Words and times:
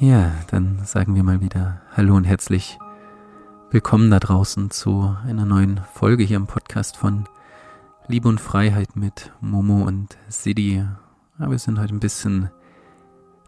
Ja, 0.00 0.32
dann 0.46 0.78
sagen 0.84 1.16
wir 1.16 1.24
mal 1.24 1.40
wieder 1.40 1.80
Hallo 1.96 2.14
und 2.14 2.22
herzlich 2.22 2.78
willkommen 3.72 4.12
da 4.12 4.20
draußen 4.20 4.70
zu 4.70 5.16
einer 5.26 5.44
neuen 5.44 5.80
Folge 5.92 6.22
hier 6.22 6.36
im 6.36 6.46
Podcast 6.46 6.96
von 6.96 7.24
Liebe 8.06 8.28
und 8.28 8.40
Freiheit 8.40 8.94
mit 8.94 9.32
Momo 9.40 9.82
und 9.82 10.16
Sidi. 10.28 10.84
Ja, 11.40 11.50
wir 11.50 11.58
sind 11.58 11.80
heute 11.80 11.96
ein 11.96 11.98
bisschen 11.98 12.48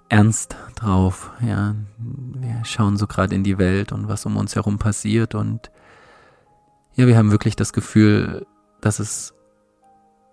ernst 0.08 0.56
drauf. 0.74 1.30
Ja, 1.40 1.76
wir 1.98 2.64
schauen 2.64 2.96
so 2.96 3.06
gerade 3.06 3.36
in 3.36 3.44
die 3.44 3.58
Welt 3.58 3.92
und 3.92 4.08
was 4.08 4.26
um 4.26 4.36
uns 4.36 4.56
herum 4.56 4.80
passiert 4.80 5.36
und 5.36 5.70
ja, 6.94 7.06
wir 7.06 7.16
haben 7.16 7.30
wirklich 7.30 7.54
das 7.54 7.72
Gefühl, 7.72 8.44
dass 8.80 8.98
es 8.98 9.34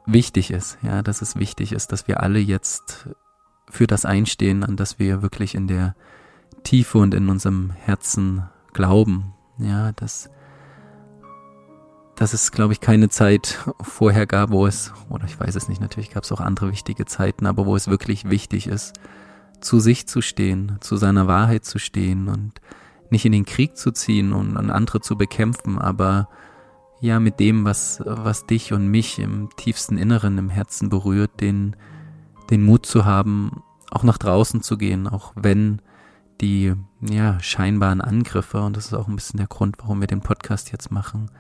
wichtig 0.08 0.50
ist, 0.50 0.80
ja, 0.82 1.04
dass 1.04 1.22
es 1.22 1.36
wichtig 1.36 1.74
ist, 1.74 1.92
dass 1.92 2.08
wir 2.08 2.24
alle 2.24 2.40
jetzt 2.40 3.08
für 3.70 3.88
das 3.88 4.06
einstehen, 4.06 4.64
an 4.64 4.76
das 4.76 5.00
wir 5.00 5.22
wirklich 5.22 5.56
in 5.56 5.68
der 5.68 5.96
Tiefe 6.64 6.98
und 6.98 7.14
in 7.14 7.30
unserem 7.30 7.72
Herzen 7.72 8.44
glauben. 8.74 9.34
Ja, 9.58 9.92
dass, 9.94 10.30
dass 12.16 12.34
es, 12.34 12.52
glaube 12.52 12.74
ich, 12.74 12.80
keine 12.80 13.10
Zeit 13.10 13.60
vorher 13.82 14.26
gab, 14.26 14.52
wo 14.52 14.68
es, 14.68 14.94
oder 15.10 15.26
ich 15.26 15.40
weiß 15.40 15.56
es 15.56 15.68
nicht, 15.68 15.82
natürlich 15.82 16.12
gab 16.12 16.24
es 16.24 16.32
auch 16.32 16.42
andere 16.42 16.72
wichtige 16.72 17.06
Zeiten, 17.06 17.46
aber 17.46 17.66
wo 17.66 17.76
es 17.76 17.88
wirklich 17.88 18.30
wichtig 18.30 18.68
ist, 18.68 18.94
zu 19.62 19.80
sich 19.80 20.08
zu 20.08 20.22
stehen, 20.22 20.78
zu 20.82 20.98
seiner 20.98 21.28
Wahrheit 21.28 21.66
zu 21.66 21.80
stehen 21.80 22.28
und 22.28 22.62
nicht 23.10 23.26
in 23.26 23.32
den 23.32 23.46
Krieg 23.46 23.78
zu 23.78 23.92
ziehen 23.92 24.34
und, 24.34 24.58
und 24.58 24.70
andere 24.70 25.02
zu 25.02 25.18
bekämpfen, 25.18 25.80
aber 25.80 26.30
ja, 27.00 27.20
mit 27.20 27.40
dem, 27.40 27.64
was, 27.64 28.02
was 28.06 28.48
dich 28.48 28.74
und 28.74 28.88
mich 28.88 29.20
im 29.20 29.50
tiefsten 29.56 29.98
Inneren, 29.98 30.38
im 30.38 30.50
Herzen 30.50 30.90
berührt, 30.90 31.42
den, 31.42 31.76
den 32.50 32.64
Mut 32.64 32.86
zu 32.86 33.06
haben, 33.06 33.64
auch 33.92 34.04
nach 34.04 34.18
draußen 34.18 34.62
zu 34.62 34.78
gehen, 34.78 35.08
auch 35.08 35.34
wenn 35.36 35.82
die 36.42 36.74
ja 37.02 37.40
scheinbaren 37.40 38.02
Angriffe, 38.02 38.62
und 38.62 38.78
das 38.78 38.88
ist 38.88 38.94
auch 38.94 39.08
ein 39.08 39.16
bisschen 39.16 39.38
der 39.38 39.48
Grund, 39.48 39.78
warum 39.80 40.00
wir 40.00 40.08
den 40.08 40.22
Podcast 40.22 40.72
jetzt 40.72 40.92
machen, 40.92 41.32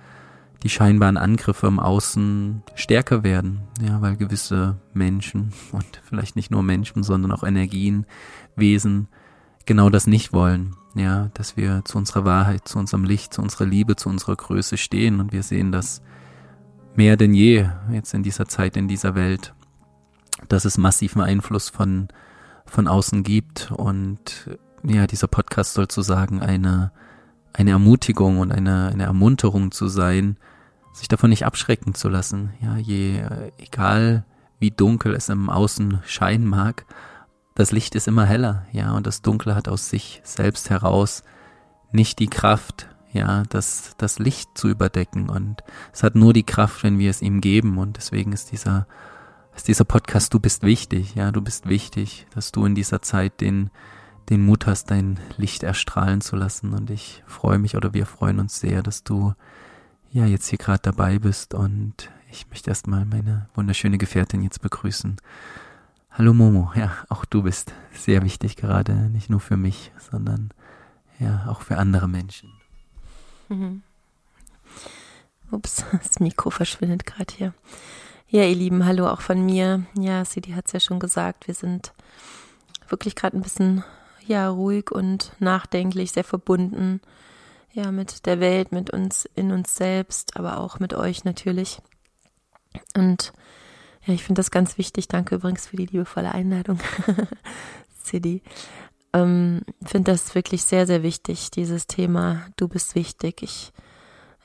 die 0.63 0.69
scheinbaren 0.69 1.17
Angriffe 1.17 1.67
im 1.67 1.79
Außen 1.79 2.63
stärker 2.73 3.23
werden, 3.23 3.61
ja, 3.79 4.01
weil 4.01 4.15
gewisse 4.15 4.77
Menschen 4.93 5.53
und 5.71 6.01
vielleicht 6.03 6.35
nicht 6.35 6.51
nur 6.51 6.63
Menschen, 6.63 7.03
sondern 7.03 7.31
auch 7.31 7.43
Energien, 7.43 8.05
Wesen 8.55 9.07
genau 9.65 9.89
das 9.89 10.07
nicht 10.07 10.33
wollen, 10.33 10.75
ja, 10.95 11.29
dass 11.35 11.57
wir 11.57 11.83
zu 11.85 11.99
unserer 11.99 12.25
Wahrheit, 12.25 12.67
zu 12.67 12.79
unserem 12.79 13.03
Licht, 13.03 13.33
zu 13.33 13.41
unserer 13.41 13.65
Liebe, 13.65 13.95
zu 13.95 14.09
unserer 14.09 14.35
Größe 14.35 14.77
stehen. 14.77 15.19
Und 15.19 15.31
wir 15.31 15.43
sehen 15.43 15.71
das 15.71 16.01
mehr 16.95 17.17
denn 17.17 17.35
je 17.35 17.69
jetzt 17.91 18.15
in 18.15 18.23
dieser 18.23 18.47
Zeit, 18.47 18.75
in 18.75 18.87
dieser 18.87 19.13
Welt, 19.13 19.53
dass 20.49 20.65
es 20.65 20.79
massiven 20.79 21.21
Einfluss 21.21 21.69
von 21.69 22.07
von 22.67 22.87
außen 22.87 23.23
gibt. 23.23 23.71
Und 23.71 24.49
ja, 24.83 25.07
dieser 25.07 25.27
Podcast 25.27 25.73
soll 25.73 25.85
sozusagen 25.85 26.41
eine, 26.41 26.91
eine 27.53 27.71
Ermutigung 27.71 28.39
und 28.39 28.51
eine, 28.51 28.89
eine 28.91 29.03
Ermunterung 29.03 29.71
zu 29.71 29.87
sein, 29.87 30.37
sich 30.93 31.07
davon 31.07 31.29
nicht 31.29 31.45
abschrecken 31.45 31.93
zu 31.93 32.09
lassen. 32.09 32.53
Ja, 32.61 32.77
je, 32.77 33.21
egal 33.57 34.25
wie 34.59 34.71
dunkel 34.71 35.13
es 35.13 35.29
im 35.29 35.49
Außen 35.49 35.99
scheinen 36.05 36.47
mag, 36.47 36.85
das 37.57 37.71
Licht 37.71 37.95
ist 37.95 38.07
immer 38.07 38.25
heller, 38.25 38.65
ja, 38.71 38.91
und 38.91 39.07
das 39.07 39.23
Dunkle 39.23 39.55
hat 39.55 39.67
aus 39.67 39.89
sich 39.89 40.21
selbst 40.23 40.69
heraus 40.69 41.23
nicht 41.91 42.19
die 42.19 42.27
Kraft, 42.27 42.87
ja, 43.11 43.43
das, 43.49 43.95
das 43.97 44.19
Licht 44.19 44.55
zu 44.55 44.67
überdecken 44.67 45.29
und 45.29 45.63
es 45.91 46.03
hat 46.03 46.13
nur 46.13 46.33
die 46.33 46.43
Kraft, 46.43 46.83
wenn 46.83 46.99
wir 46.99 47.09
es 47.09 47.23
ihm 47.23 47.41
geben 47.41 47.79
und 47.79 47.97
deswegen 47.97 48.31
ist 48.31 48.51
dieser 48.51 48.85
ist 49.57 49.67
dieser 49.67 49.85
Podcast, 49.85 50.33
du 50.35 50.39
bist 50.39 50.61
wichtig, 50.61 51.15
ja, 51.15 51.31
du 51.31 51.41
bist 51.41 51.67
wichtig, 51.67 52.27
dass 52.33 52.51
du 52.51 52.65
in 52.65 52.75
dieser 52.75 53.01
Zeit 53.01 53.41
den, 53.41 53.71
den 54.29 54.45
Mut 54.45 54.67
hast, 54.67 54.91
dein 54.91 55.19
Licht 55.35 55.63
erstrahlen 55.63 56.21
zu 56.21 56.35
lassen. 56.35 56.73
Und 56.73 56.91
ich 56.91 57.23
freue 57.25 57.57
mich 57.57 57.75
oder 57.75 57.91
wir 57.93 58.05
freuen 58.05 58.39
uns 58.39 58.59
sehr, 58.59 58.83
dass 58.83 59.03
du 59.03 59.33
ja 60.11 60.27
jetzt 60.27 60.47
hier 60.47 60.59
gerade 60.59 60.81
dabei 60.83 61.17
bist. 61.17 61.55
Und 61.55 62.11
ich 62.29 62.47
möchte 62.49 62.69
erstmal 62.69 63.05
meine 63.05 63.49
wunderschöne 63.55 63.97
Gefährtin 63.97 64.43
jetzt 64.43 64.61
begrüßen. 64.61 65.17
Hallo 66.11 66.35
Momo, 66.35 66.71
ja, 66.75 66.95
auch 67.09 67.25
du 67.25 67.41
bist 67.41 67.73
sehr 67.93 68.21
wichtig 68.21 68.57
gerade, 68.57 68.93
nicht 68.93 69.29
nur 69.29 69.39
für 69.39 69.57
mich, 69.57 69.91
sondern 70.11 70.51
ja, 71.19 71.47
auch 71.47 71.61
für 71.61 71.77
andere 71.77 72.07
Menschen. 72.07 72.51
Mhm. 73.49 73.81
Ups, 75.49 75.83
das 76.03 76.19
Mikro 76.19 76.51
verschwindet 76.51 77.07
gerade 77.07 77.33
hier. 77.35 77.53
Ja, 78.29 78.43
ihr 78.43 78.55
Lieben, 78.55 78.85
hallo 78.85 79.07
auch 79.07 79.21
von 79.21 79.45
mir. 79.45 79.85
Ja, 79.97 80.25
Sidi 80.25 80.51
hat 80.51 80.65
es 80.67 80.73
ja 80.73 80.81
schon 80.81 80.99
gesagt, 80.99 81.47
wir 81.47 81.53
sind 81.53 81.93
wirklich 82.89 83.15
gerade 83.15 83.37
ein 83.37 83.41
bisschen 83.41 83.85
ja 84.25 84.49
ruhig 84.49 84.91
und 84.91 85.31
nachdenklich, 85.39 86.11
sehr 86.11 86.25
verbunden. 86.25 86.99
Ja, 87.71 87.89
mit 87.89 88.25
der 88.25 88.41
Welt, 88.41 88.73
mit 88.73 88.89
uns, 88.89 89.29
in 89.35 89.53
uns 89.53 89.77
selbst, 89.77 90.35
aber 90.35 90.59
auch 90.59 90.79
mit 90.79 90.93
euch 90.93 91.23
natürlich. 91.23 91.79
Und 92.97 93.31
ja, 94.05 94.13
ich 94.13 94.25
finde 94.25 94.39
das 94.39 94.51
ganz 94.51 94.77
wichtig. 94.77 95.07
Danke 95.07 95.35
übrigens 95.35 95.67
für 95.67 95.77
die 95.77 95.85
liebevolle 95.85 96.33
Einladung, 96.33 96.81
Sidi. 98.03 98.41
Ähm, 99.13 99.61
finde 99.85 100.11
das 100.11 100.35
wirklich 100.35 100.63
sehr, 100.63 100.85
sehr 100.85 101.01
wichtig, 101.01 101.49
dieses 101.51 101.87
Thema. 101.87 102.45
Du 102.57 102.67
bist 102.67 102.93
wichtig. 102.93 103.41
Ich 103.41 103.71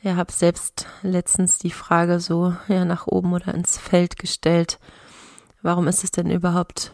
ja, 0.03 0.17
habe 0.17 0.33
selbst 0.33 0.87
letztens 1.03 1.59
die 1.59 1.71
Frage 1.71 2.21
so 2.21 2.55
ja 2.69 2.85
nach 2.85 3.07
oben 3.07 3.33
oder 3.33 3.55
ins 3.55 3.79
Feld 3.79 4.19
gestellt. 4.19 4.79
Warum 5.63 5.87
ist 5.87 6.03
es 6.03 6.11
denn 6.11 6.29
überhaupt 6.29 6.93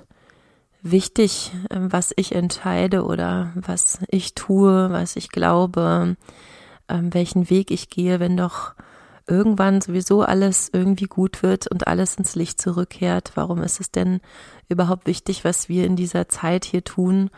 wichtig, 0.82 1.52
ähm, 1.70 1.92
was 1.92 2.12
ich 2.16 2.34
entscheide 2.34 3.04
oder 3.04 3.52
was 3.54 4.00
ich 4.08 4.34
tue, 4.34 4.90
was 4.90 5.16
ich 5.16 5.30
glaube, 5.30 6.16
ähm, 6.88 7.14
welchen 7.14 7.48
Weg 7.50 7.70
ich 7.70 7.88
gehe, 7.88 8.20
wenn 8.20 8.36
doch 8.36 8.74
irgendwann 9.26 9.80
sowieso 9.80 10.22
alles 10.22 10.70
irgendwie 10.72 11.06
gut 11.06 11.42
wird 11.42 11.66
und 11.66 11.86
alles 11.86 12.16
ins 12.16 12.34
Licht 12.34 12.60
zurückkehrt? 12.60 13.32
Warum 13.34 13.62
ist 13.62 13.80
es 13.80 13.90
denn 13.90 14.20
überhaupt 14.68 15.06
wichtig, 15.06 15.44
was 15.44 15.68
wir 15.68 15.86
in 15.86 15.96
dieser 15.96 16.28
Zeit 16.28 16.66
hier 16.66 16.84
tun? 16.84 17.30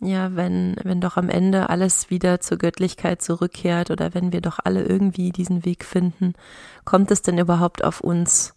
Ja, 0.00 0.36
wenn, 0.36 0.76
wenn 0.84 1.00
doch 1.00 1.16
am 1.16 1.28
Ende 1.28 1.70
alles 1.70 2.10
wieder 2.10 2.40
zur 2.40 2.58
Göttlichkeit 2.58 3.20
zurückkehrt 3.20 3.90
oder 3.90 4.14
wenn 4.14 4.32
wir 4.32 4.40
doch 4.40 4.58
alle 4.62 4.84
irgendwie 4.84 5.30
diesen 5.30 5.64
Weg 5.64 5.84
finden, 5.84 6.34
kommt 6.84 7.10
es 7.10 7.22
denn 7.22 7.38
überhaupt 7.38 7.82
auf 7.82 8.00
uns 8.00 8.54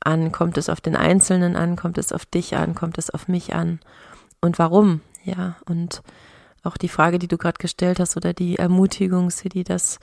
an? 0.00 0.32
Kommt 0.32 0.58
es 0.58 0.68
auf 0.68 0.80
den 0.80 0.96
Einzelnen 0.96 1.56
an? 1.56 1.76
Kommt 1.76 1.96
es 1.96 2.12
auf 2.12 2.26
dich 2.26 2.56
an? 2.56 2.74
Kommt 2.74 2.98
es 2.98 3.08
auf 3.10 3.28
mich 3.28 3.54
an? 3.54 3.80
Und 4.40 4.58
warum? 4.58 5.00
Ja, 5.24 5.56
und 5.66 6.02
auch 6.62 6.76
die 6.76 6.88
Frage, 6.88 7.18
die 7.18 7.28
du 7.28 7.38
gerade 7.38 7.58
gestellt 7.58 7.98
hast 7.98 8.16
oder 8.16 8.32
die 8.34 8.56
Ermutigung, 8.56 9.30
Sidi, 9.30 9.64
dass 9.64 9.98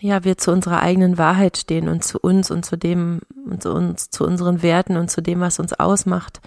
ja, 0.00 0.24
wir 0.24 0.38
zu 0.38 0.52
unserer 0.52 0.80
eigenen 0.80 1.18
Wahrheit 1.18 1.58
stehen 1.58 1.88
und 1.88 2.02
zu 2.02 2.18
uns 2.18 2.50
und 2.50 2.64
zu 2.64 2.78
dem 2.78 3.20
und 3.44 3.62
zu 3.62 3.72
uns, 3.72 4.10
zu 4.10 4.24
unseren 4.24 4.62
Werten 4.62 4.96
und 4.96 5.10
zu 5.10 5.20
dem, 5.20 5.40
was 5.40 5.58
uns 5.58 5.74
ausmacht, 5.74 6.40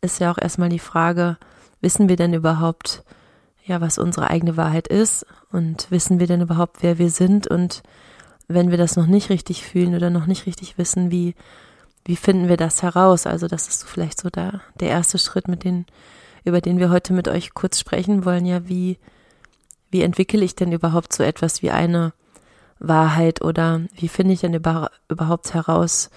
ist 0.00 0.20
ja 0.20 0.32
auch 0.32 0.38
erstmal 0.38 0.68
die 0.68 0.80
Frage, 0.80 1.36
wissen 1.86 2.08
wir 2.08 2.16
denn 2.16 2.34
überhaupt, 2.34 3.04
ja, 3.64 3.80
was 3.80 3.98
unsere 3.98 4.28
eigene 4.28 4.56
Wahrheit 4.56 4.88
ist 4.88 5.24
und 5.52 5.88
wissen 5.92 6.18
wir 6.18 6.26
denn 6.26 6.40
überhaupt, 6.40 6.78
wer 6.80 6.98
wir 6.98 7.10
sind 7.10 7.46
und 7.46 7.84
wenn 8.48 8.72
wir 8.72 8.76
das 8.76 8.96
noch 8.96 9.06
nicht 9.06 9.30
richtig 9.30 9.62
fühlen 9.62 9.94
oder 9.94 10.10
noch 10.10 10.26
nicht 10.26 10.46
richtig 10.46 10.78
wissen, 10.78 11.12
wie, 11.12 11.36
wie 12.04 12.16
finden 12.16 12.48
wir 12.48 12.56
das 12.56 12.82
heraus? 12.82 13.24
Also 13.24 13.46
das 13.46 13.68
ist 13.68 13.84
vielleicht 13.84 14.20
so 14.20 14.30
da, 14.30 14.62
der 14.80 14.88
erste 14.88 15.16
Schritt, 15.16 15.46
mit 15.46 15.62
den, 15.62 15.86
über 16.44 16.60
den 16.60 16.80
wir 16.80 16.90
heute 16.90 17.12
mit 17.12 17.28
euch 17.28 17.54
kurz 17.54 17.78
sprechen 17.78 18.24
wollen, 18.24 18.46
ja, 18.46 18.68
wie, 18.68 18.98
wie 19.92 20.02
entwickle 20.02 20.44
ich 20.44 20.56
denn 20.56 20.72
überhaupt 20.72 21.12
so 21.12 21.22
etwas 21.22 21.62
wie 21.62 21.70
eine 21.70 22.14
Wahrheit 22.80 23.42
oder 23.42 23.82
wie 23.94 24.08
finde 24.08 24.32
ich 24.34 24.40
denn 24.40 24.54
über, 24.54 24.90
überhaupt 25.08 25.54
heraus, 25.54 26.10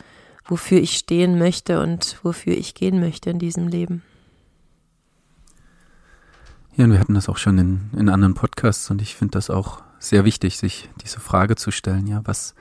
wofür 0.45 0.79
ich 0.79 0.97
stehen 0.97 1.37
möchte 1.37 1.79
und 1.79 2.17
wofür 2.23 2.57
ich 2.57 2.73
gehen 2.73 2.99
möchte 2.99 3.29
in 3.29 3.37
diesem 3.37 3.67
Leben? 3.67 4.01
Ja, 6.79 6.85
und 6.85 6.93
wir 6.93 6.99
hatten 6.99 7.13
das 7.13 7.27
auch 7.27 7.35
schon 7.35 7.57
in, 7.57 7.89
in 7.97 8.07
anderen 8.07 8.35
Podcasts 8.35 8.89
und 8.89 9.01
ich 9.01 9.13
finde 9.13 9.31
das 9.31 9.49
auch 9.49 9.83
sehr 9.99 10.23
wichtig, 10.23 10.57
sich 10.57 10.87
diese 11.03 11.19
Frage 11.19 11.57
zu 11.57 11.71
stellen, 11.71 12.07
ja, 12.07 12.21
was, 12.23 12.55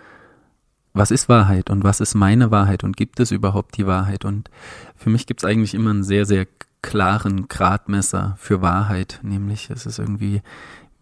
was 0.92 1.12
ist 1.12 1.28
Wahrheit 1.28 1.70
und 1.70 1.84
was 1.84 2.00
ist 2.00 2.16
meine 2.16 2.50
Wahrheit 2.50 2.82
und 2.82 2.96
gibt 2.96 3.20
es 3.20 3.30
überhaupt 3.30 3.76
die 3.76 3.86
Wahrheit? 3.86 4.24
Und 4.24 4.50
für 4.96 5.08
mich 5.08 5.26
gibt 5.26 5.42
es 5.42 5.44
eigentlich 5.44 5.72
immer 5.72 5.90
einen 5.90 6.02
sehr, 6.02 6.26
sehr 6.26 6.48
klaren 6.82 7.46
Gradmesser 7.46 8.34
für 8.40 8.60
Wahrheit, 8.60 9.20
nämlich 9.22 9.70
es 9.70 9.86
ist 9.86 10.00
irgendwie, 10.00 10.42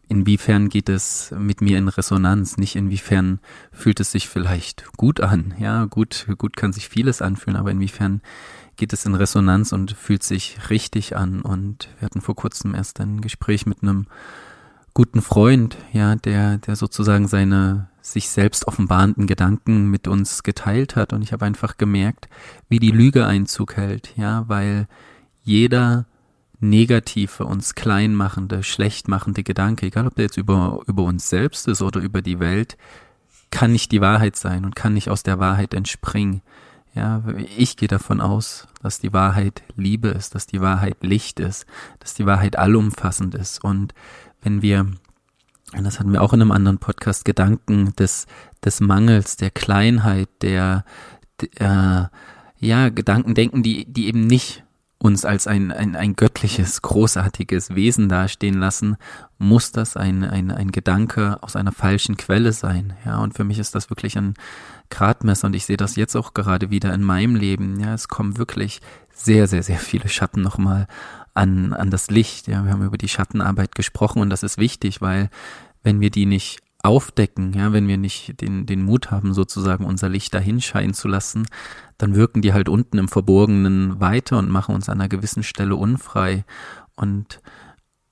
inwiefern 0.08 0.68
geht 0.68 0.90
es 0.90 1.34
mit 1.38 1.62
mir 1.62 1.78
in 1.78 1.88
Resonanz, 1.88 2.58
nicht 2.58 2.76
inwiefern 2.76 3.40
fühlt 3.72 3.98
es 3.98 4.12
sich 4.12 4.28
vielleicht 4.28 4.92
gut 4.98 5.22
an, 5.22 5.54
ja, 5.58 5.86
gut, 5.86 6.26
gut 6.36 6.54
kann 6.54 6.74
sich 6.74 6.90
vieles 6.90 7.22
anfühlen, 7.22 7.56
aber 7.56 7.70
inwiefern 7.70 8.20
geht 8.76 8.92
es 8.92 9.06
in 9.06 9.14
Resonanz 9.14 9.72
und 9.72 9.92
fühlt 9.92 10.22
sich 10.22 10.70
richtig 10.70 11.16
an. 11.16 11.40
Und 11.42 11.88
wir 11.98 12.06
hatten 12.06 12.20
vor 12.20 12.36
kurzem 12.36 12.74
erst 12.74 13.00
ein 13.00 13.20
Gespräch 13.20 13.66
mit 13.66 13.82
einem 13.82 14.06
guten 14.94 15.20
Freund, 15.20 15.76
ja, 15.92 16.16
der, 16.16 16.58
der 16.58 16.76
sozusagen 16.76 17.28
seine 17.28 17.88
sich 18.00 18.28
selbst 18.28 18.68
offenbarenden 18.68 19.26
Gedanken 19.26 19.90
mit 19.90 20.08
uns 20.08 20.42
geteilt 20.42 20.96
hat. 20.96 21.12
Und 21.12 21.22
ich 21.22 21.32
habe 21.32 21.44
einfach 21.44 21.76
gemerkt, 21.76 22.28
wie 22.68 22.78
die 22.78 22.92
Lüge 22.92 23.26
Einzug 23.26 23.76
hält, 23.76 24.16
ja, 24.16 24.48
weil 24.48 24.86
jeder 25.42 26.06
negative, 26.60 27.44
uns 27.44 27.74
kleinmachende, 27.74 28.62
schlechtmachende 28.62 29.42
Gedanke, 29.42 29.86
egal 29.86 30.06
ob 30.06 30.14
der 30.14 30.26
jetzt 30.26 30.36
über, 30.36 30.80
über 30.86 31.02
uns 31.02 31.28
selbst 31.28 31.68
ist 31.68 31.82
oder 31.82 32.00
über 32.00 32.22
die 32.22 32.40
Welt, 32.40 32.76
kann 33.50 33.72
nicht 33.72 33.92
die 33.92 34.00
Wahrheit 34.00 34.36
sein 34.36 34.64
und 34.64 34.74
kann 34.74 34.94
nicht 34.94 35.10
aus 35.10 35.22
der 35.22 35.38
Wahrheit 35.38 35.74
entspringen. 35.74 36.42
Ja, 36.96 37.22
ich 37.58 37.76
gehe 37.76 37.88
davon 37.88 38.22
aus, 38.22 38.66
dass 38.82 38.98
die 38.98 39.12
Wahrheit 39.12 39.62
Liebe 39.76 40.08
ist, 40.08 40.34
dass 40.34 40.46
die 40.46 40.62
Wahrheit 40.62 40.96
Licht 41.02 41.40
ist, 41.40 41.66
dass 41.98 42.14
die 42.14 42.24
Wahrheit 42.24 42.56
allumfassend 42.56 43.34
ist. 43.34 43.62
Und 43.62 43.92
wenn 44.40 44.62
wir, 44.62 44.90
das 45.72 46.00
hatten 46.00 46.14
wir 46.14 46.22
auch 46.22 46.32
in 46.32 46.40
einem 46.40 46.52
anderen 46.52 46.78
Podcast, 46.78 47.26
Gedanken 47.26 47.94
des, 47.96 48.26
des 48.64 48.80
Mangels, 48.80 49.36
der 49.36 49.50
Kleinheit, 49.50 50.30
der, 50.40 50.86
der 51.60 52.10
äh, 52.60 52.66
ja, 52.66 52.88
Gedanken 52.88 53.34
denken, 53.34 53.62
die, 53.62 53.84
die 53.84 54.08
eben 54.08 54.26
nicht 54.26 54.64
uns 54.98 55.24
als 55.24 55.46
ein, 55.46 55.72
ein, 55.72 55.94
ein 55.94 56.16
göttliches, 56.16 56.80
großartiges 56.82 57.74
Wesen 57.74 58.08
dastehen 58.08 58.58
lassen, 58.58 58.96
muss 59.38 59.70
das 59.70 59.96
ein, 59.96 60.24
ein, 60.24 60.50
ein 60.50 60.72
Gedanke 60.72 61.38
aus 61.42 61.54
einer 61.54 61.72
falschen 61.72 62.16
Quelle 62.16 62.52
sein. 62.52 62.94
Ja, 63.04 63.18
und 63.18 63.34
für 63.34 63.44
mich 63.44 63.58
ist 63.58 63.74
das 63.74 63.90
wirklich 63.90 64.16
ein 64.16 64.34
Gradmesser 64.88 65.48
und 65.48 65.54
ich 65.54 65.66
sehe 65.66 65.76
das 65.76 65.96
jetzt 65.96 66.16
auch 66.16 66.32
gerade 66.32 66.70
wieder 66.70 66.94
in 66.94 67.02
meinem 67.02 67.36
Leben. 67.36 67.78
Ja, 67.78 67.92
es 67.92 68.08
kommen 68.08 68.38
wirklich 68.38 68.80
sehr, 69.12 69.46
sehr, 69.46 69.62
sehr 69.62 69.78
viele 69.78 70.08
Schatten 70.08 70.40
nochmal 70.40 70.86
an, 71.34 71.74
an 71.74 71.90
das 71.90 72.10
Licht. 72.10 72.48
Ja, 72.48 72.64
wir 72.64 72.72
haben 72.72 72.84
über 72.84 72.98
die 72.98 73.08
Schattenarbeit 73.08 73.74
gesprochen 73.74 74.22
und 74.22 74.30
das 74.30 74.42
ist 74.42 74.56
wichtig, 74.56 75.02
weil 75.02 75.28
wenn 75.82 76.00
wir 76.00 76.10
die 76.10 76.26
nicht 76.26 76.60
aufdecken, 76.86 77.52
ja, 77.52 77.72
wenn 77.72 77.88
wir 77.88 77.98
nicht 77.98 78.40
den, 78.40 78.66
den 78.66 78.82
Mut 78.82 79.10
haben, 79.10 79.34
sozusagen 79.34 79.84
unser 79.84 80.08
Licht 80.08 80.32
dahin 80.32 80.60
scheinen 80.60 80.94
zu 80.94 81.08
lassen, 81.08 81.46
dann 81.98 82.14
wirken 82.14 82.42
die 82.42 82.52
halt 82.52 82.68
unten 82.68 82.98
im 82.98 83.08
Verborgenen 83.08 84.00
weiter 84.00 84.38
und 84.38 84.50
machen 84.50 84.74
uns 84.74 84.88
an 84.88 85.00
einer 85.00 85.08
gewissen 85.08 85.42
Stelle 85.42 85.76
unfrei. 85.76 86.44
Und, 86.94 87.40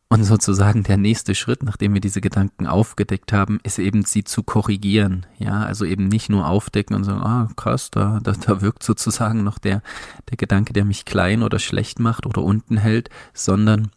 und 0.09 0.25
sozusagen 0.25 0.83
der 0.83 0.97
nächste 0.97 1.35
Schritt, 1.35 1.63
nachdem 1.63 1.95
wir 1.95 2.01
diese 2.01 2.21
Gedanken 2.21 2.67
aufgedeckt 2.67 3.33
haben, 3.33 3.61
ist 3.63 3.79
eben 3.79 4.05
sie 4.05 4.25
zu 4.25 4.43
korrigieren. 4.43 5.27
Ja, 5.39 5.63
also 5.63 5.85
eben 5.85 6.09
nicht 6.09 6.29
nur 6.29 6.47
aufdecken 6.47 6.97
und 6.97 7.05
sagen, 7.05 7.23
ah, 7.23 7.49
krass, 7.57 7.91
da, 7.91 8.21
da, 8.23 8.33
da 8.33 8.61
wirkt 8.61 8.83
sozusagen 8.83 9.45
noch 9.45 9.59
der, 9.59 9.83
der 10.31 10.37
Gedanke, 10.37 10.73
der 10.73 10.85
mich 10.85 11.05
klein 11.05 11.43
oder 11.43 11.59
schlecht 11.59 12.01
macht 12.01 12.27
oder 12.27 12.43
unten 12.43 12.77
hält, 12.77 13.09
sondern 13.33 13.91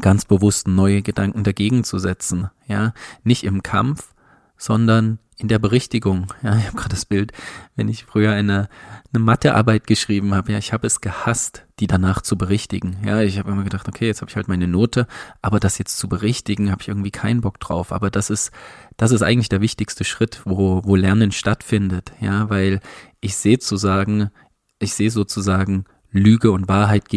ganz 0.00 0.24
bewusst 0.24 0.68
neue 0.68 1.02
Gedanken 1.02 1.44
dagegen 1.44 1.84
zu 1.84 1.98
setzen. 1.98 2.50
Ja, 2.66 2.94
nicht 3.24 3.44
im 3.44 3.62
Kampf, 3.62 4.14
sondern 4.56 5.18
in 5.42 5.48
der 5.48 5.58
Berichtigung. 5.58 6.28
Ja, 6.42 6.56
ich 6.56 6.66
habe 6.66 6.76
gerade 6.76 6.90
das 6.90 7.04
Bild, 7.04 7.32
wenn 7.74 7.88
ich 7.88 8.04
früher 8.04 8.32
eine, 8.32 8.68
eine 9.12 9.22
Mathearbeit 9.22 9.86
geschrieben 9.88 10.34
habe, 10.34 10.52
ja, 10.52 10.58
ich 10.58 10.72
habe 10.72 10.86
es 10.86 11.00
gehasst, 11.00 11.66
die 11.80 11.88
danach 11.88 12.22
zu 12.22 12.38
berichtigen. 12.38 12.96
Ja, 13.04 13.20
ich 13.20 13.38
habe 13.38 13.50
immer 13.50 13.64
gedacht, 13.64 13.88
okay, 13.88 14.06
jetzt 14.06 14.20
habe 14.20 14.30
ich 14.30 14.36
halt 14.36 14.46
meine 14.46 14.68
Note, 14.68 15.08
aber 15.40 15.58
das 15.58 15.78
jetzt 15.78 15.98
zu 15.98 16.08
berichtigen, 16.08 16.70
habe 16.70 16.80
ich 16.80 16.88
irgendwie 16.88 17.10
keinen 17.10 17.40
Bock 17.40 17.58
drauf. 17.58 17.92
Aber 17.92 18.10
das 18.10 18.30
ist, 18.30 18.52
das 18.96 19.10
ist 19.10 19.22
eigentlich 19.22 19.48
der 19.48 19.60
wichtigste 19.60 20.04
Schritt, 20.04 20.42
wo, 20.44 20.82
wo 20.84 20.94
Lernen 20.94 21.32
stattfindet. 21.32 22.12
Ja, 22.20 22.48
weil 22.48 22.80
ich 23.20 23.36
sehe 23.36 23.58
zu 23.58 23.76
sagen, 23.76 24.30
ich 24.78 24.94
sehe 24.94 25.10
sozusagen 25.10 25.86
Lüge 26.12 26.52
und 26.52 26.68
Wahrheit 26.68 27.08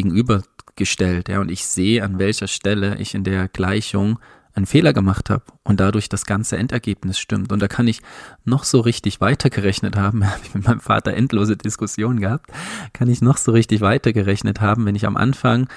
gegenübergestellt. 0.75 1.30
Ja, 1.30 1.39
und 1.39 1.50
ich 1.50 1.66
sehe, 1.66 2.04
an 2.04 2.19
welcher 2.19 2.48
Stelle 2.48 2.98
ich 2.98 3.16
in 3.16 3.24
der 3.24 3.48
Gleichung 3.48 4.19
einen 4.54 4.66
Fehler 4.66 4.94
gemacht 4.94 5.30
habe 5.30 5.44
und 5.63 5.81
dadurch 5.81 6.07
das 6.07 6.25
ganze 6.25 6.57
Endergebnis 6.57 7.19
stimmt. 7.19 7.51
Und 7.51 7.60
da 7.60 7.68
kann 7.68 7.88
ich 7.88 8.01
noch 8.45 8.63
so 8.63 8.80
richtig 8.80 9.19
weitergerechnet 9.19 9.98
haben, 9.98 10.25
habe 10.30 10.39
ich 10.44 10.54
mit 10.54 10.66
meinem 10.66 10.80
Vater 10.80 11.13
endlose 11.13 11.57
Diskussionen 11.57 12.19
gehabt, 12.22 12.51
kann 12.94 13.10
ich 13.10 13.22
noch 13.22 13.38
so 13.38 13.51
richtig 13.51 13.81
weitergerechnet 13.81 14.62
haben, 14.62 14.86
wenn 14.86 14.95
ich 14.95 15.06
am 15.06 15.18
Anfang 15.18 15.68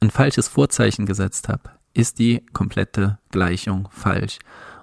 ein 0.00 0.10
falsches 0.10 0.48
Vorzeichen 0.48 1.06
gesetzt 1.06 1.48
habe, 1.48 1.70
ist 1.94 2.18
die 2.18 2.44
komplette 2.52 3.18
Gleichung 3.30 3.88
falsch. 3.92 4.38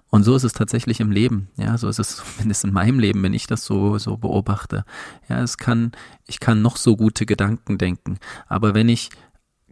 Und 0.10 0.24
so 0.24 0.34
ist 0.36 0.44
es 0.44 0.54
tatsächlich 0.54 1.02
im 1.02 1.12
Leben. 1.12 1.50
Ja, 1.58 1.78
so 1.78 1.90
ist 1.90 2.00
es 2.00 2.16
zumindest 2.38 2.64
in 2.64 2.72
meinem 2.72 3.00
Leben, 3.00 3.22
wenn 3.22 3.34
ich 3.34 3.48
das 3.48 3.66
so, 3.66 3.98
so 3.98 4.16
beobachte. 4.16 4.86
Ja, 5.28 5.42
es 5.42 5.58
kann, 5.58 5.92
ich 6.26 6.40
kann 6.40 6.62
noch 6.62 6.78
so 6.78 6.96
gute 6.96 7.26
Gedanken 7.26 7.78
denken. 7.78 8.18
Aber 8.48 8.74
wenn 8.74 8.88
ich 8.88 9.10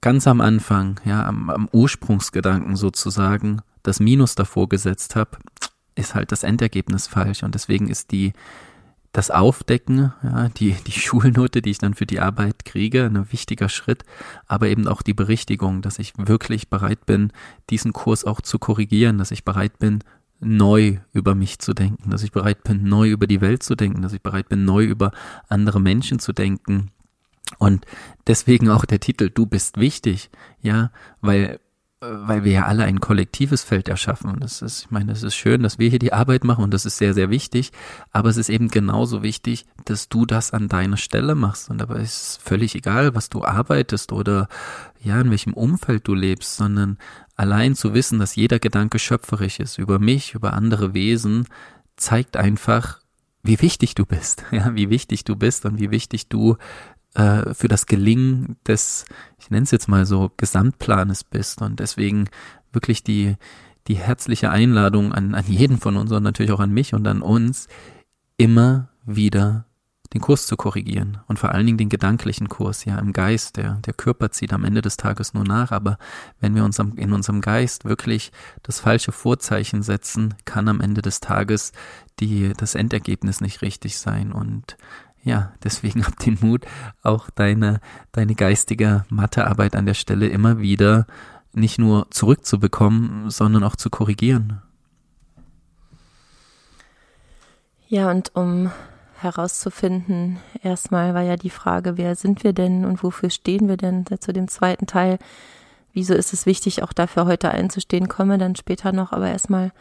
ganz 0.04 0.28
am 0.28 0.42
Anfang, 0.42 1.00
ja, 1.06 1.26
am, 1.26 1.50
am 1.50 1.70
Ursprungsgedanken 1.72 2.76
sozusagen, 2.76 3.62
das 3.84 4.02
Minus 4.02 4.36
davor 4.36 4.68
gesetzt 4.68 5.16
habe, 5.16 5.38
ist 5.96 6.14
halt 6.14 6.32
das 6.32 6.44
Endergebnis 6.44 7.08
falsch. 7.08 7.42
Und 7.42 7.56
deswegen 7.56 7.88
ist 7.88 8.12
die, 8.12 8.34
das 9.14 9.32
Aufdecken, 9.32 10.12
ja, 10.22 10.50
die, 10.50 10.76
die 10.86 10.92
Schulnote, 11.00 11.62
die 11.62 11.72
ich 11.72 11.78
dann 11.78 11.94
für 11.94 12.06
die 12.06 12.20
Arbeit 12.20 12.66
kriege, 12.66 13.06
ein 13.06 13.32
wichtiger 13.32 13.70
Schritt, 13.70 14.04
aber 14.46 14.68
eben 14.68 14.90
auch 14.90 15.04
die 15.04 15.14
Berichtigung, 15.14 15.82
dass 15.82 16.00
ich 16.00 16.14
wirklich 16.18 16.70
bereit 16.70 17.06
bin, 17.06 17.32
diesen 17.70 17.94
Kurs 17.94 18.26
auch 18.26 18.42
zu 18.42 18.60
korrigieren, 18.60 19.18
dass 19.18 19.32
ich 19.32 19.46
bereit 19.46 19.80
bin, 19.80 20.00
neu 20.42 20.98
über 21.14 21.34
mich 21.34 21.60
zu 21.60 21.74
denken, 21.74 22.10
dass 22.10 22.24
ich 22.24 22.34
bereit 22.34 22.66
bin, 22.66 22.84
neu 22.84 23.08
über 23.08 23.26
die 23.26 23.40
Welt 23.40 23.64
zu 23.64 23.76
denken, 23.76 24.02
dass 24.02 24.12
ich 24.12 24.22
bereit 24.22 24.50
bin, 24.50 24.66
neu 24.66 24.84
über 24.84 25.14
andere 25.48 25.80
Menschen 25.80 26.20
zu 26.20 26.34
denken, 26.34 26.92
und 27.60 27.86
deswegen 28.28 28.70
auch 28.70 28.86
der 28.86 29.00
Titel 29.00 29.30
Du 29.30 29.46
bist 29.46 29.78
wichtig, 29.78 30.30
ja, 30.62 30.92
weil 31.22 31.60
weil 32.04 32.44
wir 32.44 32.52
ja 32.52 32.66
alle 32.66 32.84
ein 32.84 33.00
kollektives 33.00 33.64
Feld 33.64 33.88
erschaffen. 33.88 34.30
Und 34.30 34.44
das 34.44 34.62
ist, 34.62 34.84
ich 34.84 34.92
meine, 34.92 35.12
es 35.12 35.24
ist 35.24 35.36
schön, 35.36 35.64
dass 35.64 35.80
wir 35.80 35.90
hier 35.90 36.00
die 36.00 36.14
Arbeit 36.14 36.44
machen 36.44 36.64
und 36.64 36.74
das 36.74 36.86
ist 36.86 36.98
sehr, 36.98 37.14
sehr 37.14 37.30
wichtig. 37.30 37.72
Aber 38.12 38.30
es 38.30 38.38
ist 38.38 38.50
eben 38.50 38.68
genauso 38.68 39.24
wichtig, 39.24 39.66
dass 39.86 40.10
du 40.10 40.26
das 40.26 40.52
an 40.52 40.68
deiner 40.68 40.98
Stelle 40.98 41.36
machst. 41.36 41.70
Und 41.70 41.80
dabei 41.80 42.02
ist 42.02 42.22
es 42.22 42.40
völlig 42.44 42.76
egal, 42.76 43.16
was 43.16 43.30
du 43.30 43.44
arbeitest 43.44 44.12
oder 44.12 44.48
ja, 45.02 45.20
in 45.20 45.30
welchem 45.30 45.54
Umfeld 45.54 46.08
du 46.08 46.14
lebst, 46.14 46.56
sondern 46.58 46.98
allein 47.36 47.76
zu 47.76 47.94
wissen, 47.94 48.20
dass 48.20 48.36
jeder 48.36 48.60
Gedanke 48.60 49.00
schöpferisch 49.00 49.60
ist 49.60 49.78
über 49.78 50.00
mich, 50.00 50.34
über 50.34 50.54
andere 50.54 50.94
Wesen, 50.94 51.48
zeigt 51.96 52.38
einfach, 52.38 53.00
wie 53.44 53.62
wichtig 53.62 53.96
du 53.96 54.06
bist, 54.06 54.44
ja, 54.52 54.76
wie 54.76 54.90
wichtig 54.90 55.24
du 55.24 55.36
bist 55.36 55.66
und 55.66 55.80
wie 55.80 55.92
wichtig 55.92 56.30
du 56.30 56.58
äh, 57.14 57.54
für 57.54 57.68
das 57.68 57.86
Gelingen 57.86 58.58
des, 58.68 59.06
ich 59.40 59.50
nenne 59.50 59.64
es 59.64 59.72
jetzt 59.72 59.88
mal 59.88 60.06
so, 60.06 60.32
Gesamtplanes 60.38 61.24
bist. 61.24 61.62
Und 61.62 61.80
deswegen 61.80 62.30
wirklich 62.72 63.04
die, 63.04 63.36
die 63.88 63.96
herzliche 63.96 64.50
Einladung 64.50 65.14
an, 65.14 65.36
an 65.36 65.46
jeden 65.48 65.78
von 65.78 65.98
uns 65.98 66.12
und 66.12 66.24
natürlich 66.24 66.52
auch 66.52 66.60
an 66.60 66.72
mich 66.72 66.94
und 66.94 67.08
an 67.08 67.22
uns, 67.22 67.68
immer 68.38 68.90
wieder 69.06 69.66
den 70.14 70.22
Kurs 70.22 70.46
zu 70.46 70.56
korrigieren 70.56 71.20
und 71.28 71.40
vor 71.40 71.52
allen 71.52 71.66
Dingen 71.66 71.78
den 71.78 71.90
gedanklichen 71.90 72.48
Kurs, 72.48 72.86
ja, 72.86 73.00
im 73.00 73.14
Geist. 73.14 73.58
Der, 73.58 73.80
der 73.86 73.94
Körper 73.94 74.30
zieht 74.32 74.54
am 74.54 74.64
Ende 74.64 74.82
des 74.82 74.96
Tages 74.96 75.34
nur 75.34 75.44
nach, 75.44 75.72
aber 75.72 75.98
wenn 76.40 76.56
wir 76.56 76.64
uns 76.64 76.80
am, 76.80 76.96
in 76.98 77.14
unserem 77.14 77.42
Geist 77.42 77.86
wirklich 77.86 78.32
das 78.62 78.80
falsche 78.80 79.12
Vorzeichen 79.12 79.82
setzen, 79.82 80.36
kann 80.46 80.68
am 80.68 80.82
Ende 80.82 81.02
des 81.02 81.20
Tages 81.20 81.72
die, 82.20 82.54
das 82.56 82.76
Endergebnis 82.76 83.42
nicht 83.42 83.62
richtig 83.64 83.98
sein 83.98 84.32
und 84.32 84.78
ja, 85.24 85.54
deswegen 85.64 86.06
hab 86.06 86.20
den 86.20 86.38
Mut, 86.42 86.66
auch 87.02 87.30
deine, 87.30 87.80
deine 88.12 88.36
geistige 88.36 89.06
Mathearbeit 89.10 89.76
an 89.76 89.86
der 89.86 89.94
Stelle 89.94 90.28
immer 90.28 90.60
wieder 90.60 91.08
nicht 91.54 91.80
nur 91.80 92.08
zurückzubekommen, 92.10 93.30
sondern 93.30 93.64
auch 93.64 93.76
zu 93.76 93.90
korrigieren. 93.90 94.62
Ja, 97.88 98.10
und 98.10 98.36
um 98.36 98.72
herauszufinden, 99.20 100.40
erstmal 100.62 101.14
war 101.14 101.22
ja 101.22 101.38
die 101.38 101.52
Frage, 101.52 101.96
wer 101.98 102.16
sind 102.16 102.44
wir 102.44 102.54
denn 102.54 102.86
und 102.86 103.04
wofür 103.04 103.30
stehen 103.30 103.70
wir 103.70 103.78
denn 103.78 104.06
zu 104.20 104.34
dem 104.34 104.48
zweiten 104.48 104.88
Teil? 104.88 105.20
Wieso 105.94 106.16
ist 106.16 106.34
es 106.34 106.46
wichtig, 106.46 106.82
auch 106.82 106.92
dafür 106.92 107.26
heute 107.26 107.52
einzustehen, 107.52 108.10
komme 108.10 108.38
dann 108.38 108.56
später 108.56 108.92
noch, 108.92 109.12
aber 109.12 109.30
erstmal 109.30 109.72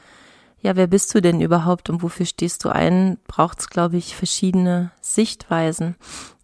ja, 0.63 0.77
wer 0.77 0.87
bist 0.87 1.13
du 1.15 1.21
denn 1.21 1.41
überhaupt 1.41 1.91
und 1.91 2.03
wofür 2.03 2.25
stehst 2.25 2.65
du 2.65 2.69
ein, 2.69 3.19
braucht 3.27 3.61
es, 3.61 3.69
glaube 3.69 3.97
ich, 3.97 4.15
verschiedene 4.15 4.93
Sichtweisen. 5.01 5.97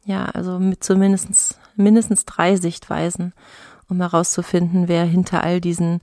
Ja, 0.04 0.26
also 0.26 0.58
mit 0.58 0.82
zumindest 0.82 1.58
mindestens 1.76 2.24
drei 2.24 2.56
Sichtweisen, 2.56 3.32
um 3.88 4.00
herauszufinden, 4.00 4.88
wer 4.88 5.04
hinter 5.04 5.44
all 5.44 5.60
diesen 5.60 6.00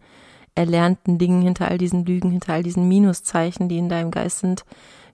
erlernten 0.56 1.18
Dingen, 1.18 1.42
hinter 1.42 1.68
all 1.68 1.78
diesen 1.78 2.06
Lügen, 2.06 2.32
hinter 2.32 2.54
all 2.54 2.64
diesen 2.64 2.88
Minuszeichen, 2.88 3.68
die 3.68 3.78
in 3.78 3.90
deinem 3.90 4.12
Geist 4.12 4.40
sind, 4.40 4.64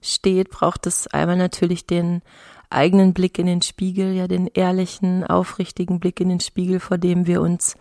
steht, 0.00 0.50
braucht 0.50 0.86
es 0.86 1.08
einmal 1.08 1.36
natürlich 1.36 1.86
den 1.86 2.22
eigenen 2.70 3.12
Blick 3.12 3.38
in 3.38 3.46
den 3.46 3.62
Spiegel, 3.62 4.14
ja, 4.14 4.28
den 4.28 4.46
ehrlichen, 4.46 5.24
aufrichtigen 5.24 5.98
Blick 5.98 6.20
in 6.20 6.28
den 6.28 6.40
Spiegel, 6.40 6.78
vor 6.78 6.98
dem 6.98 7.26
wir 7.26 7.40
uns 7.40 7.74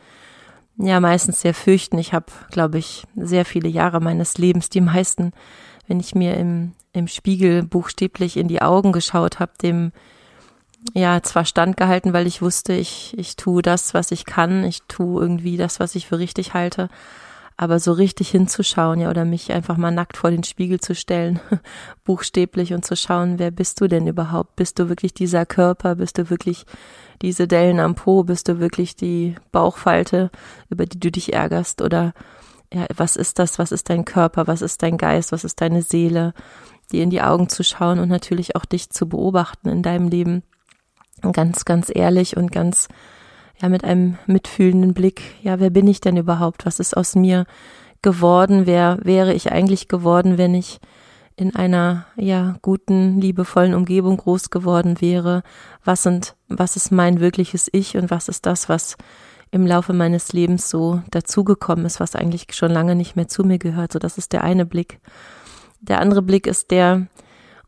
ja 0.81 0.99
meistens 0.99 1.41
sehr 1.41 1.53
fürchten. 1.53 1.97
Ich 1.97 2.13
habe, 2.13 2.25
glaube 2.51 2.77
ich, 2.77 3.03
sehr 3.15 3.45
viele 3.45 3.69
Jahre 3.69 3.99
meines 4.01 4.37
Lebens, 4.37 4.69
die 4.69 4.81
meisten, 4.81 5.31
wenn 5.87 5.99
ich 5.99 6.15
mir 6.15 6.35
im, 6.37 6.73
im 6.93 7.07
Spiegel 7.07 7.63
buchstäblich 7.63 8.37
in 8.37 8.47
die 8.47 8.61
Augen 8.61 8.91
geschaut 8.91 9.39
habe, 9.39 9.53
dem 9.61 9.91
ja 10.93 11.21
zwar 11.21 11.45
standgehalten, 11.45 12.13
weil 12.13 12.27
ich 12.27 12.41
wusste, 12.41 12.73
ich, 12.73 13.13
ich 13.17 13.35
tue 13.35 13.61
das, 13.61 13.93
was 13.93 14.11
ich 14.11 14.25
kann, 14.25 14.63
ich 14.63 14.81
tue 14.83 15.21
irgendwie 15.21 15.57
das, 15.57 15.79
was 15.79 15.95
ich 15.95 16.07
für 16.07 16.17
richtig 16.17 16.53
halte, 16.53 16.89
Aber 17.61 17.79
so 17.79 17.91
richtig 17.91 18.31
hinzuschauen, 18.31 19.01
ja, 19.01 19.11
oder 19.11 19.23
mich 19.23 19.51
einfach 19.51 19.77
mal 19.77 19.91
nackt 19.91 20.17
vor 20.17 20.31
den 20.31 20.43
Spiegel 20.43 20.79
zu 20.79 20.95
stellen, 20.95 21.39
buchstäblich 22.03 22.73
und 22.73 22.83
zu 22.83 22.95
schauen, 22.95 23.37
wer 23.37 23.51
bist 23.51 23.79
du 23.79 23.87
denn 23.87 24.07
überhaupt? 24.07 24.55
Bist 24.55 24.79
du 24.79 24.89
wirklich 24.89 25.13
dieser 25.13 25.45
Körper? 25.45 25.93
Bist 25.93 26.17
du 26.17 26.31
wirklich 26.31 26.65
diese 27.21 27.47
Dellen 27.47 27.79
am 27.79 27.93
Po? 27.93 28.23
Bist 28.23 28.47
du 28.47 28.59
wirklich 28.59 28.95
die 28.95 29.35
Bauchfalte, 29.51 30.31
über 30.71 30.87
die 30.87 30.99
du 30.99 31.11
dich 31.11 31.33
ärgerst? 31.33 31.83
Oder 31.83 32.13
ja, 32.73 32.87
was 32.97 33.15
ist 33.15 33.37
das? 33.37 33.59
Was 33.59 33.71
ist 33.71 33.91
dein 33.91 34.05
Körper? 34.05 34.47
Was 34.47 34.63
ist 34.63 34.81
dein 34.81 34.97
Geist? 34.97 35.31
Was 35.31 35.43
ist 35.43 35.61
deine 35.61 35.83
Seele? 35.83 36.33
Dir 36.91 37.03
in 37.03 37.11
die 37.11 37.21
Augen 37.21 37.47
zu 37.47 37.63
schauen 37.63 37.99
und 37.99 38.09
natürlich 38.09 38.55
auch 38.55 38.65
dich 38.65 38.89
zu 38.89 39.07
beobachten 39.07 39.69
in 39.69 39.83
deinem 39.83 40.07
Leben. 40.07 40.41
Ganz, 41.31 41.63
ganz 41.65 41.91
ehrlich 41.93 42.37
und 42.37 42.51
ganz, 42.51 42.87
ja, 43.61 43.69
mit 43.69 43.83
einem 43.83 44.17
mitfühlenden 44.25 44.93
Blick. 44.93 45.21
Ja, 45.41 45.59
wer 45.59 45.69
bin 45.69 45.87
ich 45.87 46.01
denn 46.01 46.17
überhaupt? 46.17 46.65
Was 46.65 46.79
ist 46.79 46.97
aus 46.97 47.15
mir 47.15 47.45
geworden? 48.01 48.65
Wer 48.65 48.97
wäre 49.03 49.33
ich 49.33 49.51
eigentlich 49.51 49.87
geworden, 49.87 50.37
wenn 50.37 50.55
ich 50.55 50.79
in 51.35 51.55
einer, 51.55 52.05
ja, 52.15 52.57
guten, 52.61 53.21
liebevollen 53.21 53.73
Umgebung 53.73 54.17
groß 54.17 54.49
geworden 54.49 54.99
wäre? 54.99 55.43
Was 55.83 56.03
sind, 56.03 56.35
was 56.47 56.75
ist 56.75 56.91
mein 56.91 57.19
wirkliches 57.19 57.69
Ich 57.71 57.97
und 57.97 58.09
was 58.09 58.27
ist 58.27 58.45
das, 58.45 58.69
was 58.69 58.97
im 59.51 59.67
Laufe 59.67 59.93
meines 59.93 60.33
Lebens 60.33 60.69
so 60.69 61.01
dazugekommen 61.11 61.85
ist, 61.85 61.99
was 61.99 62.15
eigentlich 62.15 62.47
schon 62.51 62.71
lange 62.71 62.95
nicht 62.95 63.15
mehr 63.15 63.27
zu 63.27 63.43
mir 63.43 63.59
gehört. 63.59 63.91
So, 63.91 63.99
das 63.99 64.17
ist 64.17 64.31
der 64.31 64.43
eine 64.43 64.65
Blick. 64.65 64.99
Der 65.81 65.99
andere 65.99 66.21
Blick 66.21 66.47
ist 66.47 66.71
der, 66.71 67.07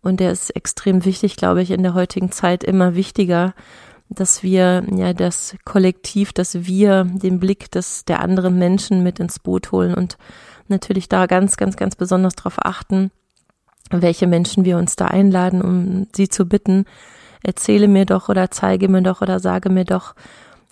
und 0.01 0.19
der 0.19 0.31
ist 0.31 0.49
extrem 0.55 1.03
wichtig, 1.03 1.35
glaube 1.35 1.61
ich, 1.61 1.71
in 1.71 1.83
der 1.83 1.93
heutigen 1.93 2.31
Zeit 2.31 2.63
immer 2.63 2.95
wichtiger, 2.95 3.53
dass 4.15 4.43
wir 4.43 4.83
ja 4.95 5.13
das 5.13 5.55
Kollektiv, 5.65 6.33
dass 6.33 6.65
wir 6.65 7.05
den 7.05 7.39
Blick 7.39 7.71
des 7.71 8.05
der 8.05 8.19
anderen 8.21 8.57
Menschen 8.57 9.03
mit 9.03 9.19
ins 9.19 9.39
Boot 9.39 9.71
holen 9.71 9.93
und 9.93 10.17
natürlich 10.67 11.09
da 11.09 11.25
ganz, 11.25 11.57
ganz, 11.57 11.75
ganz 11.75 11.95
besonders 11.95 12.35
darauf 12.35 12.55
achten, 12.63 13.11
welche 13.89 14.27
Menschen 14.27 14.65
wir 14.65 14.77
uns 14.77 14.95
da 14.95 15.07
einladen, 15.07 15.61
um 15.61 16.07
sie 16.15 16.29
zu 16.29 16.45
bitten, 16.45 16.85
erzähle 17.43 17.87
mir 17.87 18.05
doch 18.05 18.29
oder 18.29 18.49
zeige 18.51 18.87
mir 18.87 19.01
doch 19.01 19.21
oder 19.21 19.39
sage 19.39 19.69
mir 19.69 19.85
doch, 19.85 20.15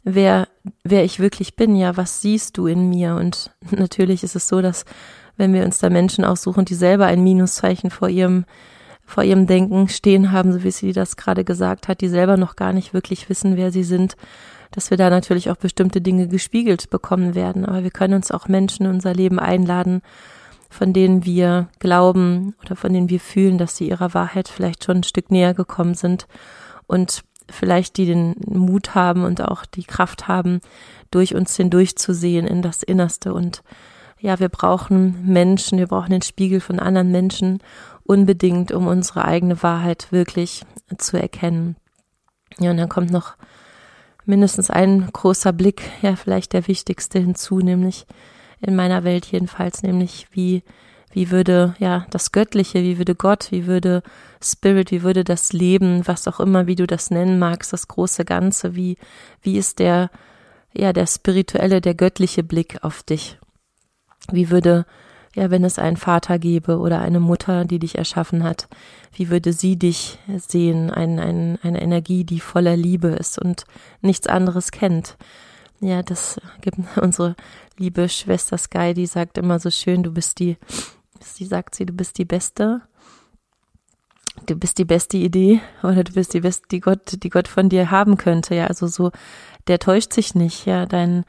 wer, 0.03 0.47
wer 0.83 1.03
ich 1.03 1.19
wirklich 1.19 1.55
bin, 1.55 1.75
ja, 1.75 1.97
was 1.97 2.21
siehst 2.21 2.57
du 2.57 2.67
in 2.67 2.89
mir? 2.89 3.15
Und 3.15 3.51
natürlich 3.71 4.23
ist 4.23 4.35
es 4.35 4.47
so, 4.47 4.61
dass 4.61 4.85
wenn 5.37 5.53
wir 5.53 5.63
uns 5.63 5.79
da 5.79 5.89
Menschen 5.89 6.25
aussuchen, 6.25 6.65
die 6.65 6.75
selber 6.75 7.05
ein 7.05 7.23
Minuszeichen 7.23 7.89
vor 7.89 8.09
ihrem, 8.09 8.45
vor 9.11 9.23
ihrem 9.23 9.45
Denken 9.45 9.89
stehen 9.89 10.31
haben, 10.31 10.53
so 10.53 10.63
wie 10.63 10.71
sie 10.71 10.93
das 10.93 11.17
gerade 11.17 11.43
gesagt 11.43 11.87
hat, 11.87 11.99
die 11.99 12.07
selber 12.07 12.37
noch 12.37 12.55
gar 12.55 12.71
nicht 12.71 12.93
wirklich 12.93 13.27
wissen, 13.29 13.57
wer 13.57 13.71
sie 13.71 13.83
sind, 13.83 14.15
dass 14.71 14.89
wir 14.89 14.97
da 14.97 15.09
natürlich 15.09 15.49
auch 15.49 15.57
bestimmte 15.57 15.99
Dinge 15.99 16.29
gespiegelt 16.29 16.89
bekommen 16.89 17.35
werden. 17.35 17.65
Aber 17.65 17.83
wir 17.83 17.91
können 17.91 18.13
uns 18.13 18.31
auch 18.31 18.47
Menschen 18.47 18.85
in 18.85 18.93
unser 18.93 19.13
Leben 19.13 19.37
einladen, 19.37 20.01
von 20.69 20.93
denen 20.93 21.25
wir 21.25 21.67
glauben 21.79 22.55
oder 22.63 22.77
von 22.77 22.93
denen 22.93 23.09
wir 23.09 23.19
fühlen, 23.19 23.57
dass 23.57 23.75
sie 23.75 23.89
ihrer 23.89 24.13
Wahrheit 24.13 24.47
vielleicht 24.47 24.85
schon 24.85 24.97
ein 24.97 25.03
Stück 25.03 25.29
näher 25.29 25.53
gekommen 25.53 25.93
sind 25.93 26.25
und 26.87 27.23
vielleicht 27.49 27.97
die 27.97 28.05
den 28.05 28.35
Mut 28.45 28.95
haben 28.95 29.25
und 29.25 29.41
auch 29.41 29.65
die 29.65 29.83
Kraft 29.83 30.29
haben, 30.29 30.61
durch 31.11 31.35
uns 31.35 31.57
hindurch 31.57 31.97
zu 31.97 32.13
sehen 32.13 32.47
in 32.47 32.61
das 32.61 32.81
Innerste. 32.81 33.33
Und 33.33 33.61
ja, 34.21 34.39
wir 34.39 34.47
brauchen 34.47 35.25
Menschen, 35.25 35.79
wir 35.79 35.87
brauchen 35.87 36.11
den 36.11 36.21
Spiegel 36.21 36.61
von 36.61 36.79
anderen 36.79 37.11
Menschen 37.11 37.59
unbedingt, 38.03 38.71
um 38.71 38.87
unsere 38.87 39.25
eigene 39.25 39.61
Wahrheit 39.63 40.11
wirklich 40.11 40.63
zu 40.97 41.17
erkennen. 41.17 41.75
Ja, 42.59 42.71
und 42.71 42.77
dann 42.77 42.89
kommt 42.89 43.11
noch 43.11 43.35
mindestens 44.25 44.69
ein 44.69 45.09
großer 45.11 45.53
Blick, 45.53 45.81
ja, 46.01 46.15
vielleicht 46.15 46.53
der 46.53 46.67
wichtigste 46.67 47.19
hinzu, 47.19 47.59
nämlich 47.59 48.05
in 48.59 48.75
meiner 48.75 49.03
Welt 49.03 49.25
jedenfalls, 49.25 49.83
nämlich 49.83 50.27
wie 50.31 50.63
wie 51.13 51.29
würde 51.29 51.75
ja 51.79 52.05
das 52.09 52.31
Göttliche, 52.31 52.81
wie 52.81 52.97
würde 52.97 53.15
Gott, 53.15 53.51
wie 53.51 53.67
würde 53.67 54.01
Spirit, 54.41 54.91
wie 54.91 55.03
würde 55.03 55.23
das 55.23 55.53
Leben, 55.53 56.07
was 56.07 56.27
auch 56.27 56.39
immer, 56.39 56.67
wie 56.67 56.75
du 56.75 56.87
das 56.87 57.11
nennen 57.11 57.37
magst, 57.37 57.73
das 57.73 57.87
große 57.87 58.25
Ganze, 58.25 58.75
wie, 58.75 58.97
wie 59.41 59.57
ist 59.57 59.79
der, 59.79 60.09
ja, 60.73 60.93
der 60.93 61.07
spirituelle, 61.07 61.81
der 61.81 61.95
göttliche 61.95 62.43
Blick 62.43 62.83
auf 62.83 63.03
dich? 63.03 63.37
Wie 64.31 64.49
würde, 64.49 64.85
ja, 65.35 65.49
wenn 65.49 65.63
es 65.63 65.79
einen 65.79 65.97
Vater 65.97 66.39
gäbe 66.39 66.79
oder 66.79 66.99
eine 66.99 67.19
Mutter, 67.19 67.65
die 67.65 67.79
dich 67.79 67.97
erschaffen 67.97 68.43
hat, 68.43 68.67
wie 69.13 69.29
würde 69.29 69.53
sie 69.53 69.77
dich 69.77 70.19
sehen? 70.37 70.89
Ein, 70.89 71.19
ein, 71.19 71.59
eine 71.63 71.81
Energie, 71.81 72.23
die 72.23 72.39
voller 72.39 72.75
Liebe 72.75 73.09
ist 73.09 73.39
und 73.39 73.63
nichts 74.01 74.27
anderes 74.27 74.71
kennt. 74.71 75.17
Ja, 75.79 76.03
das 76.03 76.39
gibt 76.61 76.77
unsere 77.01 77.35
liebe 77.77 78.09
Schwester 78.09 78.57
Sky, 78.57 78.93
die 78.93 79.05
sagt 79.07 79.37
immer 79.37 79.59
so 79.59 79.69
schön, 79.69 80.03
du 80.03 80.11
bist 80.11 80.39
die 80.39 80.57
Sie 81.23 81.45
sagt 81.45 81.75
sie, 81.75 81.85
du 81.85 81.93
bist 81.93 82.17
die 82.17 82.25
Beste. 82.25 82.81
Du 84.45 84.55
bist 84.55 84.77
die 84.77 84.85
beste 84.85 85.17
Idee 85.17 85.61
oder 85.83 86.03
du 86.03 86.13
bist 86.13 86.33
die 86.33 86.39
beste, 86.39 86.65
die 86.71 86.79
Gott, 86.79 87.21
die 87.21 87.29
Gott 87.29 87.47
von 87.47 87.69
dir 87.69 87.91
haben 87.91 88.17
könnte. 88.17 88.55
Ja, 88.55 88.67
also 88.67 88.87
so, 88.87 89.11
der 89.67 89.77
täuscht 89.77 90.13
sich 90.13 90.35
nicht. 90.35 90.65
Ja, 90.65 90.85
dein, 90.85 91.25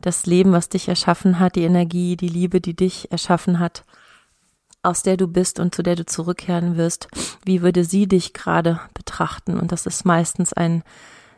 das 0.00 0.26
Leben, 0.26 0.52
was 0.52 0.68
dich 0.68 0.88
erschaffen 0.88 1.38
hat, 1.38 1.56
die 1.56 1.64
Energie, 1.64 2.16
die 2.16 2.28
Liebe, 2.28 2.60
die 2.60 2.74
dich 2.74 3.10
erschaffen 3.12 3.58
hat, 3.58 3.84
aus 4.82 5.02
der 5.02 5.16
du 5.16 5.26
bist 5.26 5.60
und 5.60 5.74
zu 5.74 5.82
der 5.82 5.96
du 5.96 6.06
zurückkehren 6.06 6.76
wirst. 6.76 7.08
Wie 7.44 7.62
würde 7.62 7.84
sie 7.84 8.06
dich 8.06 8.32
gerade 8.32 8.80
betrachten? 8.94 9.58
Und 9.58 9.72
das 9.72 9.86
ist 9.86 10.04
meistens 10.04 10.52
ein 10.52 10.82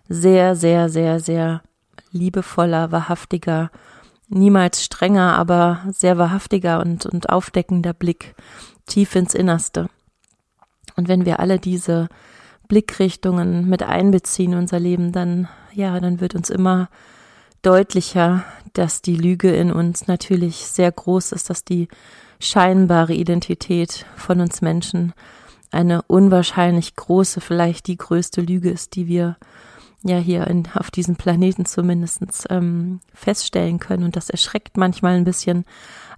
sehr, 0.08 0.54
sehr, 0.54 0.88
sehr, 0.88 1.20
sehr 1.20 1.62
liebevoller, 2.12 2.92
wahrhaftiger 2.92 3.70
niemals 4.28 4.84
strenger, 4.84 5.36
aber 5.36 5.80
sehr 5.90 6.18
wahrhaftiger 6.18 6.80
und, 6.80 7.06
und 7.06 7.28
aufdeckender 7.28 7.92
Blick 7.92 8.34
tief 8.86 9.14
ins 9.14 9.34
Innerste. 9.34 9.88
Und 10.96 11.08
wenn 11.08 11.24
wir 11.24 11.40
alle 11.40 11.58
diese 11.58 12.08
Blickrichtungen 12.68 13.68
mit 13.68 13.82
einbeziehen 13.82 14.52
in 14.52 14.58
unser 14.58 14.80
Leben, 14.80 15.12
dann, 15.12 15.48
ja, 15.72 15.98
dann 16.00 16.20
wird 16.20 16.34
uns 16.34 16.48
immer 16.48 16.88
deutlicher, 17.62 18.44
dass 18.72 19.02
die 19.02 19.16
Lüge 19.16 19.54
in 19.54 19.72
uns 19.72 20.06
natürlich 20.06 20.56
sehr 20.56 20.90
groß 20.90 21.32
ist, 21.32 21.50
dass 21.50 21.64
die 21.64 21.88
scheinbare 22.40 23.14
Identität 23.14 24.06
von 24.16 24.40
uns 24.40 24.62
Menschen 24.62 25.12
eine 25.70 26.02
unwahrscheinlich 26.02 26.96
große, 26.96 27.40
vielleicht 27.40 27.86
die 27.86 27.96
größte 27.96 28.40
Lüge 28.40 28.70
ist, 28.70 28.96
die 28.96 29.06
wir 29.06 29.36
ja 30.02 30.18
hier 30.18 30.46
in, 30.48 30.68
auf 30.74 30.90
diesem 30.90 31.16
Planeten 31.16 31.64
zumindest 31.64 32.46
ähm, 32.50 33.00
feststellen 33.14 33.78
können. 33.78 34.04
Und 34.04 34.16
das 34.16 34.28
erschreckt 34.28 34.76
manchmal 34.76 35.14
ein 35.14 35.24
bisschen, 35.24 35.64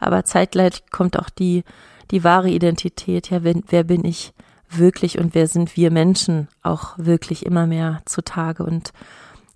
aber 0.00 0.24
zeitgleich 0.24 0.84
kommt 0.90 1.18
auch 1.18 1.30
die, 1.30 1.64
die 2.10 2.24
wahre 2.24 2.48
Identität. 2.48 3.30
Ja, 3.30 3.44
wer, 3.44 3.54
wer 3.68 3.84
bin 3.84 4.04
ich 4.04 4.32
wirklich 4.70 5.18
und 5.18 5.34
wer 5.34 5.46
sind 5.46 5.76
wir 5.76 5.90
Menschen 5.90 6.48
auch 6.62 6.94
wirklich 6.96 7.46
immer 7.46 7.66
mehr 7.66 8.00
zutage. 8.06 8.64
Und 8.64 8.92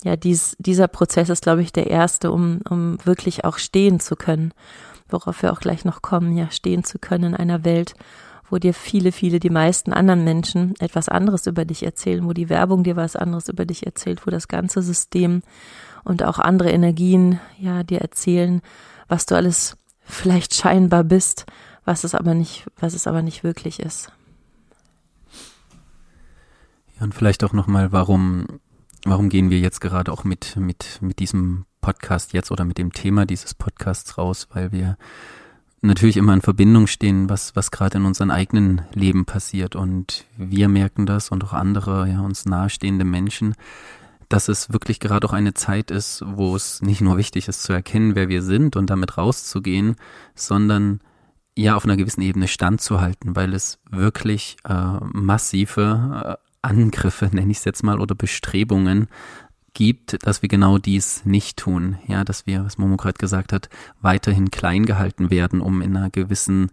ja, 0.04 0.16
dies, 0.16 0.56
dieser 0.58 0.88
Prozess 0.88 1.28
ist, 1.28 1.42
glaube 1.42 1.62
ich, 1.62 1.72
der 1.72 1.88
erste, 1.88 2.30
um, 2.30 2.60
um 2.68 2.98
wirklich 3.04 3.44
auch 3.44 3.58
stehen 3.58 4.00
zu 4.00 4.16
können, 4.16 4.52
worauf 5.08 5.42
wir 5.42 5.52
auch 5.52 5.60
gleich 5.60 5.84
noch 5.84 6.02
kommen, 6.02 6.36
ja, 6.36 6.50
stehen 6.50 6.84
zu 6.84 6.98
können 6.98 7.32
in 7.32 7.34
einer 7.34 7.64
Welt, 7.64 7.94
wo 8.50 8.58
dir 8.58 8.74
viele, 8.74 9.12
viele, 9.12 9.40
die 9.40 9.50
meisten 9.50 9.92
anderen 9.92 10.24
Menschen 10.24 10.74
etwas 10.78 11.08
anderes 11.08 11.46
über 11.46 11.64
dich 11.64 11.82
erzählen, 11.82 12.24
wo 12.24 12.32
die 12.32 12.48
Werbung 12.48 12.84
dir 12.84 12.96
was 12.96 13.16
anderes 13.16 13.48
über 13.48 13.66
dich 13.66 13.84
erzählt, 13.84 14.26
wo 14.26 14.30
das 14.30 14.48
ganze 14.48 14.82
System 14.82 15.42
und 16.04 16.22
auch 16.22 16.38
andere 16.38 16.70
Energien 16.70 17.40
ja 17.58 17.82
dir 17.82 18.00
erzählen, 18.00 18.62
was 19.08 19.26
du 19.26 19.34
alles 19.34 19.76
vielleicht 20.02 20.54
scheinbar 20.54 21.04
bist, 21.04 21.46
was 21.84 22.04
es 22.04 22.14
aber 22.14 22.34
nicht, 22.34 22.66
was 22.78 22.94
es 22.94 23.06
aber 23.06 23.22
nicht 23.22 23.44
wirklich 23.44 23.80
ist. 23.80 24.12
Ja, 26.98 27.04
und 27.04 27.14
vielleicht 27.14 27.44
auch 27.44 27.52
nochmal, 27.52 27.92
warum, 27.92 28.60
warum 29.08 29.28
gehen 29.28 29.50
wir 29.50 29.58
jetzt 29.58 29.80
gerade 29.80 30.12
auch 30.12 30.24
mit, 30.24 30.56
mit, 30.56 30.98
mit 31.00 31.18
diesem 31.18 31.64
Podcast 31.80 32.32
jetzt 32.32 32.50
oder 32.50 32.64
mit 32.64 32.78
dem 32.78 32.92
Thema 32.92 33.26
dieses 33.26 33.54
Podcasts 33.54 34.18
raus, 34.18 34.48
weil 34.52 34.72
wir 34.72 34.96
natürlich 35.80 36.16
immer 36.16 36.34
in 36.34 36.42
Verbindung 36.42 36.86
stehen, 36.86 37.28
was, 37.28 37.54
was 37.54 37.70
gerade 37.70 37.98
in 37.98 38.04
unserem 38.04 38.30
eigenen 38.30 38.82
Leben 38.92 39.24
passiert. 39.24 39.76
Und 39.76 40.24
wir 40.36 40.68
merken 40.68 41.06
das 41.06 41.30
und 41.30 41.44
auch 41.44 41.52
andere, 41.52 42.08
ja, 42.08 42.20
uns 42.20 42.46
nahestehende 42.46 43.04
Menschen, 43.04 43.54
dass 44.28 44.48
es 44.48 44.72
wirklich 44.72 45.00
gerade 45.00 45.26
auch 45.26 45.32
eine 45.32 45.54
Zeit 45.54 45.90
ist, 45.90 46.22
wo 46.26 46.54
es 46.54 46.82
nicht 46.82 47.00
nur 47.00 47.16
wichtig 47.16 47.48
ist 47.48 47.62
zu 47.62 47.72
erkennen, 47.72 48.14
wer 48.14 48.28
wir 48.28 48.42
sind 48.42 48.76
und 48.76 48.90
damit 48.90 49.16
rauszugehen, 49.16 49.96
sondern 50.34 51.00
ja 51.56 51.76
auf 51.76 51.84
einer 51.84 51.96
gewissen 51.96 52.22
Ebene 52.22 52.46
standzuhalten, 52.46 53.34
weil 53.34 53.54
es 53.54 53.78
wirklich 53.90 54.56
äh, 54.68 54.98
massive 55.12 56.38
äh, 56.38 56.47
Angriffe, 56.62 57.30
nenne 57.32 57.50
ich 57.50 57.58
es 57.58 57.64
jetzt 57.64 57.82
mal, 57.82 58.00
oder 58.00 58.14
Bestrebungen 58.14 59.08
gibt, 59.74 60.26
dass 60.26 60.42
wir 60.42 60.48
genau 60.48 60.78
dies 60.78 61.24
nicht 61.24 61.56
tun. 61.56 61.98
Ja, 62.06 62.24
dass 62.24 62.46
wir, 62.46 62.64
was 62.64 62.78
Momo 62.78 62.96
gerade 62.96 63.18
gesagt 63.18 63.52
hat, 63.52 63.68
weiterhin 64.00 64.50
klein 64.50 64.86
gehalten 64.86 65.30
werden, 65.30 65.60
um 65.60 65.82
in 65.82 65.96
einer 65.96 66.10
gewissen 66.10 66.70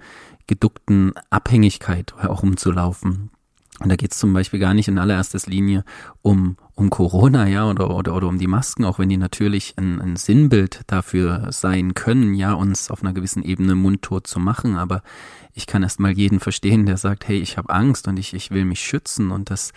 geduckten 0.48 1.14
Abhängigkeit 1.30 2.14
auch 2.24 2.44
umzulaufen. 2.44 3.30
Und 3.80 3.90
da 3.90 3.98
geht 3.98 4.14
es 4.14 4.20
zum 4.20 4.32
Beispiel 4.32 4.60
gar 4.60 4.74
nicht 4.74 4.88
in 4.88 4.98
allererster 4.98 5.40
Linie 5.50 5.84
um, 6.22 6.56
um 6.76 6.90
Corona, 6.90 7.46
ja, 7.48 7.70
oder, 7.70 7.90
oder, 7.90 8.16
oder 8.16 8.28
um 8.28 8.38
die 8.38 8.48
Masken, 8.48 8.86
auch 8.86 9.00
wenn 9.00 9.10
die 9.10 9.18
natürlich 9.18 9.74
ein, 9.78 10.00
ein 10.00 10.16
Sinnbild 10.16 10.82
dafür 10.88 11.48
sein 11.52 11.94
können, 11.94 12.36
ja, 12.36 12.54
uns 12.54 12.90
auf 12.90 13.04
einer 13.04 13.12
gewissen 13.12 13.44
Ebene 13.44 13.76
mundtot 13.76 14.28
zu 14.28 14.40
machen. 14.40 14.78
Aber 14.78 15.04
ich 15.54 15.68
kann 15.68 15.84
erst 15.84 16.00
mal 16.00 16.12
jeden 16.12 16.40
verstehen, 16.40 16.86
der 16.86 16.96
sagt, 16.96 17.28
hey, 17.28 17.38
ich 17.38 17.58
habe 17.58 17.74
Angst 17.74 18.08
und 18.08 18.18
ich, 18.18 18.34
ich 18.34 18.50
will 18.52 18.64
mich 18.64 18.80
schützen. 18.80 19.30
Und 19.32 19.50
das, 19.50 19.74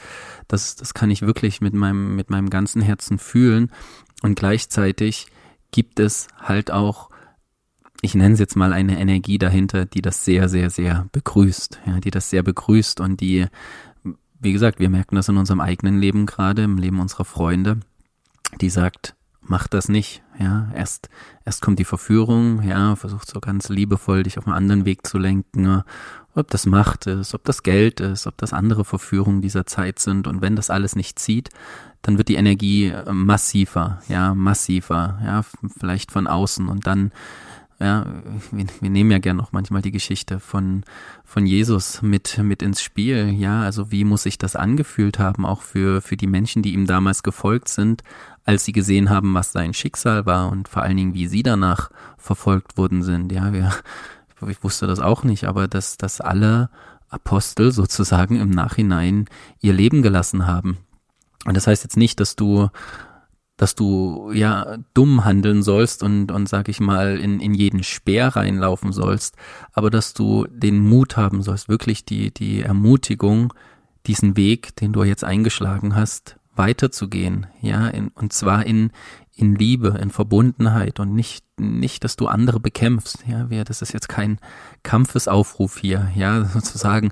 das, 0.47 0.77
das 0.77 0.95
kann 0.95 1.11
ich 1.11 1.23
wirklich 1.23 1.61
mit 1.61 1.75
meinem, 1.75 2.15
mit 2.15 2.31
meinem 2.31 2.51
ganzen 2.51 2.83
Herzen 2.83 3.19
fühlen. 3.19 3.73
Und 4.23 4.39
gleichzeitig 4.39 5.27
gibt 5.73 5.99
es 5.99 6.29
halt 6.41 6.71
auch 6.71 7.11
ich 8.01 8.15
nenne 8.15 8.35
es 8.35 8.41
jetzt 8.41 8.55
mal 8.55 8.73
eine 8.73 8.99
Energie 9.01 9.39
dahinter, 9.39 9.85
die 9.85 10.03
das 10.03 10.25
sehr, 10.25 10.49
sehr, 10.49 10.71
sehr 10.71 11.09
begrüßt, 11.11 11.81
ja, 11.87 11.99
die 11.99 12.13
das 12.13 12.31
sehr 12.31 12.43
begrüßt 12.45 13.01
und 13.01 13.21
die, 13.21 13.47
wie 14.41 14.53
gesagt, 14.53 14.79
wir 14.79 14.91
merken 14.91 15.17
das 15.17 15.29
in 15.29 15.37
unserem 15.37 15.61
eigenen 15.61 15.99
Leben 15.99 16.27
gerade, 16.27 16.63
im 16.63 16.79
Leben 16.79 17.01
unserer 17.01 17.25
Freunde, 17.25 17.81
die 18.61 18.71
sagt, 18.71 19.15
mach 19.41 19.67
das 19.67 19.89
nicht, 19.89 20.23
ja, 20.39 20.71
erst, 20.75 21.09
erst 21.45 21.63
kommt 21.63 21.79
die 21.79 21.85
Verführung, 21.85 22.63
ja, 22.63 22.97
versucht 22.97 23.29
so 23.29 23.41
ganz 23.41 23.69
liebevoll 23.69 24.23
dich 24.23 24.39
auf 24.39 24.47
einen 24.47 24.57
anderen 24.57 24.85
Weg 24.85 25.07
zu 25.07 25.19
lenken, 25.19 25.83
ob 26.35 26.51
das 26.51 26.67
Macht 26.67 27.07
ist, 27.07 27.35
ob 27.35 27.45
das 27.45 27.63
Geld 27.63 28.01
ist, 28.01 28.27
ob 28.27 28.37
das 28.37 28.53
andere 28.53 28.85
Verführungen 28.85 29.43
dieser 29.43 29.67
Zeit 29.67 29.99
sind. 29.99 30.27
Und 30.27 30.41
wenn 30.41 30.55
das 30.55 30.71
alles 30.71 30.95
nicht 30.95 31.19
zieht, 31.19 31.51
dann 32.03 32.17
wird 32.17 32.29
die 32.29 32.37
Energie 32.37 32.93
massiver, 33.11 34.01
ja, 34.09 34.35
massiver, 34.35 35.19
ja, 35.25 35.43
vielleicht 35.79 36.13
von 36.13 36.29
außen. 36.29 36.69
Und 36.69 36.87
dann 36.87 37.11
ja, 37.81 38.05
wir, 38.51 38.67
wir 38.81 38.91
nehmen 38.91 39.11
ja 39.13 39.19
gern 39.19 39.37
noch 39.37 39.53
manchmal 39.53 39.83
die 39.83 39.93
Geschichte 39.93 40.41
von, 40.41 40.83
von 41.25 41.47
Jesus 41.47 42.03
mit, 42.03 42.39
mit 42.39 42.61
ins 42.61 42.83
Spiel. 42.83 43.31
Ja, 43.31 43.63
also 43.63 43.93
wie 43.93 44.05
muss 44.05 44.25
sich 44.25 44.37
das 44.37 44.57
angefühlt 44.57 45.21
haben, 45.21 45.47
auch 45.47 45.63
für, 45.63 46.03
für 46.03 46.17
die 46.17 46.27
Menschen, 46.27 46.63
die 46.63 46.75
ihm 46.75 46.87
damals 46.87 47.23
gefolgt 47.23 47.69
sind, 47.69 48.03
als 48.45 48.65
sie 48.65 48.73
gesehen 48.73 49.11
haben, 49.11 49.33
was 49.35 49.53
sein 49.53 49.75
Schicksal 49.75 50.27
war 50.27 50.51
und 50.51 50.69
vor 50.69 50.83
allen 50.83 50.97
Dingen, 50.97 51.15
wie 51.15 51.29
sie 51.29 51.45
danach 51.45 51.91
verfolgt 52.17 52.77
worden 52.77 53.03
sind. 53.03 53.31
Ja, 53.31 53.53
wir, 53.53 53.73
ich 54.49 54.65
wusste 54.65 54.89
das 54.89 54.99
auch 54.99 55.23
nicht, 55.23 55.45
aber 55.45 55.69
dass, 55.69 55.97
dass 55.99 56.21
alle 56.21 56.71
Apostel 57.11 57.71
sozusagen 57.71 58.37
im 58.37 58.51
Nachhinein 58.51 59.27
ihr 59.61 59.73
Leben 59.73 60.03
gelassen 60.03 60.47
haben. 60.47 60.79
Und 61.45 61.57
das 61.57 61.69
heißt 61.69 61.85
jetzt 61.85 61.97
nicht, 61.97 62.19
dass 62.19 62.35
du 62.35 62.71
dass 63.59 63.75
du 63.75 64.31
ja 64.33 64.79
dumm 64.95 65.25
handeln 65.27 65.63
sollst 65.63 66.03
und, 66.03 66.33
und 66.33 66.49
sag 66.49 66.69
ich 66.71 66.81
mal, 66.81 67.19
in, 67.19 67.41
in 67.41 67.53
jeden 67.53 67.83
Speer 67.83 68.29
reinlaufen 68.29 68.93
sollst, 68.93 69.37
aber 69.73 69.91
dass 69.91 70.15
du 70.15 70.47
den 70.49 70.79
Mut 70.79 71.19
haben 71.19 71.43
sollst, 71.43 71.69
wirklich 71.69 72.07
die, 72.07 72.33
die 72.33 72.63
Ermutigung, 72.63 73.53
diesen 74.07 74.37
Weg, 74.37 74.75
den 74.77 74.93
du 74.93 75.03
jetzt 75.03 75.25
eingeschlagen 75.25 75.95
hast, 75.97 76.37
weiterzugehen, 76.55 77.49
ja, 77.61 77.89
in, 77.89 78.09
und 78.09 78.33
zwar 78.33 78.65
in, 78.65 78.93
in 79.35 79.55
Liebe, 79.57 79.99
in 80.01 80.11
Verbundenheit 80.11 81.01
und 81.01 81.15
nicht, 81.15 81.45
nicht, 81.59 82.05
dass 82.05 82.17
du 82.17 82.29
andere 82.29 82.61
bekämpfst, 82.61 83.25
ja, 83.27 83.51
wir, 83.51 83.65
das 83.65 83.83
ist 83.83 83.93
jetzt 83.93 84.09
kein 84.09 84.39
Kampfesaufruf 84.85 85.79
hier, 85.79 86.11
ja, 86.15 86.45
sozusagen 86.53 87.11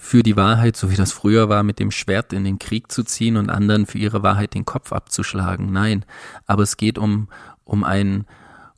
für 0.00 0.22
die 0.22 0.36
Wahrheit, 0.36 0.76
so 0.76 0.90
wie 0.90 0.96
das 0.96 1.12
früher 1.12 1.48
war, 1.48 1.64
mit 1.64 1.80
dem 1.80 1.90
Schwert 1.90 2.32
in 2.32 2.44
den 2.44 2.60
Krieg 2.60 2.90
zu 2.90 3.02
ziehen 3.02 3.36
und 3.36 3.50
anderen 3.50 3.84
für 3.84 3.98
ihre 3.98 4.22
Wahrheit 4.22 4.54
den 4.54 4.64
Kopf 4.64 4.92
abzuschlagen, 4.92 5.72
nein, 5.72 6.04
aber 6.46 6.62
es 6.62 6.76
geht 6.76 6.98
um, 6.98 7.28
um 7.64 7.82
ein, 7.82 8.24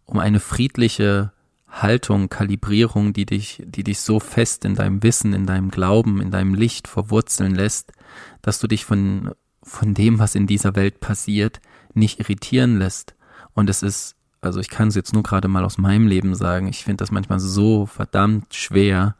um 0.07 0.19
eine 0.19 0.41
friedliche 0.41 1.31
Haltung, 1.69 2.31
Kalibrierung, 2.31 3.13
die 3.13 3.27
dich, 3.27 3.63
die 3.65 3.85
dich 3.85 4.01
so 4.01 4.19
fest 4.19 4.65
in 4.65 4.75
deinem 4.75 5.03
Wissen, 5.03 5.35
in 5.35 5.47
deinem 5.47 5.71
Glauben, 5.71 6.23
in 6.23 6.31
deinem 6.31 6.55
Licht 6.55 6.89
verwurzeln 6.89 7.55
lässt, 7.55 7.93
dass 8.41 8.59
du 8.59 8.67
dich 8.67 8.87
von, 8.87 9.33
von 9.63 9.93
dem, 9.93 10.19
was 10.19 10.35
in 10.35 10.47
dieser 10.47 10.75
Welt 10.75 11.01
passiert, 11.01 11.61
nicht 11.93 12.19
irritieren 12.19 12.79
lässt. 12.79 13.15
Und 13.53 13.69
es 13.69 13.83
ist, 13.83 14.17
also 14.41 14.59
ich 14.59 14.71
kann 14.71 14.89
es 14.89 14.95
jetzt 14.95 15.13
nur 15.13 15.23
gerade 15.23 15.49
mal 15.49 15.65
aus 15.65 15.77
meinem 15.77 16.07
Leben 16.07 16.35
sagen, 16.35 16.67
ich 16.67 16.85
finde 16.85 17.03
das 17.03 17.11
manchmal 17.11 17.41
so 17.41 17.85
verdammt 17.85 18.55
schwer, 18.55 19.17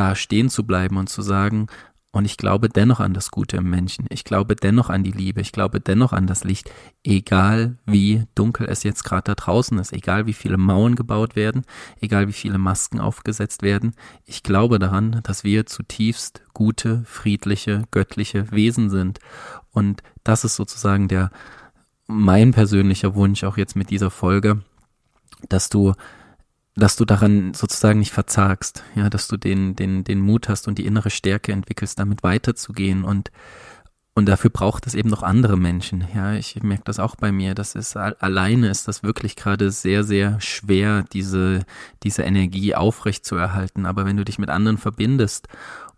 da 0.00 0.14
stehen 0.14 0.48
zu 0.48 0.64
bleiben 0.64 0.96
und 0.96 1.10
zu 1.10 1.20
sagen, 1.20 1.66
und 2.10 2.24
ich 2.24 2.38
glaube 2.38 2.70
dennoch 2.70 3.00
an 3.00 3.12
das 3.12 3.30
Gute 3.30 3.58
im 3.58 3.68
Menschen. 3.68 4.06
Ich 4.08 4.24
glaube 4.24 4.56
dennoch 4.56 4.88
an 4.88 5.04
die 5.04 5.12
Liebe. 5.12 5.42
Ich 5.42 5.52
glaube 5.52 5.78
dennoch 5.78 6.12
an 6.12 6.26
das 6.26 6.42
Licht. 6.42 6.68
Egal 7.04 7.76
wie 7.84 8.24
dunkel 8.34 8.66
es 8.68 8.82
jetzt 8.82 9.04
gerade 9.04 9.24
da 9.24 9.34
draußen 9.36 9.78
ist. 9.78 9.92
Egal 9.92 10.26
wie 10.26 10.32
viele 10.32 10.56
Mauern 10.56 10.96
gebaut 10.96 11.36
werden. 11.36 11.62
Egal 12.00 12.26
wie 12.26 12.32
viele 12.32 12.58
Masken 12.58 12.98
aufgesetzt 12.98 13.62
werden. 13.62 13.94
Ich 14.24 14.42
glaube 14.42 14.80
daran, 14.80 15.20
dass 15.22 15.44
wir 15.44 15.66
zutiefst 15.66 16.42
gute, 16.52 17.04
friedliche, 17.04 17.84
göttliche 17.92 18.50
Wesen 18.50 18.90
sind. 18.90 19.20
Und 19.70 20.02
das 20.24 20.42
ist 20.42 20.56
sozusagen 20.56 21.06
der, 21.06 21.30
mein 22.08 22.50
persönlicher 22.50 23.14
Wunsch 23.14 23.44
auch 23.44 23.56
jetzt 23.56 23.76
mit 23.76 23.90
dieser 23.90 24.10
Folge, 24.10 24.62
dass 25.48 25.68
du 25.68 25.94
dass 26.76 26.96
du 26.96 27.04
daran 27.04 27.54
sozusagen 27.54 27.98
nicht 27.98 28.12
verzagst, 28.12 28.84
ja, 28.94 29.10
dass 29.10 29.28
du 29.28 29.36
den, 29.36 29.76
den, 29.76 30.04
den 30.04 30.20
Mut 30.20 30.48
hast 30.48 30.68
und 30.68 30.78
die 30.78 30.86
innere 30.86 31.10
Stärke 31.10 31.52
entwickelst, 31.52 31.98
damit 31.98 32.22
weiterzugehen. 32.22 33.04
Und, 33.04 33.30
und 34.14 34.26
dafür 34.26 34.50
braucht 34.50 34.86
es 34.86 34.94
eben 34.94 35.08
noch 35.08 35.22
andere 35.22 35.56
Menschen, 35.56 36.06
ja, 36.14 36.34
ich 36.34 36.62
merke 36.62 36.84
das 36.84 37.00
auch 37.00 37.16
bei 37.16 37.32
mir, 37.32 37.54
das 37.54 37.74
ist, 37.74 37.96
alleine 37.96 38.68
ist 38.68 38.88
das 38.88 39.02
wirklich 39.02 39.36
gerade 39.36 39.70
sehr, 39.70 40.04
sehr 40.04 40.40
schwer, 40.40 41.04
diese, 41.12 41.64
diese 42.02 42.22
Energie 42.22 42.74
aufrecht 42.74 43.24
zu 43.24 43.36
erhalten, 43.36 43.86
aber 43.86 44.04
wenn 44.04 44.16
du 44.16 44.24
dich 44.24 44.38
mit 44.38 44.50
anderen 44.50 44.78
verbindest 44.78 45.48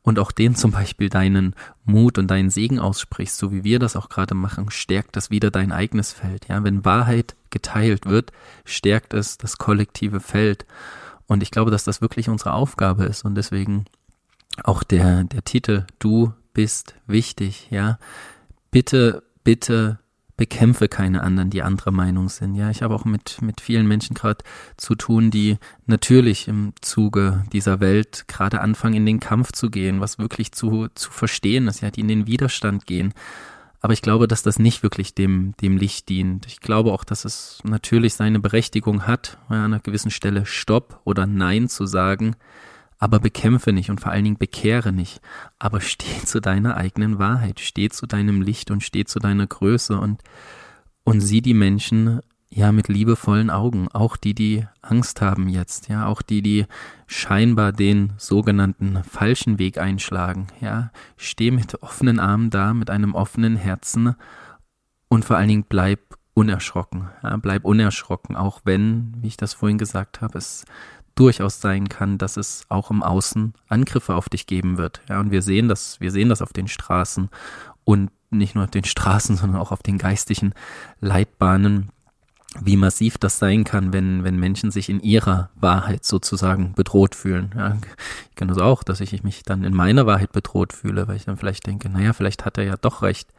und 0.02 0.18
auch 0.18 0.32
denen 0.32 0.56
zum 0.56 0.72
Beispiel 0.72 1.08
deinen 1.08 1.54
Mut 1.84 2.18
und 2.18 2.28
deinen 2.28 2.50
Segen 2.50 2.78
aussprichst, 2.78 3.38
so 3.38 3.52
wie 3.52 3.64
wir 3.64 3.78
das 3.78 3.96
auch 3.96 4.08
gerade 4.08 4.34
machen, 4.34 4.70
stärkt 4.70 5.16
das 5.16 5.30
wieder 5.30 5.50
dein 5.50 5.72
eigenes 5.72 6.12
Feld. 6.12 6.48
Ja, 6.48 6.64
wenn 6.64 6.84
Wahrheit 6.84 7.36
geteilt 7.50 8.06
wird, 8.06 8.32
stärkt 8.64 9.14
es 9.14 9.38
das 9.38 9.58
kollektive 9.58 10.20
Feld. 10.20 10.66
Und 11.26 11.42
ich 11.42 11.50
glaube, 11.50 11.70
dass 11.70 11.84
das 11.84 12.00
wirklich 12.00 12.28
unsere 12.28 12.52
Aufgabe 12.52 13.04
ist 13.04 13.24
und 13.24 13.36
deswegen 13.36 13.84
auch 14.64 14.82
der, 14.82 15.24
der 15.24 15.44
Titel, 15.44 15.86
du 15.98 16.32
bist 16.52 16.94
wichtig, 17.06 17.68
ja. 17.70 17.98
Bitte, 18.70 19.22
bitte 19.44 19.98
bekämpfe 20.42 20.88
keine 20.88 21.22
anderen, 21.22 21.50
die 21.50 21.62
anderer 21.62 21.92
Meinung 21.92 22.28
sind. 22.28 22.56
Ja, 22.56 22.68
ich 22.68 22.82
habe 22.82 22.96
auch 22.96 23.04
mit, 23.04 23.40
mit 23.42 23.60
vielen 23.60 23.86
Menschen 23.86 24.14
gerade 24.14 24.42
zu 24.76 24.96
tun, 24.96 25.30
die 25.30 25.56
natürlich 25.86 26.48
im 26.48 26.72
Zuge 26.80 27.44
dieser 27.52 27.78
Welt 27.78 28.24
gerade 28.26 28.60
anfangen, 28.60 28.96
in 28.96 29.06
den 29.06 29.20
Kampf 29.20 29.52
zu 29.52 29.70
gehen, 29.70 30.00
was 30.00 30.18
wirklich 30.18 30.50
zu, 30.50 30.88
zu 30.96 31.12
verstehen 31.12 31.68
ist, 31.68 31.80
ja, 31.80 31.92
die 31.92 32.00
in 32.00 32.08
den 32.08 32.26
Widerstand 32.26 32.86
gehen. 32.86 33.14
Aber 33.80 33.92
ich 33.92 34.02
glaube, 34.02 34.26
dass 34.26 34.42
das 34.42 34.58
nicht 34.58 34.82
wirklich 34.82 35.14
dem, 35.14 35.54
dem 35.60 35.76
Licht 35.76 36.08
dient. 36.08 36.44
Ich 36.46 36.58
glaube 36.58 36.90
auch, 36.92 37.04
dass 37.04 37.24
es 37.24 37.60
natürlich 37.62 38.14
seine 38.14 38.40
Berechtigung 38.40 39.06
hat, 39.06 39.38
an 39.46 39.58
einer 39.58 39.78
gewissen 39.78 40.10
Stelle 40.10 40.44
Stopp 40.44 40.98
oder 41.04 41.24
Nein 41.24 41.68
zu 41.68 41.86
sagen 41.86 42.34
aber 43.02 43.18
bekämpfe 43.18 43.72
nicht 43.72 43.90
und 43.90 44.00
vor 44.00 44.12
allen 44.12 44.22
Dingen 44.22 44.38
bekehre 44.38 44.92
nicht, 44.92 45.20
aber 45.58 45.80
steh 45.80 46.20
zu 46.24 46.40
deiner 46.40 46.76
eigenen 46.76 47.18
Wahrheit, 47.18 47.58
steh 47.58 47.88
zu 47.88 48.06
deinem 48.06 48.42
Licht 48.42 48.70
und 48.70 48.84
steh 48.84 49.04
zu 49.04 49.18
deiner 49.18 49.48
Größe 49.48 49.98
und, 49.98 50.22
und 51.02 51.20
sieh 51.20 51.42
die 51.42 51.52
Menschen 51.52 52.20
ja 52.48 52.70
mit 52.70 52.86
liebevollen 52.86 53.50
Augen, 53.50 53.88
auch 53.88 54.16
die, 54.16 54.34
die 54.34 54.68
Angst 54.82 55.20
haben 55.20 55.48
jetzt, 55.48 55.88
ja, 55.88 56.06
auch 56.06 56.22
die, 56.22 56.42
die 56.42 56.66
scheinbar 57.08 57.72
den 57.72 58.12
sogenannten 58.18 59.02
falschen 59.02 59.58
Weg 59.58 59.78
einschlagen, 59.78 60.46
ja, 60.60 60.92
steh 61.16 61.50
mit 61.50 61.82
offenen 61.82 62.20
Armen 62.20 62.50
da, 62.50 62.72
mit 62.72 62.88
einem 62.88 63.16
offenen 63.16 63.56
Herzen 63.56 64.14
und 65.08 65.24
vor 65.24 65.36
allen 65.36 65.48
Dingen 65.48 65.66
bleib 65.68 65.98
unerschrocken, 66.34 67.08
ja, 67.24 67.36
bleib 67.36 67.64
unerschrocken, 67.64 68.36
auch 68.36 68.60
wenn, 68.62 69.12
wie 69.18 69.26
ich 69.26 69.36
das 69.36 69.54
vorhin 69.54 69.78
gesagt 69.78 70.20
habe, 70.20 70.38
es 70.38 70.64
durchaus 71.14 71.60
sein 71.60 71.88
kann, 71.88 72.18
dass 72.18 72.36
es 72.36 72.64
auch 72.68 72.90
im 72.90 73.02
Außen 73.02 73.54
Angriffe 73.68 74.14
auf 74.14 74.28
dich 74.28 74.46
geben 74.46 74.78
wird. 74.78 75.02
Ja, 75.08 75.20
und 75.20 75.30
wir 75.30 75.42
sehen 75.42 75.68
das, 75.68 76.00
wir 76.00 76.10
sehen 76.10 76.28
das 76.28 76.42
auf 76.42 76.52
den 76.52 76.68
Straßen 76.68 77.28
und 77.84 78.10
nicht 78.30 78.54
nur 78.54 78.64
auf 78.64 78.70
den 78.70 78.84
Straßen, 78.84 79.36
sondern 79.36 79.60
auch 79.60 79.72
auf 79.72 79.82
den 79.82 79.98
geistigen 79.98 80.52
Leitbahnen, 81.00 81.90
wie 82.60 82.76
massiv 82.76 83.16
das 83.16 83.38
sein 83.38 83.64
kann, 83.64 83.94
wenn, 83.94 84.24
wenn 84.24 84.38
Menschen 84.38 84.70
sich 84.70 84.90
in 84.90 85.00
ihrer 85.00 85.48
Wahrheit 85.54 86.04
sozusagen 86.04 86.74
bedroht 86.74 87.14
fühlen. 87.14 87.50
Ja, 87.56 87.78
ich 88.28 88.36
kenne 88.36 88.52
das 88.52 88.62
auch, 88.62 88.82
dass 88.82 89.00
ich 89.00 89.22
mich 89.22 89.42
dann 89.42 89.64
in 89.64 89.74
meiner 89.74 90.04
Wahrheit 90.04 90.32
bedroht 90.32 90.74
fühle, 90.74 91.08
weil 91.08 91.16
ich 91.16 91.24
dann 91.24 91.38
vielleicht 91.38 91.66
denke, 91.66 91.88
naja, 91.88 92.12
vielleicht 92.12 92.44
hat 92.44 92.58
er 92.58 92.64
ja 92.64 92.76
doch 92.76 93.00
recht. 93.00 93.32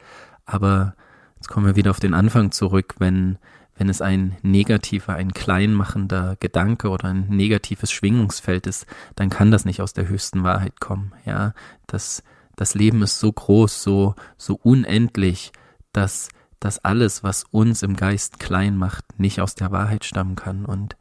Aber 0.46 0.96
jetzt 1.36 1.48
kommen 1.48 1.68
wir 1.68 1.76
wieder 1.76 1.92
auf 1.92 2.00
den 2.00 2.16
Anfang 2.16 2.52
zurück, 2.52 2.96
wenn, 2.98 3.38
wenn 3.84 3.90
es 3.90 4.02
ein 4.02 4.38
negativer, 4.44 5.16
ein 5.16 5.34
kleinmachender 5.34 6.38
Gedanke 6.40 6.88
oder 6.88 7.10
ein 7.10 7.28
negatives 7.28 7.92
Schwingungsfeld 7.92 8.66
ist, 8.66 8.86
dann 9.16 9.30
kann 9.30 9.52
das 9.52 9.66
nicht 9.66 9.82
aus 9.82 9.92
der 9.92 10.08
höchsten 10.08 10.46
Wahrheit 10.46 10.80
kommen. 10.80 11.12
Ja, 11.26 11.54
das, 11.86 12.24
das 12.56 12.76
Leben 12.76 13.02
ist 13.02 13.20
so 13.20 13.30
groß, 13.30 13.84
so, 13.84 14.16
so 14.38 14.58
unendlich, 14.64 15.52
dass 15.92 16.30
dass 16.62 16.80
alles, 16.80 17.24
was 17.26 17.44
uns 17.52 17.84
im 17.84 17.98
Geist 17.98 18.40
klein 18.40 18.78
macht, 18.78 19.20
nicht 19.20 19.42
aus 19.42 19.54
der 19.54 19.74
Wahrheit 19.74 20.06
stammen 20.06 20.36
kann. 20.38 20.64
Und 20.64 20.96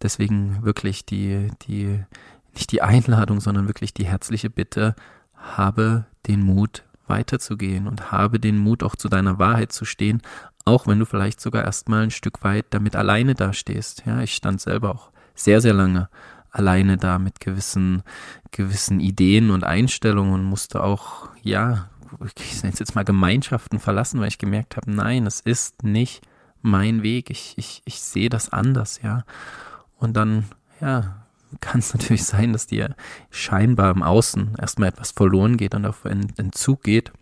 deswegen 0.00 0.64
wirklich 0.64 1.04
die, 1.04 1.50
die, 1.68 2.02
nicht 2.54 2.72
die 2.72 2.80
Einladung, 2.80 3.42
sondern 3.42 3.66
wirklich 3.66 3.92
die 3.92 4.06
herzliche 4.06 4.48
Bitte, 4.48 4.94
habe 5.36 6.06
den 6.26 6.40
Mut, 6.40 6.84
weiterzugehen 7.12 7.86
und 7.86 8.10
habe 8.10 8.40
den 8.40 8.58
Mut 8.58 8.82
auch 8.82 8.96
zu 8.96 9.08
deiner 9.08 9.38
Wahrheit 9.38 9.70
zu 9.70 9.84
stehen, 9.84 10.22
auch 10.64 10.86
wenn 10.86 10.98
du 10.98 11.06
vielleicht 11.06 11.40
sogar 11.40 11.64
erstmal 11.64 12.04
ein 12.04 12.10
Stück 12.10 12.42
weit 12.42 12.66
damit 12.70 12.96
alleine 12.96 13.34
dastehst. 13.34 14.04
Ja, 14.06 14.20
ich 14.22 14.34
stand 14.34 14.60
selber 14.60 14.90
auch 14.90 15.10
sehr, 15.34 15.60
sehr 15.60 15.74
lange 15.74 16.08
alleine 16.50 16.96
da 16.98 17.18
mit 17.18 17.40
gewissen, 17.40 18.02
gewissen 18.50 19.00
Ideen 19.00 19.50
und 19.50 19.64
Einstellungen 19.64 20.34
und 20.34 20.44
musste 20.44 20.82
auch, 20.82 21.28
ja, 21.42 21.88
ich 22.36 22.62
nenne 22.62 22.72
es 22.72 22.78
jetzt 22.78 22.94
mal 22.94 23.04
Gemeinschaften 23.04 23.78
verlassen, 23.78 24.20
weil 24.20 24.28
ich 24.28 24.38
gemerkt 24.38 24.76
habe, 24.76 24.90
nein, 24.90 25.26
es 25.26 25.40
ist 25.40 25.82
nicht 25.82 26.22
mein 26.60 27.02
Weg. 27.02 27.30
Ich, 27.30 27.54
ich, 27.56 27.82
ich 27.84 28.00
sehe 28.00 28.28
das 28.28 28.50
anders, 28.50 29.00
ja. 29.02 29.24
Und 29.96 30.14
dann, 30.14 30.44
ja, 30.80 31.21
kann 31.60 31.80
es 31.80 31.92
natürlich 31.94 32.24
sein, 32.24 32.52
dass 32.52 32.66
dir 32.66 32.94
scheinbar 33.30 33.90
im 33.90 34.02
Außen 34.02 34.56
erstmal 34.58 34.88
etwas 34.88 35.12
verloren 35.12 35.56
geht 35.56 35.74
und 35.74 35.86
auf 35.86 36.04
Entzug 36.04 36.82
geht. 36.82 37.12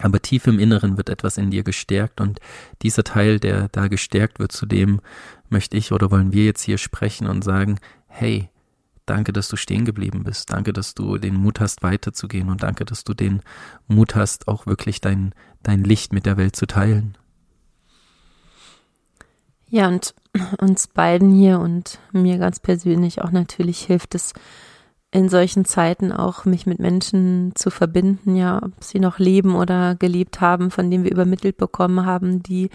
Aber 0.00 0.20
tief 0.20 0.46
im 0.46 0.58
Inneren 0.58 0.96
wird 0.96 1.08
etwas 1.08 1.38
in 1.38 1.50
dir 1.50 1.62
gestärkt 1.62 2.20
und 2.20 2.40
dieser 2.82 3.04
Teil, 3.04 3.38
der 3.38 3.68
da 3.68 3.86
gestärkt 3.86 4.40
wird, 4.40 4.50
zu 4.50 4.66
dem 4.66 5.00
möchte 5.48 5.76
ich 5.76 5.92
oder 5.92 6.10
wollen 6.10 6.32
wir 6.32 6.44
jetzt 6.44 6.62
hier 6.62 6.78
sprechen 6.78 7.28
und 7.28 7.44
sagen, 7.44 7.78
hey, 8.08 8.50
danke, 9.06 9.32
dass 9.32 9.48
du 9.48 9.56
stehen 9.56 9.84
geblieben 9.84 10.24
bist, 10.24 10.52
danke, 10.52 10.72
dass 10.72 10.94
du 10.94 11.18
den 11.18 11.34
Mut 11.34 11.60
hast, 11.60 11.82
weiterzugehen 11.82 12.48
und 12.48 12.62
danke, 12.64 12.84
dass 12.84 13.04
du 13.04 13.14
den 13.14 13.42
Mut 13.86 14.16
hast, 14.16 14.48
auch 14.48 14.66
wirklich 14.66 15.00
dein, 15.00 15.32
dein 15.62 15.84
Licht 15.84 16.12
mit 16.12 16.26
der 16.26 16.36
Welt 16.36 16.56
zu 16.56 16.66
teilen. 16.66 17.16
Ja, 19.68 19.88
und 19.88 20.14
uns 20.60 20.88
beiden 20.88 21.30
hier 21.30 21.60
und 21.60 21.98
mir 22.12 22.38
ganz 22.38 22.60
persönlich 22.60 23.22
auch 23.22 23.30
natürlich 23.30 23.80
hilft 23.80 24.14
es 24.14 24.32
in 25.14 25.28
solchen 25.28 25.64
Zeiten 25.64 26.10
auch, 26.10 26.44
mich 26.44 26.66
mit 26.66 26.80
Menschen 26.80 27.52
zu 27.54 27.70
verbinden, 27.70 28.34
ja, 28.34 28.60
ob 28.60 28.82
sie 28.82 28.98
noch 28.98 29.20
leben 29.20 29.54
oder 29.54 29.94
gelebt 29.94 30.40
haben, 30.40 30.72
von 30.72 30.90
denen 30.90 31.04
wir 31.04 31.12
übermittelt 31.12 31.56
bekommen 31.56 32.04
haben, 32.04 32.42
die 32.42 32.68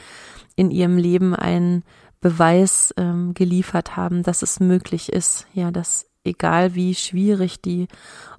in 0.55 0.71
ihrem 0.71 0.97
Leben 0.97 1.35
einen 1.35 1.83
Beweis 2.21 2.93
ähm, 2.95 3.33
geliefert 3.33 3.97
haben, 3.97 4.23
dass 4.23 4.41
es 4.41 4.61
möglich 4.61 5.11
ist, 5.11 5.47
ja, 5.53 5.69
dass 5.69 6.09
egal 6.23 6.75
wie 6.75 6.95
schwierig 6.95 7.61
die 7.61 7.89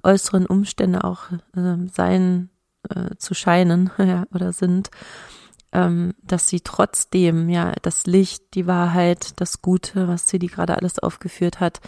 äußeren 0.01 0.47
Umstände 0.47 1.03
auch 1.03 1.31
äh, 1.55 1.87
sein 1.91 2.49
äh, 2.89 3.15
zu 3.17 3.35
scheinen 3.35 3.91
ja, 3.99 4.25
oder 4.33 4.51
sind, 4.51 4.89
ähm, 5.73 6.13
dass 6.23 6.47
sie 6.47 6.61
trotzdem 6.61 7.49
ja 7.49 7.73
das 7.81 8.05
Licht, 8.05 8.55
die 8.55 8.67
Wahrheit, 8.67 9.39
das 9.39 9.61
Gute, 9.61 10.07
was 10.07 10.27
sie 10.27 10.39
die 10.39 10.47
gerade 10.47 10.77
alles 10.77 10.99
aufgeführt 10.99 11.59
hat, 11.59 11.79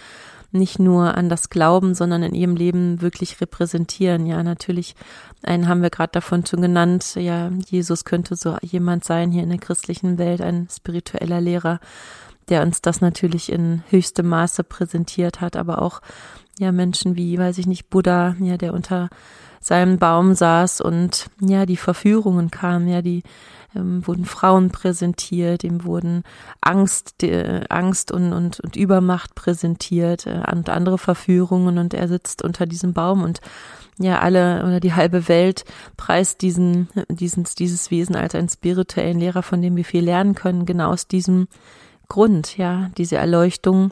nicht 0.53 0.77
nur 0.77 1.15
an 1.17 1.29
das 1.29 1.49
Glauben, 1.49 1.95
sondern 1.95 2.21
in 2.21 2.35
ihrem 2.35 2.55
Leben 2.55 3.01
wirklich 3.01 3.41
repräsentieren. 3.41 4.27
Ja, 4.27 4.43
natürlich, 4.43 4.95
einen 5.41 5.67
haben 5.67 5.81
wir 5.81 5.89
gerade 5.89 6.11
davon 6.11 6.45
schon 6.45 6.61
genannt. 6.61 7.15
Ja, 7.15 7.49
Jesus 7.67 8.05
könnte 8.05 8.35
so 8.35 8.57
jemand 8.61 9.03
sein 9.03 9.31
hier 9.31 9.43
in 9.43 9.49
der 9.49 9.57
christlichen 9.57 10.19
Welt, 10.19 10.41
ein 10.41 10.67
spiritueller 10.71 11.41
Lehrer, 11.41 11.79
der 12.49 12.61
uns 12.61 12.81
das 12.81 13.01
natürlich 13.01 13.51
in 13.51 13.83
höchstem 13.89 14.27
Maße 14.27 14.63
präsentiert 14.63 15.41
hat, 15.41 15.55
aber 15.55 15.81
auch 15.81 16.01
ja 16.59 16.71
Menschen 16.71 17.15
wie, 17.15 17.39
weiß 17.39 17.57
ich 17.57 17.65
nicht, 17.65 17.89
Buddha, 17.89 18.35
ja, 18.39 18.57
der 18.57 18.75
unter 18.75 19.09
seinem 19.63 19.97
Baum 19.97 20.35
saß 20.35 20.81
und 20.81 21.27
ja, 21.41 21.65
die 21.65 21.77
Verführungen 21.77 22.51
kamen, 22.51 22.87
ja, 22.87 23.01
die 23.01 23.23
ähm, 23.75 24.05
wurden 24.05 24.25
Frauen 24.25 24.69
präsentiert, 24.69 25.63
ihm 25.63 25.83
wurden 25.85 26.23
Angst, 26.61 27.21
die, 27.21 27.31
Angst 27.69 28.11
und, 28.11 28.33
und, 28.33 28.59
und 28.59 28.75
Übermacht 28.75 29.35
präsentiert 29.35 30.27
äh, 30.27 30.43
und 30.51 30.69
andere 30.69 30.97
Verführungen 30.97 31.77
und 31.77 31.93
er 31.93 32.07
sitzt 32.07 32.43
unter 32.43 32.65
diesem 32.65 32.93
Baum 32.93 33.23
und 33.23 33.39
ja, 33.99 34.19
alle 34.19 34.63
oder 34.63 34.79
die 34.79 34.93
halbe 34.93 35.27
Welt 35.27 35.65
preist 35.97 36.41
diesen, 36.41 36.89
diesen, 37.09 37.45
dieses 37.57 37.91
Wesen 37.91 38.15
als 38.15 38.35
einen 38.35 38.49
spirituellen 38.49 39.19
Lehrer, 39.19 39.43
von 39.43 39.61
dem 39.61 39.75
wir 39.75 39.85
viel 39.85 40.03
lernen 40.03 40.35
können, 40.35 40.65
genau 40.65 40.89
aus 40.89 41.07
diesem 41.07 41.47
Grund, 42.09 42.57
ja, 42.57 42.89
diese 42.97 43.17
Erleuchtung, 43.17 43.91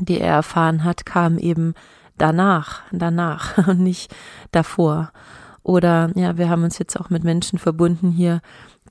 die 0.00 0.20
er 0.20 0.34
erfahren 0.34 0.84
hat, 0.84 1.06
kam 1.06 1.38
eben 1.38 1.74
danach, 2.18 2.82
danach 2.92 3.58
und 3.68 3.80
nicht 3.80 4.14
davor. 4.52 5.12
Oder 5.62 6.10
ja, 6.14 6.38
wir 6.38 6.48
haben 6.48 6.62
uns 6.64 6.78
jetzt 6.78 6.98
auch 6.98 7.10
mit 7.10 7.24
Menschen 7.24 7.58
verbunden 7.58 8.12
hier, 8.12 8.40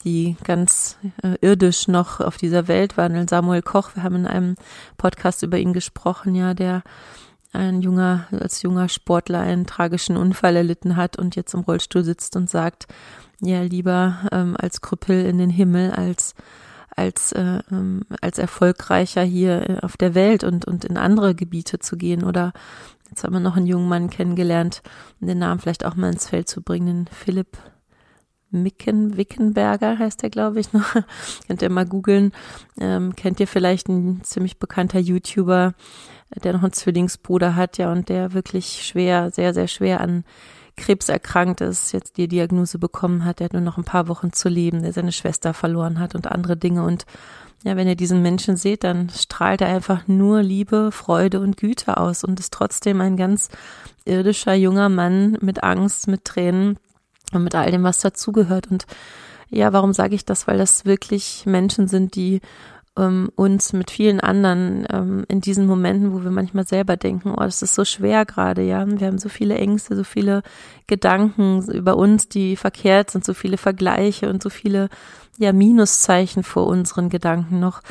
die 0.03 0.35
ganz 0.43 0.97
äh, 1.23 1.35
irdisch 1.39 1.87
noch 1.87 2.19
auf 2.19 2.37
dieser 2.37 2.67
Welt 2.67 2.97
wandeln. 2.97 3.27
Samuel 3.27 3.61
Koch, 3.61 3.95
wir 3.95 4.03
haben 4.03 4.17
in 4.17 4.27
einem 4.27 4.55
Podcast 4.97 5.41
über 5.41 5.57
ihn 5.57 5.71
gesprochen, 5.71 6.35
ja, 6.35 6.53
der 6.53 6.83
ein 7.53 7.81
junger, 7.81 8.27
als 8.31 8.61
junger 8.61 8.89
Sportler 8.89 9.39
einen 9.39 9.65
tragischen 9.65 10.17
Unfall 10.17 10.57
erlitten 10.57 10.97
hat 10.97 11.17
und 11.17 11.35
jetzt 11.37 11.53
im 11.53 11.61
Rollstuhl 11.61 12.03
sitzt 12.03 12.35
und 12.35 12.49
sagt, 12.49 12.87
ja, 13.41 13.61
lieber 13.61 14.17
ähm, 14.31 14.55
als 14.59 14.81
Krüppel 14.81 15.25
in 15.25 15.37
den 15.37 15.49
Himmel, 15.49 15.91
als 15.91 16.35
als 16.95 17.33
äh, 17.33 17.59
ähm, 17.71 18.03
als 18.21 18.37
erfolgreicher 18.37 19.23
hier 19.23 19.69
äh, 19.69 19.79
auf 19.81 19.97
der 19.97 20.15
Welt 20.15 20.43
und 20.43 20.65
und 20.65 20.85
in 20.85 20.97
andere 20.97 21.35
Gebiete 21.35 21.79
zu 21.79 21.97
gehen 21.97 22.23
oder 22.23 22.53
jetzt 23.09 23.23
haben 23.23 23.33
wir 23.33 23.39
noch 23.39 23.55
einen 23.55 23.67
jungen 23.67 23.87
Mann 23.87 24.09
kennengelernt, 24.09 24.81
um 25.21 25.27
den 25.27 25.39
Namen 25.39 25.59
vielleicht 25.59 25.85
auch 25.85 25.95
mal 25.95 26.11
ins 26.11 26.29
Feld 26.29 26.49
zu 26.49 26.61
bringen, 26.61 27.07
Philipp 27.11 27.57
Micken, 28.51 29.17
Wickenberger 29.17 29.99
heißt 29.99 30.23
er, 30.23 30.29
glaube 30.29 30.59
ich, 30.59 30.73
noch. 30.73 30.95
Könnt 31.47 31.61
ihr 31.61 31.69
mal 31.69 31.85
googeln. 31.85 32.31
Ähm, 32.79 33.15
kennt 33.15 33.39
ihr 33.39 33.47
vielleicht 33.47 33.89
ein 33.89 34.23
ziemlich 34.23 34.59
bekannter 34.59 34.99
YouTuber, 34.99 35.73
der 36.43 36.53
noch 36.53 36.63
einen 36.63 36.73
Zwillingsbruder 36.73 37.55
hat, 37.55 37.77
ja, 37.77 37.91
und 37.91 38.09
der 38.09 38.33
wirklich 38.33 38.85
schwer, 38.85 39.31
sehr, 39.31 39.53
sehr 39.53 39.67
schwer 39.67 40.01
an 40.01 40.23
Krebs 40.77 41.07
erkrankt 41.07 41.61
ist, 41.61 41.93
jetzt 41.93 42.17
die 42.17 42.27
Diagnose 42.27 42.79
bekommen 42.79 43.23
hat, 43.23 43.39
der 43.39 43.45
hat 43.45 43.53
nur 43.53 43.61
noch 43.61 43.77
ein 43.77 43.85
paar 43.85 44.09
Wochen 44.09 44.33
zu 44.33 44.49
leben, 44.49 44.81
der 44.81 44.91
seine 44.91 45.13
Schwester 45.13 45.53
verloren 45.53 45.99
hat 45.99 46.15
und 46.15 46.27
andere 46.29 46.57
Dinge. 46.57 46.83
Und 46.83 47.05
ja, 47.65 47.75
wenn 47.75 47.87
ihr 47.87 47.95
diesen 47.95 48.21
Menschen 48.21 48.57
seht, 48.57 48.83
dann 48.83 49.09
strahlt 49.09 49.59
er 49.59 49.69
einfach 49.69 50.07
nur 50.07 50.43
Liebe, 50.43 50.91
Freude 50.91 51.39
und 51.39 51.57
Güte 51.57 51.97
aus 51.97 52.23
und 52.23 52.39
ist 52.39 52.53
trotzdem 52.53 53.01
ein 53.01 53.17
ganz 53.17 53.49
irdischer 54.05 54.53
junger 54.53 54.87
Mann 54.87 55.35
mit 55.41 55.63
Angst, 55.63 56.07
mit 56.07 56.25
Tränen 56.25 56.77
und 57.33 57.43
mit 57.43 57.55
all 57.55 57.71
dem, 57.71 57.81
was 57.81 57.97
dazugehört. 57.97 58.69
Und 58.69 58.85
ja, 59.49 59.73
warum 59.73 59.93
sage 59.93 60.13
ich 60.13 60.25
das? 60.25 60.45
Weil 60.45 60.59
das 60.59 60.85
wirklich 60.85 61.47
Menschen 61.47 61.87
sind, 61.87 62.13
die 62.13 62.39
ähm, 62.97 63.29
uns 63.35 63.73
mit 63.73 63.91
vielen 63.91 64.19
anderen 64.19 64.85
ähm, 64.89 65.25
in 65.27 65.41
diesen 65.41 65.67
Momenten, 65.67 66.13
wo 66.13 66.23
wir 66.23 66.31
manchmal 66.31 66.65
selber 66.65 66.97
denken, 66.97 67.31
oh, 67.31 67.41
das 67.41 67.61
ist 67.61 67.75
so 67.75 67.85
schwer 67.85 68.25
gerade, 68.25 68.61
ja, 68.61 68.85
wir 68.87 69.07
haben 69.07 69.17
so 69.17 69.29
viele 69.29 69.57
Ängste, 69.57 69.95
so 69.95 70.03
viele 70.03 70.43
Gedanken 70.87 71.63
über 71.71 71.97
uns, 71.97 72.29
die 72.29 72.55
verkehrt 72.55 73.11
sind, 73.11 73.25
so 73.25 73.33
viele 73.33 73.57
Vergleiche 73.57 74.29
und 74.29 74.41
so 74.41 74.49
viele 74.49 74.89
ja 75.37 75.51
Minuszeichen 75.51 76.43
vor 76.43 76.67
unseren 76.67 77.09
Gedanken 77.09 77.59
noch. 77.59 77.81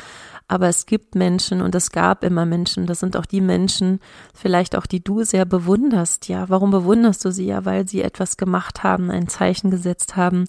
Aber 0.47 0.67
es 0.67 0.85
gibt 0.85 1.15
Menschen 1.15 1.61
und 1.61 1.73
es 1.73 1.91
gab 1.91 2.23
immer 2.23 2.45
Menschen, 2.45 2.85
das 2.85 2.99
sind 2.99 3.17
auch 3.17 3.25
die 3.25 3.41
Menschen, 3.41 3.99
vielleicht 4.35 4.75
auch 4.75 4.85
die 4.85 5.03
du 5.03 5.23
sehr 5.23 5.45
bewunderst. 5.45 6.27
Ja, 6.27 6.49
warum 6.49 6.69
bewunderst 6.69 7.25
du 7.25 7.31
sie? 7.31 7.47
Ja, 7.47 7.65
weil 7.65 7.87
sie 7.87 8.03
etwas 8.03 8.37
gemacht 8.37 8.83
haben, 8.83 9.09
ein 9.09 9.27
Zeichen 9.27 9.71
gesetzt 9.71 10.15
haben 10.15 10.45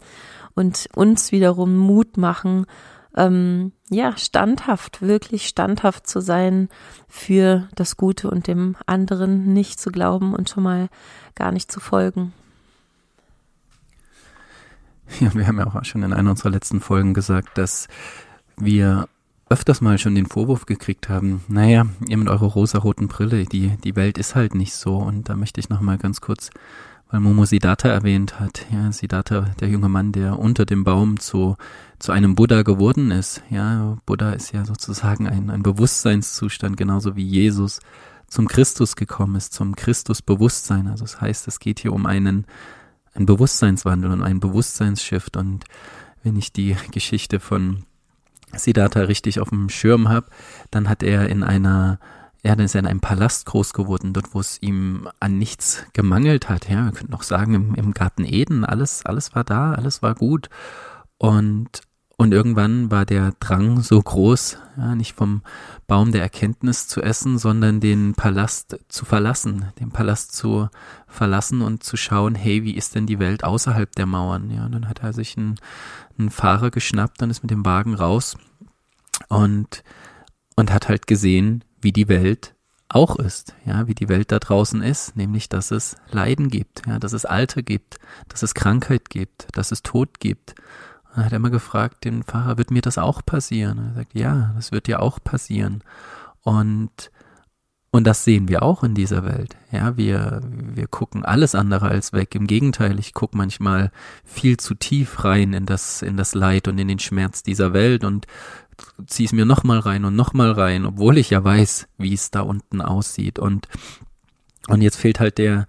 und 0.54 0.88
uns 0.94 1.32
wiederum 1.32 1.76
Mut 1.76 2.18
machen, 2.18 2.66
ähm, 3.16 3.72
ja, 3.90 4.16
standhaft, 4.16 5.02
wirklich 5.02 5.48
standhaft 5.48 6.06
zu 6.06 6.20
sein 6.20 6.68
für 7.08 7.68
das 7.74 7.96
Gute 7.96 8.30
und 8.30 8.46
dem 8.46 8.76
anderen 8.86 9.52
nicht 9.52 9.80
zu 9.80 9.90
glauben 9.90 10.34
und 10.34 10.50
schon 10.50 10.62
mal 10.62 10.88
gar 11.34 11.52
nicht 11.52 11.72
zu 11.72 11.80
folgen. 11.80 12.32
Ja, 15.20 15.32
wir 15.34 15.46
haben 15.46 15.58
ja 15.58 15.66
auch 15.66 15.84
schon 15.84 16.02
in 16.02 16.12
einer 16.12 16.30
unserer 16.30 16.50
letzten 16.50 16.80
Folgen 16.80 17.14
gesagt, 17.14 17.58
dass 17.58 17.86
wir 18.56 19.08
öfters 19.48 19.80
mal 19.80 19.98
schon 19.98 20.14
den 20.14 20.26
Vorwurf 20.26 20.66
gekriegt 20.66 21.08
haben, 21.08 21.44
naja, 21.46 21.86
ihr 22.08 22.16
mit 22.16 22.28
eurer 22.28 22.46
rosaroten 22.46 23.06
Brille, 23.06 23.44
die, 23.44 23.76
die 23.84 23.94
Welt 23.94 24.18
ist 24.18 24.34
halt 24.34 24.54
nicht 24.54 24.74
so. 24.74 24.96
Und 24.96 25.28
da 25.28 25.36
möchte 25.36 25.60
ich 25.60 25.68
nochmal 25.68 25.98
ganz 25.98 26.20
kurz, 26.20 26.50
weil 27.10 27.20
Momo 27.20 27.44
Siddhartha 27.44 27.88
erwähnt 27.88 28.40
hat, 28.40 28.66
ja, 28.72 28.90
Siddhartha, 28.90 29.52
der 29.60 29.68
junge 29.68 29.88
Mann, 29.88 30.12
der 30.12 30.38
unter 30.38 30.66
dem 30.66 30.84
Baum 30.84 31.20
zu, 31.20 31.56
zu 31.98 32.12
einem 32.12 32.34
Buddha 32.34 32.62
geworden 32.62 33.10
ist. 33.10 33.42
Ja, 33.48 33.96
Buddha 34.06 34.32
ist 34.32 34.52
ja 34.52 34.64
sozusagen 34.64 35.28
ein, 35.28 35.50
ein 35.50 35.62
Bewusstseinszustand, 35.62 36.76
genauso 36.76 37.16
wie 37.16 37.24
Jesus 37.24 37.80
zum 38.28 38.48
Christus 38.48 38.96
gekommen 38.96 39.36
ist, 39.36 39.52
zum 39.52 39.76
Christusbewusstsein. 39.76 40.88
Also 40.88 41.04
das 41.04 41.20
heißt, 41.20 41.46
es 41.48 41.60
geht 41.60 41.80
hier 41.80 41.92
um 41.92 42.06
einen, 42.06 42.46
einen 43.14 43.26
Bewusstseinswandel 43.26 44.10
und 44.10 44.22
einen 44.22 44.40
Bewusstseinsshift. 44.40 45.36
Und 45.36 45.64
wenn 46.22 46.36
ich 46.36 46.52
die 46.52 46.76
Geschichte 46.90 47.38
von 47.38 47.84
Siddhartha 48.52 49.00
richtig 49.02 49.40
auf 49.40 49.50
dem 49.50 49.68
Schirm 49.68 50.08
habe, 50.08 50.26
dann 50.70 50.88
hat 50.88 51.02
er 51.02 51.28
in 51.28 51.42
einer, 51.42 52.00
er 52.46 52.58
ist 52.60 52.76
in 52.76 52.86
einem 52.86 53.00
Palast 53.00 53.46
groß 53.46 53.72
geworden, 53.72 54.12
dort 54.12 54.32
wo 54.32 54.38
es 54.38 54.62
ihm 54.62 55.08
an 55.18 55.36
nichts 55.36 55.84
gemangelt 55.92 56.48
hat. 56.48 56.68
Ja, 56.68 56.84
wir 56.84 56.92
könnten 56.92 57.14
auch 57.14 57.24
sagen, 57.24 57.54
im, 57.54 57.74
im 57.74 57.92
Garten 57.92 58.24
Eden, 58.24 58.64
alles, 58.64 59.04
alles 59.04 59.34
war 59.34 59.42
da, 59.42 59.72
alles 59.72 60.00
war 60.00 60.14
gut. 60.14 60.48
Und, 61.18 61.80
und 62.16 62.32
irgendwann 62.32 62.88
war 62.90 63.04
der 63.04 63.32
Drang 63.40 63.80
so 63.80 64.00
groß, 64.00 64.58
ja, 64.76 64.94
nicht 64.94 65.14
vom 65.14 65.42
Baum 65.88 66.12
der 66.12 66.22
Erkenntnis 66.22 66.86
zu 66.86 67.02
essen, 67.02 67.36
sondern 67.36 67.80
den 67.80 68.14
Palast 68.14 68.78
zu 68.86 69.04
verlassen, 69.04 69.72
den 69.80 69.90
Palast 69.90 70.32
zu 70.32 70.68
verlassen 71.08 71.62
und 71.62 71.82
zu 71.82 71.96
schauen, 71.96 72.36
hey, 72.36 72.62
wie 72.62 72.76
ist 72.76 72.94
denn 72.94 73.06
die 73.06 73.18
Welt 73.18 73.42
außerhalb 73.42 73.92
der 73.96 74.06
Mauern? 74.06 74.50
Ja, 74.50 74.66
und 74.66 74.72
dann 74.72 74.88
hat 74.88 75.02
er 75.02 75.12
sich 75.12 75.36
einen, 75.36 75.56
einen 76.16 76.30
Fahrer 76.30 76.70
geschnappt 76.70 77.22
und 77.22 77.30
ist 77.30 77.42
mit 77.42 77.50
dem 77.50 77.64
Wagen 77.64 77.94
raus 77.94 78.36
und, 79.28 79.82
und 80.54 80.72
hat 80.72 80.88
halt 80.88 81.08
gesehen, 81.08 81.64
wie 81.80 81.92
die 81.92 82.08
Welt 82.08 82.54
auch 82.88 83.16
ist, 83.16 83.54
ja, 83.64 83.88
wie 83.88 83.94
die 83.94 84.08
Welt 84.08 84.30
da 84.30 84.38
draußen 84.38 84.80
ist, 84.80 85.16
nämlich, 85.16 85.48
dass 85.48 85.70
es 85.72 85.96
Leiden 86.10 86.50
gibt, 86.50 86.86
ja, 86.86 86.98
dass 86.98 87.12
es 87.12 87.24
Alter 87.24 87.62
gibt, 87.62 87.98
dass 88.28 88.42
es 88.42 88.54
Krankheit 88.54 89.10
gibt, 89.10 89.48
dass 89.52 89.72
es 89.72 89.82
Tod 89.82 90.20
gibt 90.20 90.54
hat 91.24 91.32
er 91.32 91.36
immer 91.36 91.50
gefragt, 91.50 92.04
den 92.04 92.22
Pfarrer, 92.22 92.58
wird 92.58 92.70
mir 92.70 92.82
das 92.82 92.98
auch 92.98 93.24
passieren? 93.24 93.78
er 93.78 93.94
sagt, 93.94 94.14
ja, 94.14 94.52
das 94.54 94.72
wird 94.72 94.86
dir 94.86 95.00
auch 95.00 95.18
passieren. 95.22 95.82
Und, 96.42 97.10
und 97.90 98.06
das 98.06 98.24
sehen 98.24 98.48
wir 98.48 98.62
auch 98.62 98.84
in 98.84 98.94
dieser 98.94 99.24
Welt. 99.24 99.56
Ja, 99.70 99.96
wir, 99.96 100.42
wir 100.44 100.86
gucken 100.86 101.24
alles 101.24 101.54
andere 101.54 101.88
als 101.88 102.12
weg. 102.12 102.34
Im 102.34 102.46
Gegenteil, 102.46 102.98
ich 102.98 103.14
gucke 103.14 103.36
manchmal 103.36 103.90
viel 104.24 104.58
zu 104.58 104.74
tief 104.74 105.24
rein 105.24 105.52
in 105.54 105.66
das, 105.66 106.02
in 106.02 106.16
das 106.16 106.34
Leid 106.34 106.68
und 106.68 106.78
in 106.78 106.88
den 106.88 106.98
Schmerz 106.98 107.42
dieser 107.42 107.72
Welt 107.72 108.04
und 108.04 108.26
ziehe 109.06 109.26
es 109.26 109.32
mir 109.32 109.44
nochmal 109.44 109.78
rein 109.78 110.04
und 110.04 110.16
nochmal 110.16 110.52
rein, 110.52 110.86
obwohl 110.86 111.18
ich 111.18 111.30
ja 111.30 111.42
weiß, 111.42 111.88
wie 111.98 112.14
es 112.14 112.30
da 112.30 112.40
unten 112.40 112.80
aussieht. 112.80 113.38
Und, 113.38 113.68
und 114.68 114.82
jetzt 114.82 114.96
fehlt 114.96 115.20
halt 115.20 115.38
der, 115.38 115.66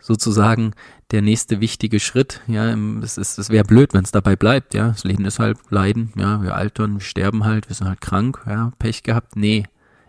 sozusagen 0.00 0.72
der 1.10 1.22
nächste 1.22 1.60
wichtige 1.60 2.00
Schritt. 2.00 2.40
Ja, 2.46 2.74
es 3.02 3.18
ist, 3.18 3.38
es 3.38 3.50
wäre 3.50 3.64
blöd, 3.64 3.94
wenn 3.94 4.04
es 4.04 4.12
dabei 4.12 4.36
bleibt. 4.36 4.74
Ja, 4.74 4.88
das 4.88 5.04
Leben 5.04 5.24
ist 5.24 5.38
halt 5.38 5.58
Leiden. 5.70 6.12
Ja, 6.16 6.42
wir 6.42 6.54
altern, 6.54 6.94
wir 6.94 7.00
sterben 7.00 7.44
halt, 7.44 7.68
wir 7.68 7.74
sind 7.74 7.88
halt 7.88 8.00
krank. 8.00 8.42
Ja, 8.46 8.72
Pech 8.78 9.02
gehabt. 9.02 9.36
Nee, 9.36 9.64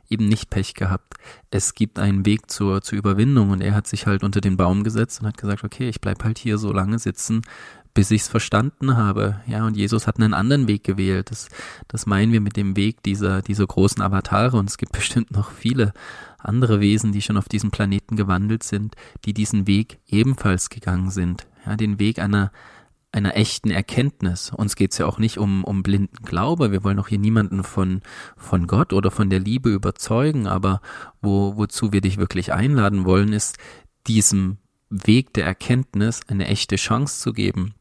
eben 0.09 0.27
nicht 0.27 0.49
Pech 0.49 0.73
gehabt. 0.73 1.15
Es 1.49 1.73
gibt 1.73 1.99
einen 1.99 2.25
Weg 2.25 2.51
zur, 2.51 2.81
zur 2.81 2.97
Überwindung 2.97 3.49
und 3.51 3.61
er 3.61 3.73
hat 3.73 3.87
sich 3.87 4.07
halt 4.07 4.23
unter 4.23 4.41
den 4.41 4.57
Baum 4.57 4.83
gesetzt 4.83 5.21
und 5.21 5.27
hat 5.27 5.37
gesagt, 5.37 5.63
okay, 5.63 5.89
ich 5.89 6.01
bleib 6.01 6.23
halt 6.23 6.37
hier 6.37 6.57
so 6.57 6.71
lange 6.71 6.99
sitzen, 6.99 7.41
bis 7.93 8.11
ich 8.11 8.21
es 8.21 8.27
verstanden 8.27 8.95
habe. 8.95 9.41
Ja, 9.47 9.65
und 9.65 9.75
Jesus 9.75 10.07
hat 10.07 10.17
einen 10.17 10.33
anderen 10.33 10.67
Weg 10.67 10.83
gewählt. 10.83 11.31
Das, 11.31 11.49
das 11.87 12.05
meinen 12.05 12.31
wir 12.31 12.41
mit 12.41 12.57
dem 12.57 12.75
Weg 12.75 13.03
dieser, 13.03 13.41
dieser 13.41 13.67
großen 13.67 14.01
Avatare 14.01 14.57
und 14.57 14.69
es 14.69 14.77
gibt 14.77 14.91
bestimmt 14.93 15.31
noch 15.31 15.51
viele 15.51 15.93
andere 16.37 16.79
Wesen, 16.79 17.11
die 17.11 17.21
schon 17.21 17.37
auf 17.37 17.49
diesem 17.49 17.71
Planeten 17.71 18.15
gewandelt 18.15 18.63
sind, 18.63 18.95
die 19.25 19.33
diesen 19.33 19.67
Weg 19.67 19.99
ebenfalls 20.07 20.69
gegangen 20.69 21.11
sind. 21.11 21.47
Ja, 21.65 21.75
den 21.75 21.99
Weg 21.99 22.19
einer, 22.19 22.51
einer 23.11 23.35
echten 23.35 23.69
Erkenntnis. 23.69 24.51
Uns 24.51 24.75
geht's 24.75 24.97
ja 24.97 25.05
auch 25.05 25.19
nicht 25.19 25.37
um, 25.37 25.63
um 25.63 25.83
blinden 25.83 26.23
Glaube. 26.25 26.71
Wir 26.71 26.83
wollen 26.83 26.99
auch 26.99 27.09
hier 27.09 27.19
niemanden 27.19 27.63
von, 27.63 28.01
von 28.37 28.67
Gott 28.67 28.93
oder 28.93 29.11
von 29.11 29.29
der 29.29 29.39
Liebe 29.39 29.69
überzeugen, 29.69 30.47
aber 30.47 30.81
wo, 31.21 31.55
wozu 31.57 31.93
wir 31.93 32.01
dich 32.01 32.17
wirklich 32.17 32.53
einladen 32.53 33.05
wollen, 33.05 33.33
ist, 33.33 33.57
diesem 34.07 34.57
Weg 34.89 35.33
der 35.33 35.45
Erkenntnis 35.45 36.21
eine 36.27 36.47
echte 36.47 36.75
Chance 36.75 37.19
zu 37.19 37.33
geben. 37.33 37.75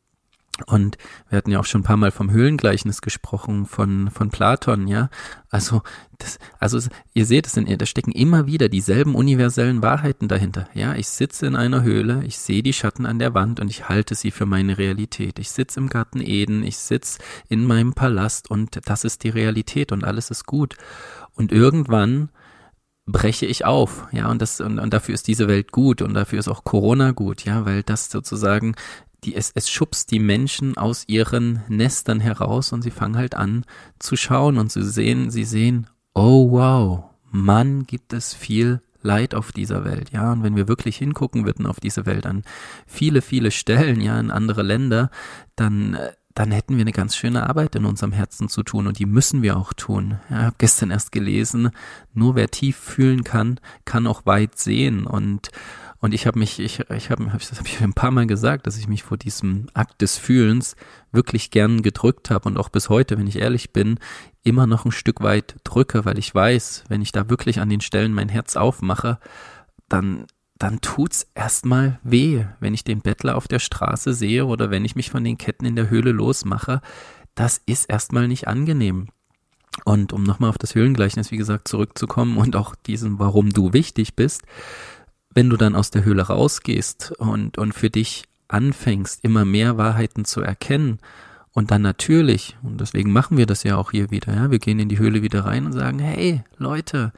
Und 0.66 0.98
wir 1.28 1.38
hatten 1.38 1.50
ja 1.50 1.60
auch 1.60 1.64
schon 1.64 1.80
ein 1.80 1.84
paar 1.84 1.96
Mal 1.96 2.10
vom 2.10 2.30
Höhlengleichnis 2.30 3.02
gesprochen 3.02 3.66
von, 3.66 4.10
von 4.10 4.30
Platon, 4.30 4.88
ja. 4.88 5.10
Also, 5.48 5.82
das, 6.18 6.38
also 6.58 6.78
ihr 7.12 7.26
seht 7.26 7.46
es, 7.46 7.56
in, 7.56 7.66
da 7.78 7.86
stecken 7.86 8.12
immer 8.12 8.46
wieder 8.46 8.68
dieselben 8.68 9.14
universellen 9.14 9.82
Wahrheiten 9.82 10.28
dahinter. 10.28 10.68
Ja, 10.74 10.94
ich 10.94 11.08
sitze 11.08 11.46
in 11.46 11.56
einer 11.56 11.82
Höhle, 11.82 12.22
ich 12.24 12.38
sehe 12.38 12.62
die 12.62 12.72
Schatten 12.72 13.06
an 13.06 13.18
der 13.18 13.34
Wand 13.34 13.60
und 13.60 13.70
ich 13.70 13.88
halte 13.88 14.14
sie 14.14 14.30
für 14.30 14.46
meine 14.46 14.78
Realität. 14.78 15.38
Ich 15.38 15.50
sitze 15.50 15.80
im 15.80 15.88
Garten 15.88 16.20
Eden, 16.20 16.62
ich 16.62 16.78
sitze 16.78 17.18
in 17.48 17.66
meinem 17.66 17.94
Palast 17.94 18.50
und 18.50 18.80
das 18.84 19.04
ist 19.04 19.24
die 19.24 19.30
Realität 19.30 19.92
und 19.92 20.04
alles 20.04 20.30
ist 20.30 20.46
gut. 20.46 20.76
Und 21.34 21.52
irgendwann 21.52 22.30
breche 23.06 23.46
ich 23.46 23.64
auf, 23.64 24.06
ja, 24.12 24.30
und 24.30 24.40
das, 24.40 24.60
und, 24.60 24.78
und 24.78 24.92
dafür 24.92 25.14
ist 25.14 25.26
diese 25.26 25.48
Welt 25.48 25.72
gut 25.72 26.02
und 26.02 26.14
dafür 26.14 26.38
ist 26.38 26.48
auch 26.48 26.64
Corona 26.64 27.12
gut, 27.12 27.44
ja, 27.44 27.64
weil 27.64 27.82
das 27.82 28.10
sozusagen 28.10 28.74
die, 29.24 29.34
es, 29.34 29.52
es 29.54 29.68
schubst 29.68 30.10
die 30.10 30.18
Menschen 30.18 30.76
aus 30.76 31.04
ihren 31.06 31.62
Nestern 31.68 32.20
heraus 32.20 32.72
und 32.72 32.82
sie 32.82 32.90
fangen 32.90 33.16
halt 33.16 33.34
an 33.34 33.64
zu 33.98 34.16
schauen 34.16 34.58
und 34.58 34.70
zu 34.70 34.82
sehen, 34.82 35.30
sie 35.30 35.44
sehen, 35.44 35.86
oh 36.14 36.50
wow, 36.50 37.04
Mann, 37.30 37.84
gibt 37.84 38.12
es 38.12 38.34
viel 38.34 38.80
Leid 39.02 39.34
auf 39.34 39.52
dieser 39.52 39.84
Welt, 39.84 40.10
ja, 40.10 40.32
und 40.32 40.42
wenn 40.42 40.56
wir 40.56 40.68
wirklich 40.68 40.98
hingucken 40.98 41.46
würden 41.46 41.66
auf 41.66 41.80
diese 41.80 42.04
Welt 42.04 42.26
an 42.26 42.42
viele, 42.86 43.22
viele 43.22 43.50
Stellen, 43.50 44.00
ja, 44.00 44.20
in 44.20 44.30
andere 44.30 44.62
Länder, 44.62 45.10
dann, 45.56 45.98
dann 46.34 46.50
hätten 46.50 46.76
wir 46.76 46.82
eine 46.82 46.92
ganz 46.92 47.16
schöne 47.16 47.48
Arbeit 47.48 47.74
in 47.76 47.86
unserem 47.86 48.12
Herzen 48.12 48.48
zu 48.48 48.62
tun 48.62 48.86
und 48.86 48.98
die 48.98 49.06
müssen 49.06 49.40
wir 49.40 49.56
auch 49.56 49.72
tun. 49.72 50.20
Ja, 50.28 50.38
ich 50.38 50.44
habe 50.44 50.56
gestern 50.58 50.90
erst 50.90 51.12
gelesen, 51.12 51.70
nur 52.12 52.34
wer 52.34 52.50
tief 52.50 52.76
fühlen 52.76 53.24
kann, 53.24 53.58
kann 53.86 54.06
auch 54.06 54.26
weit 54.26 54.58
sehen 54.58 55.06
und 55.06 55.50
und 56.00 56.14
ich 56.14 56.26
habe 56.26 56.38
mich, 56.38 56.58
ich, 56.58 56.80
ich 56.80 57.10
habe, 57.10 57.30
das 57.32 57.58
habe 57.58 57.68
ich 57.68 57.80
ein 57.80 57.92
paar 57.92 58.10
Mal 58.10 58.26
gesagt, 58.26 58.66
dass 58.66 58.78
ich 58.78 58.88
mich 58.88 59.02
vor 59.02 59.18
diesem 59.18 59.66
Akt 59.74 60.00
des 60.00 60.16
Fühlens 60.16 60.74
wirklich 61.12 61.50
gern 61.50 61.82
gedrückt 61.82 62.30
habe 62.30 62.48
und 62.48 62.56
auch 62.56 62.70
bis 62.70 62.88
heute, 62.88 63.18
wenn 63.18 63.26
ich 63.26 63.36
ehrlich 63.36 63.72
bin, 63.72 63.98
immer 64.42 64.66
noch 64.66 64.86
ein 64.86 64.92
Stück 64.92 65.22
weit 65.22 65.56
drücke, 65.62 66.06
weil 66.06 66.18
ich 66.18 66.34
weiß, 66.34 66.84
wenn 66.88 67.02
ich 67.02 67.12
da 67.12 67.28
wirklich 67.28 67.60
an 67.60 67.68
den 67.68 67.82
Stellen 67.82 68.14
mein 68.14 68.30
Herz 68.30 68.56
aufmache, 68.56 69.18
dann 69.88 70.26
dann 70.60 70.82
tut's 70.82 71.26
erstmal 71.34 71.98
weh, 72.02 72.44
wenn 72.60 72.74
ich 72.74 72.84
den 72.84 73.00
Bettler 73.00 73.36
auf 73.36 73.48
der 73.48 73.60
Straße 73.60 74.12
sehe 74.12 74.44
oder 74.44 74.70
wenn 74.70 74.84
ich 74.84 74.94
mich 74.94 75.10
von 75.10 75.24
den 75.24 75.38
Ketten 75.38 75.64
in 75.64 75.74
der 75.74 75.88
Höhle 75.88 76.12
losmache. 76.12 76.82
Das 77.34 77.62
ist 77.64 77.86
erstmal 77.86 78.28
nicht 78.28 78.46
angenehm. 78.46 79.08
Und 79.86 80.12
um 80.12 80.22
nochmal 80.22 80.50
auf 80.50 80.58
das 80.58 80.74
Höhlengleichnis, 80.74 81.30
wie 81.30 81.38
gesagt, 81.38 81.66
zurückzukommen 81.66 82.36
und 82.36 82.56
auch 82.56 82.74
diesem, 82.74 83.18
warum 83.18 83.50
du 83.50 83.72
wichtig 83.72 84.16
bist, 84.16 84.42
wenn 85.34 85.50
du 85.50 85.56
dann 85.56 85.74
aus 85.74 85.90
der 85.90 86.04
Höhle 86.04 86.22
rausgehst 86.22 87.12
und, 87.18 87.58
und 87.58 87.72
für 87.72 87.90
dich 87.90 88.24
anfängst, 88.48 89.24
immer 89.24 89.44
mehr 89.44 89.78
Wahrheiten 89.78 90.24
zu 90.24 90.40
erkennen 90.40 90.98
und 91.52 91.70
dann 91.70 91.82
natürlich, 91.82 92.56
und 92.62 92.80
deswegen 92.80 93.12
machen 93.12 93.36
wir 93.36 93.46
das 93.46 93.62
ja 93.62 93.76
auch 93.76 93.90
hier 93.90 94.10
wieder, 94.10 94.34
ja, 94.34 94.50
wir 94.50 94.58
gehen 94.58 94.78
in 94.78 94.88
die 94.88 94.98
Höhle 94.98 95.22
wieder 95.22 95.44
rein 95.44 95.66
und 95.66 95.72
sagen, 95.72 95.98
hey, 95.98 96.42
Leute, 96.56 97.12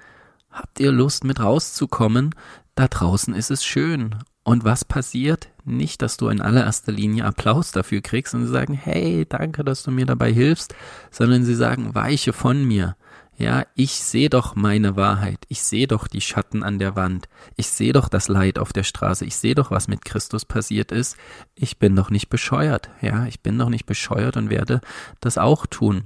habt 0.51 0.81
ihr 0.81 0.93
Lust 0.93 1.25
mit 1.25 1.41
rauszukommen? 1.41 2.35
Da 2.75 2.89
draußen 2.89 3.35
ist 3.35 3.51
es 3.51 3.65
schön. 3.65 4.17
Und 4.45 4.65
was 4.65 4.85
passiert? 4.85 5.49
Nicht, 5.65 6.03
dass 6.03 6.17
du 6.17 6.29
in 6.29 6.41
allererster 6.41 6.93
Linie 6.93 7.25
Applaus 7.25 7.71
dafür 7.71 8.01
kriegst 8.01 8.35
und 8.35 8.47
sie 8.47 8.53
sagen, 8.53 8.75
hey, 8.75 9.25
danke, 9.29 9.65
dass 9.65 9.83
du 9.83 9.91
mir 9.91 10.07
dabei 10.07 10.33
hilfst, 10.33 10.75
sondern 11.11 11.45
sie 11.45 11.55
sagen, 11.55 11.95
weiche 11.95 12.33
von 12.33 12.65
mir. 12.65 12.97
Ja, 13.39 13.65
ich 13.75 13.93
sehe 13.93 14.29
doch 14.31 14.55
meine 14.55 14.95
Wahrheit. 14.95 15.39
Ich 15.49 15.63
sehe 15.63 15.87
doch 15.87 16.07
die 16.07 16.21
Schatten 16.21 16.63
an 16.63 16.79
der 16.79 16.97
Wand. 16.97 17.29
Ich 17.57 17.69
sehe 17.69 17.93
doch 17.93 18.09
das 18.09 18.29
Leid 18.29 18.59
auf 18.59 18.73
der 18.73 18.85
Straße. 18.85 19.25
Ich 19.25 19.37
sehe 19.37 19.55
doch, 19.55 19.71
was 19.71 19.89
mit 19.89 20.05
Christus 20.05 20.45
passiert 20.45 20.93
ist. 20.93 21.17
Ich 21.55 21.79
bin 21.79 21.97
doch 21.97 22.11
nicht 22.11 22.29
bescheuert. 22.29 22.91
Ja, 23.01 23.27
ich 23.27 23.41
bin 23.41 23.59
doch 23.59 23.69
nicht 23.69 23.87
bescheuert 23.87 24.37
und 24.37 24.51
werde 24.51 24.81
das 25.21 25.39
auch 25.39 25.67
tun. 25.67 26.05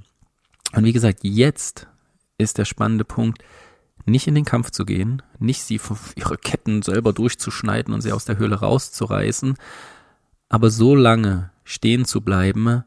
Und 0.73 0.85
wie 0.85 0.93
gesagt, 0.93 1.19
jetzt 1.23 1.87
ist 2.37 2.57
der 2.57 2.65
spannende 2.65 3.03
Punkt, 3.03 3.43
nicht 4.05 4.27
in 4.27 4.35
den 4.35 4.45
Kampf 4.45 4.71
zu 4.71 4.85
gehen, 4.85 5.21
nicht 5.37 5.61
sie 5.61 5.79
ihre 6.15 6.37
Ketten 6.37 6.81
selber 6.81 7.13
durchzuschneiden 7.13 7.93
und 7.93 8.01
sie 8.01 8.13
aus 8.13 8.25
der 8.25 8.37
Höhle 8.37 8.55
rauszureißen, 8.59 9.57
aber 10.49 10.69
so 10.71 10.95
lange 10.95 11.51
stehen 11.65 12.05
zu 12.05 12.21
bleiben, 12.21 12.83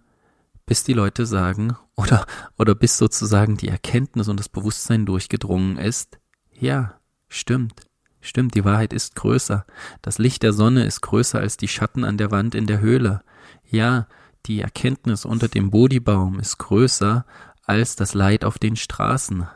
bis 0.67 0.85
die 0.85 0.93
Leute 0.93 1.27
sagen 1.27 1.77
oder, 1.97 2.27
oder 2.59 2.75
bis 2.75 2.97
sozusagen 2.97 3.57
die 3.57 3.69
Erkenntnis 3.69 4.29
und 4.29 4.39
das 4.39 4.49
Bewusstsein 4.49 5.07
durchgedrungen 5.07 5.77
ist, 5.77 6.19
ja, 6.53 6.95
stimmt, 7.29 7.81
stimmt, 8.21 8.55
die 8.55 8.65
Wahrheit 8.65 8.93
ist 8.93 9.17
größer. 9.17 9.67
Das 10.03 10.19
Licht 10.19 10.43
der 10.43 10.53
Sonne 10.53 10.85
ist 10.85 11.01
größer 11.01 11.41
als 11.41 11.57
die 11.57 11.69
Schatten 11.69 12.05
an 12.05 12.19
der 12.19 12.31
Wand 12.31 12.55
in 12.55 12.67
der 12.67 12.81
Höhle. 12.81 13.23
Ja, 13.69 14.07
die 14.47 14.61
Erkenntnis 14.61 15.25
unter 15.25 15.49
dem 15.49 15.71
Bodhibaum 15.71 16.39
ist 16.39 16.59
größer 16.59 17.27
als 17.65 17.97
das 17.97 18.15
Leid 18.15 18.45
auf 18.45 18.59
den 18.59 18.77
Straßen. 18.77 19.49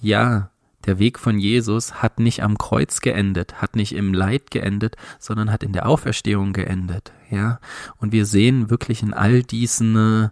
Ja, 0.00 0.51
der 0.86 0.98
Weg 0.98 1.18
von 1.18 1.38
Jesus 1.38 2.02
hat 2.02 2.18
nicht 2.18 2.42
am 2.42 2.58
Kreuz 2.58 3.00
geendet, 3.00 3.60
hat 3.60 3.76
nicht 3.76 3.94
im 3.94 4.14
Leid 4.14 4.50
geendet, 4.50 4.96
sondern 5.18 5.50
hat 5.50 5.62
in 5.62 5.72
der 5.72 5.88
Auferstehung 5.88 6.52
geendet, 6.52 7.12
ja. 7.30 7.60
Und 7.98 8.12
wir 8.12 8.26
sehen 8.26 8.70
wirklich 8.70 9.02
in 9.02 9.14
all 9.14 9.42
diesen 9.42 9.96
äh, 9.96 10.28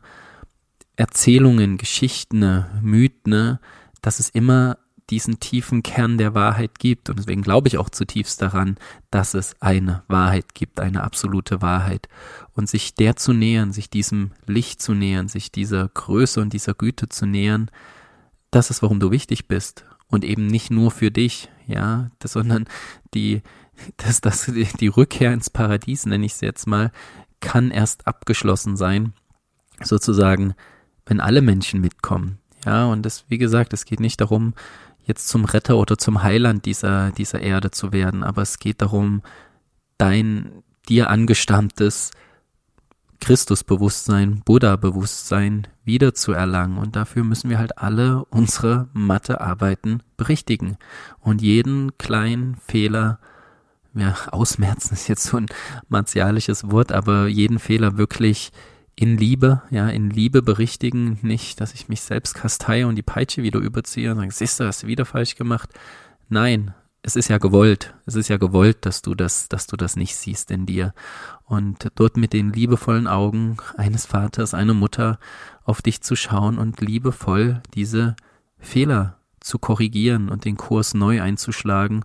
Erzählungen, 0.96 1.78
Geschichten, 1.78 2.66
Mythen, 2.82 3.58
dass 4.02 4.20
es 4.20 4.28
immer 4.28 4.76
diesen 5.10 5.40
tiefen 5.40 5.82
Kern 5.82 6.18
der 6.18 6.34
Wahrheit 6.34 6.78
gibt. 6.78 7.10
Und 7.10 7.18
deswegen 7.18 7.42
glaube 7.42 7.68
ich 7.68 7.78
auch 7.78 7.90
zutiefst 7.90 8.40
daran, 8.40 8.76
dass 9.10 9.34
es 9.34 9.60
eine 9.60 10.02
Wahrheit 10.08 10.54
gibt, 10.54 10.80
eine 10.80 11.02
absolute 11.02 11.60
Wahrheit. 11.60 12.08
Und 12.52 12.68
sich 12.68 12.94
der 12.94 13.16
zu 13.16 13.32
nähern, 13.32 13.72
sich 13.72 13.90
diesem 13.90 14.32
Licht 14.46 14.80
zu 14.80 14.94
nähern, 14.94 15.28
sich 15.28 15.50
dieser 15.50 15.88
Größe 15.88 16.40
und 16.40 16.52
dieser 16.52 16.74
Güte 16.74 17.08
zu 17.08 17.26
nähern, 17.26 17.70
das 18.50 18.70
ist, 18.70 18.82
warum 18.82 19.00
du 19.00 19.10
wichtig 19.10 19.48
bist. 19.48 19.84
Und 20.10 20.24
eben 20.24 20.46
nicht 20.46 20.70
nur 20.70 20.90
für 20.90 21.10
dich, 21.10 21.48
ja, 21.66 22.10
das, 22.18 22.32
sondern 22.32 22.66
die, 23.14 23.42
das, 23.96 24.20
das, 24.20 24.50
die 24.80 24.88
Rückkehr 24.88 25.32
ins 25.32 25.50
Paradies, 25.50 26.06
nenne 26.06 26.26
ich 26.26 26.32
es 26.32 26.40
jetzt 26.40 26.66
mal, 26.66 26.90
kann 27.40 27.70
erst 27.70 28.06
abgeschlossen 28.06 28.76
sein, 28.76 29.14
sozusagen, 29.82 30.54
wenn 31.06 31.20
alle 31.20 31.42
Menschen 31.42 31.80
mitkommen. 31.80 32.38
Ja, 32.66 32.86
und 32.86 33.06
das, 33.06 33.24
wie 33.28 33.38
gesagt, 33.38 33.72
es 33.72 33.84
geht 33.84 34.00
nicht 34.00 34.20
darum, 34.20 34.54
jetzt 35.04 35.28
zum 35.28 35.44
Retter 35.44 35.78
oder 35.78 35.96
zum 35.96 36.22
Heiland 36.22 36.66
dieser, 36.66 37.10
dieser 37.12 37.40
Erde 37.40 37.70
zu 37.70 37.92
werden, 37.92 38.22
aber 38.22 38.42
es 38.42 38.58
geht 38.58 38.82
darum, 38.82 39.22
dein 39.96 40.62
dir 40.88 41.08
angestammtes 41.08 42.10
Christusbewusstsein, 43.20 44.42
Buddha-Bewusstsein 44.44 45.68
wiederzuerlangen. 45.84 46.78
Und 46.78 46.96
dafür 46.96 47.22
müssen 47.24 47.50
wir 47.50 47.58
halt 47.58 47.78
alle 47.78 48.24
unsere 48.26 48.88
Mathearbeiten 48.92 50.02
berichtigen 50.16 50.76
und 51.20 51.42
jeden 51.42 51.96
kleinen 51.98 52.56
Fehler 52.56 53.18
ja, 53.94 54.14
ausmerzen 54.30 54.94
ist 54.94 55.08
jetzt 55.08 55.24
so 55.24 55.36
ein 55.36 55.46
martialisches 55.88 56.70
Wort, 56.70 56.92
aber 56.92 57.26
jeden 57.26 57.58
Fehler 57.58 57.98
wirklich 57.98 58.52
in 58.94 59.16
Liebe, 59.16 59.62
ja, 59.70 59.88
in 59.88 60.10
Liebe 60.10 60.42
berichtigen, 60.42 61.18
nicht, 61.22 61.60
dass 61.60 61.74
ich 61.74 61.88
mich 61.88 62.02
selbst 62.02 62.34
kastei 62.34 62.86
und 62.86 62.96
die 62.96 63.02
Peitsche 63.02 63.42
wieder 63.42 63.58
überziehe 63.58 64.10
und 64.10 64.18
sage, 64.18 64.30
siehst 64.30 64.60
du, 64.60 64.64
hast 64.66 64.82
du 64.82 64.86
wieder 64.86 65.06
falsch 65.06 65.36
gemacht. 65.36 65.70
Nein, 66.28 66.74
es 67.02 67.16
ist 67.16 67.28
ja 67.28 67.38
gewollt. 67.38 67.94
Es 68.06 68.14
ist 68.14 68.28
ja 68.28 68.36
gewollt, 68.36 68.84
dass 68.84 69.02
du 69.02 69.14
das, 69.14 69.48
dass 69.48 69.66
du 69.66 69.76
das 69.76 69.96
nicht 69.96 70.16
siehst 70.16 70.50
in 70.50 70.66
dir. 70.66 70.92
Und 71.44 71.88
dort 71.94 72.16
mit 72.16 72.32
den 72.32 72.52
liebevollen 72.52 73.06
Augen 73.06 73.56
eines 73.76 74.06
Vaters, 74.06 74.54
einer 74.54 74.74
Mutter 74.74 75.18
auf 75.64 75.82
dich 75.82 76.02
zu 76.02 76.14
schauen 76.16 76.58
und 76.58 76.80
liebevoll 76.80 77.62
diese 77.74 78.16
Fehler 78.58 79.16
zu 79.40 79.58
korrigieren 79.58 80.28
und 80.28 80.44
den 80.44 80.56
Kurs 80.56 80.92
neu 80.92 81.22
einzuschlagen, 81.22 82.04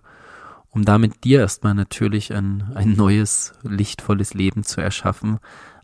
um 0.70 0.84
damit 0.84 1.24
dir 1.24 1.40
erstmal 1.40 1.74
natürlich 1.74 2.32
ein, 2.32 2.72
ein 2.74 2.92
neues, 2.92 3.52
lichtvolles 3.62 4.34
Leben 4.34 4.64
zu 4.64 4.80
erschaffen, 4.80 5.38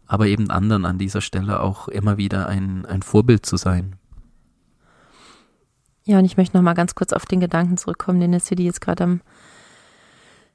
aber 0.07 0.27
eben 0.27 0.51
anderen 0.51 0.87
an 0.87 0.99
dieser 0.99 1.21
Stelle 1.21 1.61
auch 1.61 1.89
immer 1.89 2.17
wieder 2.17 2.47
ein, 2.47 2.87
ein 2.87 3.03
Vorbild 3.03 3.45
zu 3.45 3.57
sein. 3.57 3.97
Ja, 6.05 6.19
und 6.19 6.25
ich 6.25 6.37
möchte 6.37 6.57
noch 6.57 6.65
mal 6.65 6.75
ganz 6.75 6.95
kurz 6.95 7.13
auf 7.13 7.27
den 7.27 7.41
Gedanken 7.41 7.77
zurückkommen, 7.77 8.21
den 8.21 8.33
der 8.33 8.41
City 8.41 8.65
jetzt 8.65 8.81
gerade 8.81 9.05
am, 9.05 9.21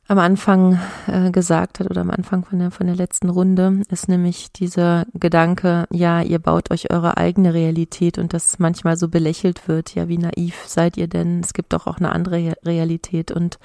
am 0.07 0.19
Anfang 0.19 0.79
äh, 1.07 1.31
gesagt 1.31 1.79
hat 1.79 1.89
oder 1.89 2.01
am 2.01 2.09
Anfang 2.09 2.43
von 2.43 2.59
der, 2.59 2.71
von 2.71 2.87
der 2.87 2.95
letzten 2.95 3.29
Runde, 3.29 3.81
ist 3.89 4.09
nämlich 4.09 4.51
dieser 4.51 5.05
Gedanke, 5.13 5.85
ja, 5.89 6.21
ihr 6.21 6.39
baut 6.39 6.69
euch 6.71 6.91
eure 6.91 7.17
eigene 7.17 7.53
Realität 7.53 8.17
und 8.17 8.33
das 8.33 8.59
manchmal 8.59 8.97
so 8.97 9.07
belächelt 9.07 9.67
wird. 9.69 9.95
Ja, 9.95 10.09
wie 10.09 10.17
naiv 10.17 10.63
seid 10.65 10.97
ihr 10.97 11.07
denn? 11.07 11.39
Es 11.39 11.53
gibt 11.53 11.71
doch 11.71 11.87
auch 11.87 11.97
eine 11.97 12.11
andere 12.11 12.55
Realität 12.65 13.31
und 13.31 13.57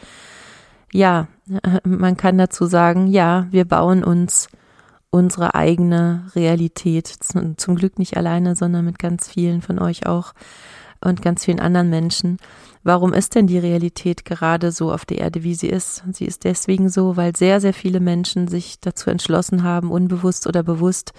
ja, 0.93 1.27
man 1.85 2.17
kann 2.17 2.39
dazu 2.39 2.67
sagen, 2.67 3.09
ja, 3.09 3.49
wir 3.51 3.65
bauen 3.65 4.05
uns 4.05 4.47
unsere 5.11 5.55
eigene 5.55 6.27
Realität. 6.35 7.07
Zum 7.09 7.77
Glück 7.77 7.99
nicht 7.99 8.17
alleine, 8.17 8.57
sondern 8.57 8.85
mit 8.85 8.99
ganz 8.99 9.29
vielen 9.29 9.61
von 9.61 9.79
euch 9.79 10.07
auch 10.07 10.33
und 11.05 11.23
ganz 11.23 11.45
vielen 11.45 11.61
anderen 11.61 11.91
Menschen. 11.91 12.39
Warum 12.85 13.13
ist 13.13 13.37
denn 13.37 13.47
die 13.47 13.59
Realität 13.59 14.25
gerade 14.25 14.73
so 14.73 14.93
auf 14.93 15.05
der 15.05 15.19
Erde, 15.19 15.45
wie 15.45 15.55
sie 15.55 15.69
ist? 15.69 16.03
Sie 16.13 16.25
ist 16.25 16.45
deswegen 16.45 16.89
so, 16.89 17.17
weil 17.17 17.37
sehr, 17.37 17.61
sehr 17.61 17.75
viele 17.75 18.01
Menschen 18.01 18.49
sich 18.49 18.81
dazu 18.81 19.09
entschlossen 19.09 19.63
haben, 19.63 19.91
unbewusst 19.91 20.49
oder 20.49 20.65
bewusst 20.65 21.13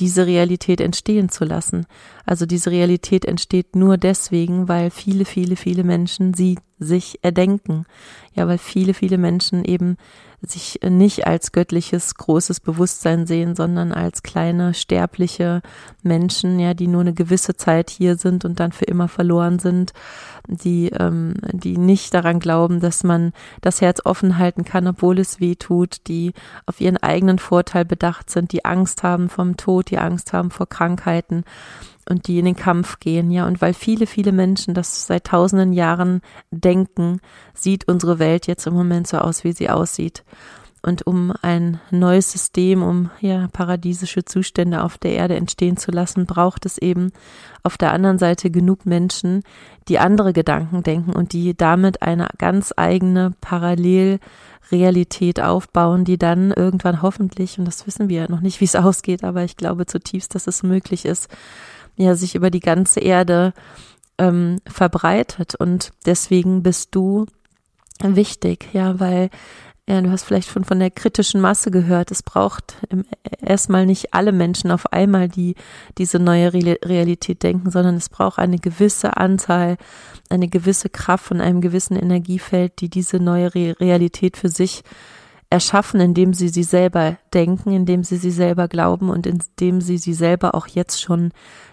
diese 0.00 0.26
Realität 0.26 0.80
entstehen 0.80 1.28
zu 1.28 1.44
lassen. 1.44 1.86
Also 2.26 2.46
diese 2.46 2.72
Realität 2.72 3.24
entsteht 3.24 3.76
nur 3.76 3.96
deswegen, 3.96 4.66
weil 4.66 4.90
viele, 4.90 5.24
viele, 5.24 5.54
viele 5.54 5.84
Menschen 5.84 6.34
sie 6.34 6.58
sich 6.80 7.20
erdenken. 7.22 7.84
Ja, 8.34 8.48
weil 8.48 8.58
viele, 8.58 8.92
viele 8.92 9.18
Menschen 9.18 9.64
eben 9.64 9.96
sich 10.50 10.80
nicht 10.88 11.26
als 11.26 11.52
göttliches 11.52 12.14
großes 12.14 12.60
Bewusstsein 12.60 13.26
sehen, 13.26 13.54
sondern 13.54 13.92
als 13.92 14.22
kleine 14.22 14.74
sterbliche 14.74 15.62
Menschen, 16.02 16.58
ja, 16.58 16.74
die 16.74 16.86
nur 16.86 17.02
eine 17.02 17.14
gewisse 17.14 17.56
Zeit 17.56 17.90
hier 17.90 18.16
sind 18.16 18.44
und 18.44 18.60
dann 18.60 18.72
für 18.72 18.84
immer 18.84 19.08
verloren 19.08 19.58
sind, 19.58 19.92
die, 20.46 20.90
ähm, 20.90 21.34
die 21.52 21.78
nicht 21.78 22.14
daran 22.14 22.38
glauben, 22.38 22.80
dass 22.80 23.04
man 23.04 23.32
das 23.60 23.80
Herz 23.80 24.00
offen 24.04 24.38
halten 24.38 24.64
kann, 24.64 24.86
obwohl 24.86 25.18
es 25.18 25.40
weh 25.40 25.54
tut, 25.54 26.06
die 26.06 26.32
auf 26.66 26.80
ihren 26.80 26.98
eigenen 26.98 27.38
Vorteil 27.38 27.84
bedacht 27.84 28.30
sind, 28.30 28.52
die 28.52 28.64
Angst 28.64 29.02
haben 29.02 29.28
vom 29.28 29.56
Tod, 29.56 29.90
die 29.90 29.98
Angst 29.98 30.32
haben 30.32 30.50
vor 30.50 30.68
Krankheiten 30.68 31.44
und 32.08 32.26
die 32.26 32.38
in 32.38 32.44
den 32.44 32.56
Kampf 32.56 33.00
gehen, 33.00 33.30
ja, 33.30 33.46
und 33.46 33.60
weil 33.60 33.74
viele, 33.74 34.06
viele 34.06 34.32
Menschen 34.32 34.74
das 34.74 35.06
seit 35.06 35.24
tausenden 35.24 35.72
Jahren 35.72 36.20
denken, 36.50 37.20
sieht 37.54 37.88
unsere 37.88 38.18
Welt 38.18 38.46
jetzt 38.46 38.66
im 38.66 38.74
Moment 38.74 39.06
so 39.06 39.18
aus, 39.18 39.44
wie 39.44 39.52
sie 39.52 39.70
aussieht. 39.70 40.24
Und 40.84 41.06
um 41.06 41.32
ein 41.40 41.80
neues 41.90 42.30
System, 42.30 42.82
um 42.82 43.10
ja 43.20 43.48
paradiesische 43.54 44.26
Zustände 44.26 44.82
auf 44.82 44.98
der 44.98 45.12
Erde 45.12 45.34
entstehen 45.34 45.78
zu 45.78 45.90
lassen, 45.90 46.26
braucht 46.26 46.66
es 46.66 46.76
eben 46.76 47.10
auf 47.62 47.78
der 47.78 47.92
anderen 47.92 48.18
Seite 48.18 48.50
genug 48.50 48.84
Menschen, 48.84 49.44
die 49.88 49.98
andere 49.98 50.34
Gedanken 50.34 50.82
denken 50.82 51.12
und 51.12 51.32
die 51.32 51.56
damit 51.56 52.02
eine 52.02 52.28
ganz 52.36 52.74
eigene 52.76 53.32
Parallelrealität 53.40 55.40
aufbauen, 55.40 56.04
die 56.04 56.18
dann 56.18 56.50
irgendwann 56.50 57.00
hoffentlich, 57.00 57.58
und 57.58 57.64
das 57.64 57.86
wissen 57.86 58.10
wir 58.10 58.20
ja 58.20 58.30
noch 58.30 58.42
nicht, 58.42 58.60
wie 58.60 58.66
es 58.66 58.76
ausgeht, 58.76 59.24
aber 59.24 59.42
ich 59.42 59.56
glaube 59.56 59.86
zutiefst, 59.86 60.34
dass 60.34 60.46
es 60.46 60.62
möglich 60.62 61.06
ist, 61.06 61.30
ja 61.96 62.14
sich 62.14 62.34
über 62.34 62.50
die 62.50 62.60
ganze 62.60 63.00
Erde 63.00 63.52
ähm, 64.18 64.60
verbreitet. 64.66 65.54
Und 65.54 65.90
deswegen 66.06 66.62
bist 66.62 66.94
du 66.94 67.26
wichtig, 68.02 68.68
ja, 68.72 68.98
weil 69.00 69.30
ja, 69.86 70.00
du 70.00 70.10
hast 70.10 70.24
vielleicht 70.24 70.48
schon 70.48 70.64
von 70.64 70.78
der 70.78 70.90
kritischen 70.90 71.42
Masse 71.42 71.70
gehört. 71.70 72.10
Es 72.10 72.22
braucht 72.22 72.78
erstmal 73.42 73.84
nicht 73.84 74.14
alle 74.14 74.32
Menschen 74.32 74.70
auf 74.70 74.90
einmal, 74.94 75.28
die 75.28 75.56
diese 75.98 76.18
neue 76.18 76.54
Realität 76.54 77.42
denken, 77.42 77.70
sondern 77.70 77.96
es 77.96 78.08
braucht 78.08 78.38
eine 78.38 78.58
gewisse 78.58 79.18
Anzahl, 79.18 79.76
eine 80.30 80.48
gewisse 80.48 80.88
Kraft 80.88 81.26
von 81.26 81.42
einem 81.42 81.60
gewissen 81.60 81.96
Energiefeld, 81.96 82.80
die 82.80 82.88
diese 82.88 83.18
neue 83.18 83.54
Realität 83.54 84.38
für 84.38 84.48
sich 84.48 84.84
erschaffen, 85.54 86.00
indem 86.00 86.34
sie 86.34 86.48
sie 86.48 86.64
selber 86.64 87.16
denken, 87.32 87.70
indem 87.70 88.02
sie 88.02 88.16
sie 88.16 88.32
selber 88.32 88.66
glauben 88.66 89.08
und 89.08 89.24
indem 89.24 89.80
sie 89.80 89.98
sie 89.98 90.12
selber 90.12 90.56
auch 90.56 90.66
jetzt 90.66 91.00
schon 91.00 91.30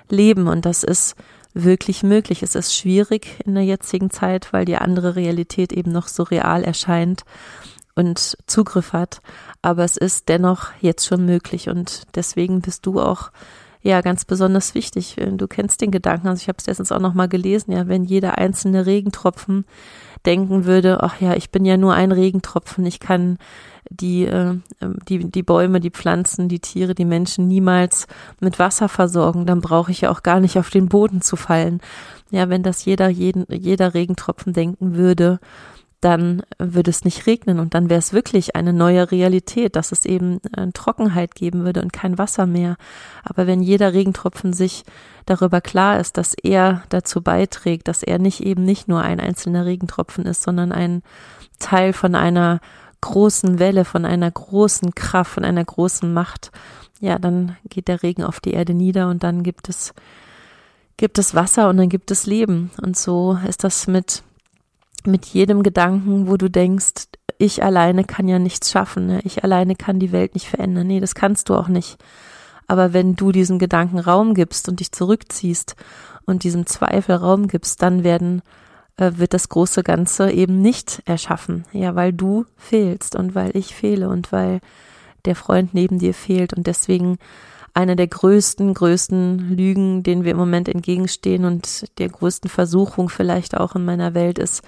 leben. 0.08 0.48
Und 0.48 0.68
das 0.68 0.84
ist 0.84 1.16
wirklich 1.56 2.04
möglich. 2.04 2.44
Es 2.44 2.54
ist 2.54 2.76
schwierig 2.76 3.40
in 3.44 3.56
der 3.56 3.64
jetzigen 3.64 4.12
Zeit, 4.12 4.54
weil 4.54 4.66
die 4.66 4.78
andere 4.78 5.16
Realität 5.16 5.74
eben 5.74 5.92
noch 5.92 6.08
so 6.08 6.22
real 6.22 6.64
erscheint 6.64 7.24
und 7.96 8.38
Zugriff 8.46 8.94
hat. 8.94 9.20
Aber 9.64 9.84
es 9.84 9.98
ist 9.98 10.30
dennoch 10.30 10.68
jetzt 10.80 11.08
schon 11.08 11.26
möglich 11.26 11.68
und 11.68 12.04
deswegen 12.14 12.62
bist 12.62 12.86
du 12.86 13.02
auch 13.02 13.32
ja 13.82 14.02
ganz 14.02 14.26
besonders 14.26 14.76
wichtig. 14.76 15.16
Du 15.18 15.48
kennst 15.48 15.82
den 15.82 15.90
Gedanken, 15.90 16.28
also 16.28 16.40
ich 16.40 16.50
habe 16.50 16.58
es 16.60 16.68
letztens 16.68 16.92
auch 16.92 17.00
noch 17.00 17.16
mal 17.16 17.28
gelesen, 17.28 17.72
ja, 17.72 17.88
wenn 17.88 18.04
jeder 18.04 18.38
einzelne 18.38 18.86
Regentropfen 18.86 19.66
denken 20.26 20.66
würde, 20.66 21.02
ach 21.02 21.20
ja, 21.20 21.34
ich 21.34 21.50
bin 21.50 21.66
ja 21.66 21.78
nur 21.78 21.94
ein 21.94 22.12
Regentropfen, 22.12 22.86
ich 22.86 23.00
kann 23.00 23.38
die, 23.90 24.26
äh, 24.26 24.58
die, 25.08 25.30
die 25.30 25.44
Bäume, 25.44 25.80
die 25.80 25.92
Pflanzen, 25.92 26.48
die 26.48 26.60
Tiere, 26.60 26.96
die 26.96 27.06
Menschen 27.06 27.48
niemals 27.48 28.08
mit 28.40 28.60
Wasser 28.60 28.90
versorgen, 28.90 29.46
dann 29.46 29.62
brauche 29.62 29.92
ich 29.92 30.02
ja 30.02 30.12
auch 30.12 30.24
gar 30.24 30.40
nicht 30.40 30.58
auf 30.58 30.70
den 30.70 30.88
Boden 30.88 31.22
zu 31.22 31.36
fallen. 31.36 31.82
Ja, 32.30 32.50
wenn 32.50 32.64
das 32.64 32.86
jeder, 32.86 33.10
jeden, 33.10 33.46
jeder 33.50 33.94
Regentropfen 33.94 34.54
denken 34.54 34.96
würde, 34.96 35.40
dann 36.02 36.42
würde 36.58 36.90
es 36.90 37.06
nicht 37.06 37.28
regnen 37.28 37.60
und 37.60 37.76
dann 37.76 37.90
wäre 37.90 38.00
es 38.00 38.12
wirklich 38.12 38.56
eine 38.56 38.74
neue 38.74 39.12
Realität, 39.12 39.76
dass 39.76 39.92
es 39.92 40.06
eben 40.06 40.40
äh, 40.58 40.72
Trockenheit 40.74 41.36
geben 41.36 41.64
würde 41.64 41.82
und 41.84 41.94
kein 41.94 42.18
Wasser 42.18 42.48
mehr. 42.48 42.76
Aber 43.24 43.46
wenn 43.46 43.62
jeder 43.62 43.94
Regentropfen 43.94 44.52
sich 44.52 44.84
darüber 45.28 45.62
klar 45.62 46.00
ist, 46.00 46.18
dass 46.18 46.34
er 46.34 46.82
dazu 46.90 47.22
beiträgt, 47.22 47.88
dass 47.88 48.02
er 48.02 48.18
nicht 48.18 48.42
eben 48.42 48.64
nicht 48.64 48.88
nur 48.88 49.02
ein 49.02 49.20
einzelner 49.20 49.66
Regentropfen 49.66 50.26
ist, 50.26 50.42
sondern 50.42 50.72
ein 50.72 51.04
Teil 51.60 51.94
von 51.94 52.16
einer 52.16 52.62
großen 53.02 53.60
Welle, 53.60 53.86
von 53.86 54.06
einer 54.06 54.30
großen 54.30 54.96
Kraft, 54.96 55.32
von 55.32 55.44
einer 55.44 55.66
großen 55.66 56.14
Macht, 56.14 56.52
ja, 57.00 57.18
dann 57.18 57.58
geht 57.68 57.88
der 57.88 58.04
Regen 58.04 58.24
auf 58.24 58.40
die 58.40 58.52
Erde 58.52 58.74
nieder 58.74 59.10
und 59.10 59.24
dann 59.24 59.44
gibt 59.44 59.70
es 59.70 59.94
gibt 60.98 61.18
es 61.18 61.34
Wasser 61.34 61.68
und 61.70 61.78
dann 61.78 61.90
gibt 61.90 62.12
es 62.12 62.28
Leben. 62.28 62.70
Und 62.80 62.96
so 62.96 63.40
ist 63.48 63.64
das 63.64 63.88
mit 63.88 64.24
mit 65.04 65.26
jedem 65.26 65.64
Gedanken, 65.64 66.28
wo 66.28 66.38
du 66.38 66.48
denkst, 66.48 67.08
ich 67.40 67.64
alleine 67.64 68.04
kann 68.04 68.28
ja 68.28 68.38
nichts 68.38 68.70
schaffen, 68.70 69.08
ne? 69.08 69.22
ich 69.24 69.44
alleine 69.44 69.76
kann 69.76 70.00
die 70.00 70.12
Welt 70.12 70.36
nicht 70.36 70.48
verändern. 70.48 70.86
Nee, 70.86 71.00
das 71.00 71.16
kannst 71.16 71.50
du 71.50 71.56
auch 71.56 71.68
nicht. 71.68 71.98
Aber 72.68 72.94
wenn 72.94 73.16
du 73.16 73.32
diesem 73.32 73.58
Gedanken 73.58 73.98
Raum 73.98 74.36
gibst 74.36 74.70
und 74.70 74.80
dich 74.80 74.92
zurückziehst 74.92 75.76
und 76.26 76.44
diesem 76.44 76.68
Zweifel 76.68 77.16
Raum 77.16 77.48
gibst, 77.48 77.82
dann 77.82 78.04
werden 78.04 78.44
äh, 79.02 79.18
wird 79.18 79.34
das 79.34 79.50
große 79.50 79.82
Ganze 79.82 80.32
eben 80.32 80.62
nicht 80.62 81.02
erschaffen. 81.06 81.66
Ja, 81.74 81.96
weil 81.96 82.14
du 82.14 82.46
fehlst 82.56 83.16
und 83.16 83.34
weil 83.34 83.58
ich 83.58 83.74
fehle 83.74 84.08
und 84.10 84.32
weil 84.32 84.62
der 85.26 85.36
Freund 85.36 85.74
neben 85.74 85.98
dir 85.98 86.14
fehlt 86.14 86.54
und 86.54 86.68
deswegen 86.68 87.18
eine 87.74 87.96
der 87.96 88.08
größten, 88.08 88.74
größten 88.76 89.56
Lügen, 89.58 90.04
denen 90.04 90.24
wir 90.24 90.32
im 90.32 90.38
Moment 90.38 90.70
entgegenstehen 90.70 91.46
und 91.46 91.86
der 91.98 92.10
größten 92.10 92.50
Versuchung 92.50 93.10
vielleicht 93.10 93.58
auch 93.58 93.76
in 93.76 93.86
meiner 93.86 94.14
Welt 94.14 94.38
ist, 94.38 94.62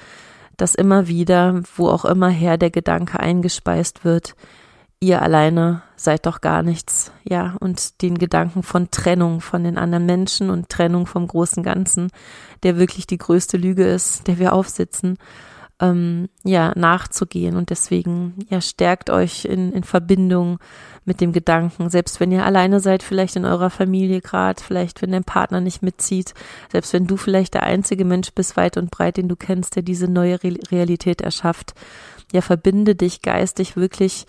dass 0.58 0.74
immer 0.74 1.08
wieder, 1.08 1.62
wo 1.76 1.90
auch 1.90 2.06
immer 2.06 2.30
her 2.30 2.58
der 2.58 2.72
Gedanke 2.72 3.20
eingespeist 3.20 4.04
wird, 4.04 4.36
ihr 5.04 5.22
alleine 5.22 5.82
seid 5.96 6.26
doch 6.26 6.42
gar 6.42 6.64
nichts, 6.64 7.12
ja, 7.24 7.56
und 7.60 8.02
den 8.02 8.18
Gedanken 8.18 8.64
von 8.64 8.90
Trennung 8.92 9.42
von 9.42 9.64
den 9.64 9.78
anderen 9.78 10.06
Menschen 10.06 10.50
und 10.50 10.70
Trennung 10.70 11.06
vom 11.06 11.28
großen 11.28 11.64
Ganzen, 11.64 12.10
der 12.64 12.78
wirklich 12.78 13.08
die 13.08 13.18
größte 13.18 13.58
Lüge 13.58 13.86
ist, 13.86 14.28
der 14.28 14.40
wir 14.40 14.54
aufsitzen, 14.54 15.18
ähm, 15.80 16.30
ja, 16.44 16.72
nachzugehen. 16.76 17.56
Und 17.56 17.70
deswegen, 17.70 18.46
ja, 18.50 18.62
stärkt 18.62 19.10
euch 19.10 19.46
in, 19.46 19.74
in 19.74 19.84
Verbindung 19.84 20.60
mit 21.06 21.20
dem 21.20 21.34
Gedanken, 21.34 21.90
selbst 21.90 22.20
wenn 22.20 22.32
ihr 22.32 22.46
alleine 22.46 22.80
seid, 22.80 23.04
vielleicht 23.04 23.36
in 23.36 23.46
eurer 23.46 23.70
Familie 23.70 24.22
gerade, 24.22 24.64
vielleicht 24.64 25.02
wenn 25.02 25.12
dein 25.12 25.26
Partner 25.26 25.60
nicht 25.60 25.82
mitzieht, 25.82 26.34
selbst 26.72 26.94
wenn 26.94 27.08
du 27.08 27.18
vielleicht 27.18 27.56
der 27.56 27.64
einzige 27.64 28.06
Mensch 28.06 28.32
bist, 28.34 28.56
weit 28.56 28.78
und 28.78 28.92
breit, 28.92 29.18
den 29.18 29.28
du 29.28 29.36
kennst, 29.36 29.76
der 29.76 29.84
diese 29.84 30.08
neue 30.08 30.42
Re 30.44 30.54
Realität 30.72 31.22
erschafft, 31.22 31.74
ja, 32.32 32.42
verbinde 32.42 32.96
dich 32.96 33.22
geistig 33.22 33.76
wirklich 33.76 34.26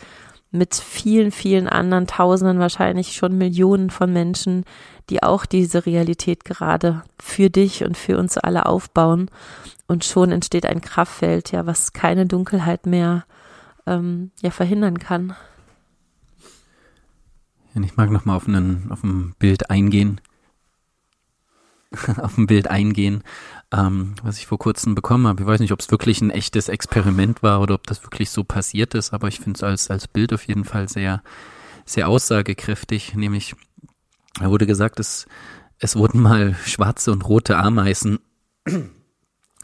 mit 0.55 0.75
vielen, 0.75 1.33
vielen 1.33 1.69
anderen 1.69 2.07
Tausenden, 2.07 2.59
wahrscheinlich 2.59 3.15
schon 3.15 3.37
Millionen 3.37 3.91
von 3.91 4.13
Menschen, 4.13 4.65
die 5.11 5.23
auch 5.23 5.47
diese 5.47 5.85
Realität 5.85 6.45
gerade 6.45 7.03
für 7.21 7.51
dich 7.51 7.85
und 7.85 7.97
für 7.97 8.19
uns 8.19 8.39
alle 8.39 8.67
aufbauen. 8.67 9.31
Und 9.87 10.05
schon 10.05 10.31
entsteht 10.31 10.65
ein 10.65 10.81
Kraftfeld, 10.81 11.53
ja, 11.53 11.67
was 11.67 11.93
keine 11.93 12.27
Dunkelheit 12.27 12.87
mehr 12.87 13.25
ähm, 13.87 14.31
ja, 14.43 14.51
verhindern 14.51 14.99
kann. 14.99 15.35
Ich 17.75 17.97
mag 17.97 18.11
nochmal 18.11 18.37
auf, 18.37 18.47
auf 18.47 19.03
ein 19.03 19.35
Bild 19.39 19.69
eingehen. 19.71 20.21
auf 22.19 22.37
ein 22.39 22.47
Bild 22.47 22.69
eingehen, 22.69 23.23
ähm, 23.73 24.15
was 24.23 24.39
ich 24.39 24.47
vor 24.47 24.59
kurzem 24.59 24.95
bekommen 24.95 25.27
habe. 25.27 25.43
Ich 25.43 25.47
weiß 25.47 25.61
nicht, 25.61 25.73
ob 25.73 25.81
es 25.81 25.91
wirklich 25.91 26.21
ein 26.21 26.31
echtes 26.31 26.69
Experiment 26.69 27.43
war 27.43 27.61
oder 27.61 27.75
ob 27.75 27.87
das 27.87 28.03
wirklich 28.03 28.31
so 28.31 28.45
passiert 28.45 28.95
ist, 28.95 29.13
aber 29.13 29.29
ich 29.29 29.41
finde 29.41 29.59
es 29.59 29.63
als, 29.63 29.91
als 29.91 30.09
Bild 30.09 30.33
auf 30.33 30.47
jeden 30.47 30.65
Fall 30.65 30.89
sehr, 30.89 31.23
sehr 31.85 32.09
aussagekräftig. 32.09 33.15
Nämlich, 33.15 33.55
da 34.39 34.51
wurde 34.51 34.67
gesagt, 34.67 35.01
es, 35.01 35.27
es 35.79 35.97
wurden 35.97 36.21
mal 36.21 36.55
schwarze 36.65 37.13
und 37.13 37.29
rote 37.29 37.57
Ameisen 37.57 38.19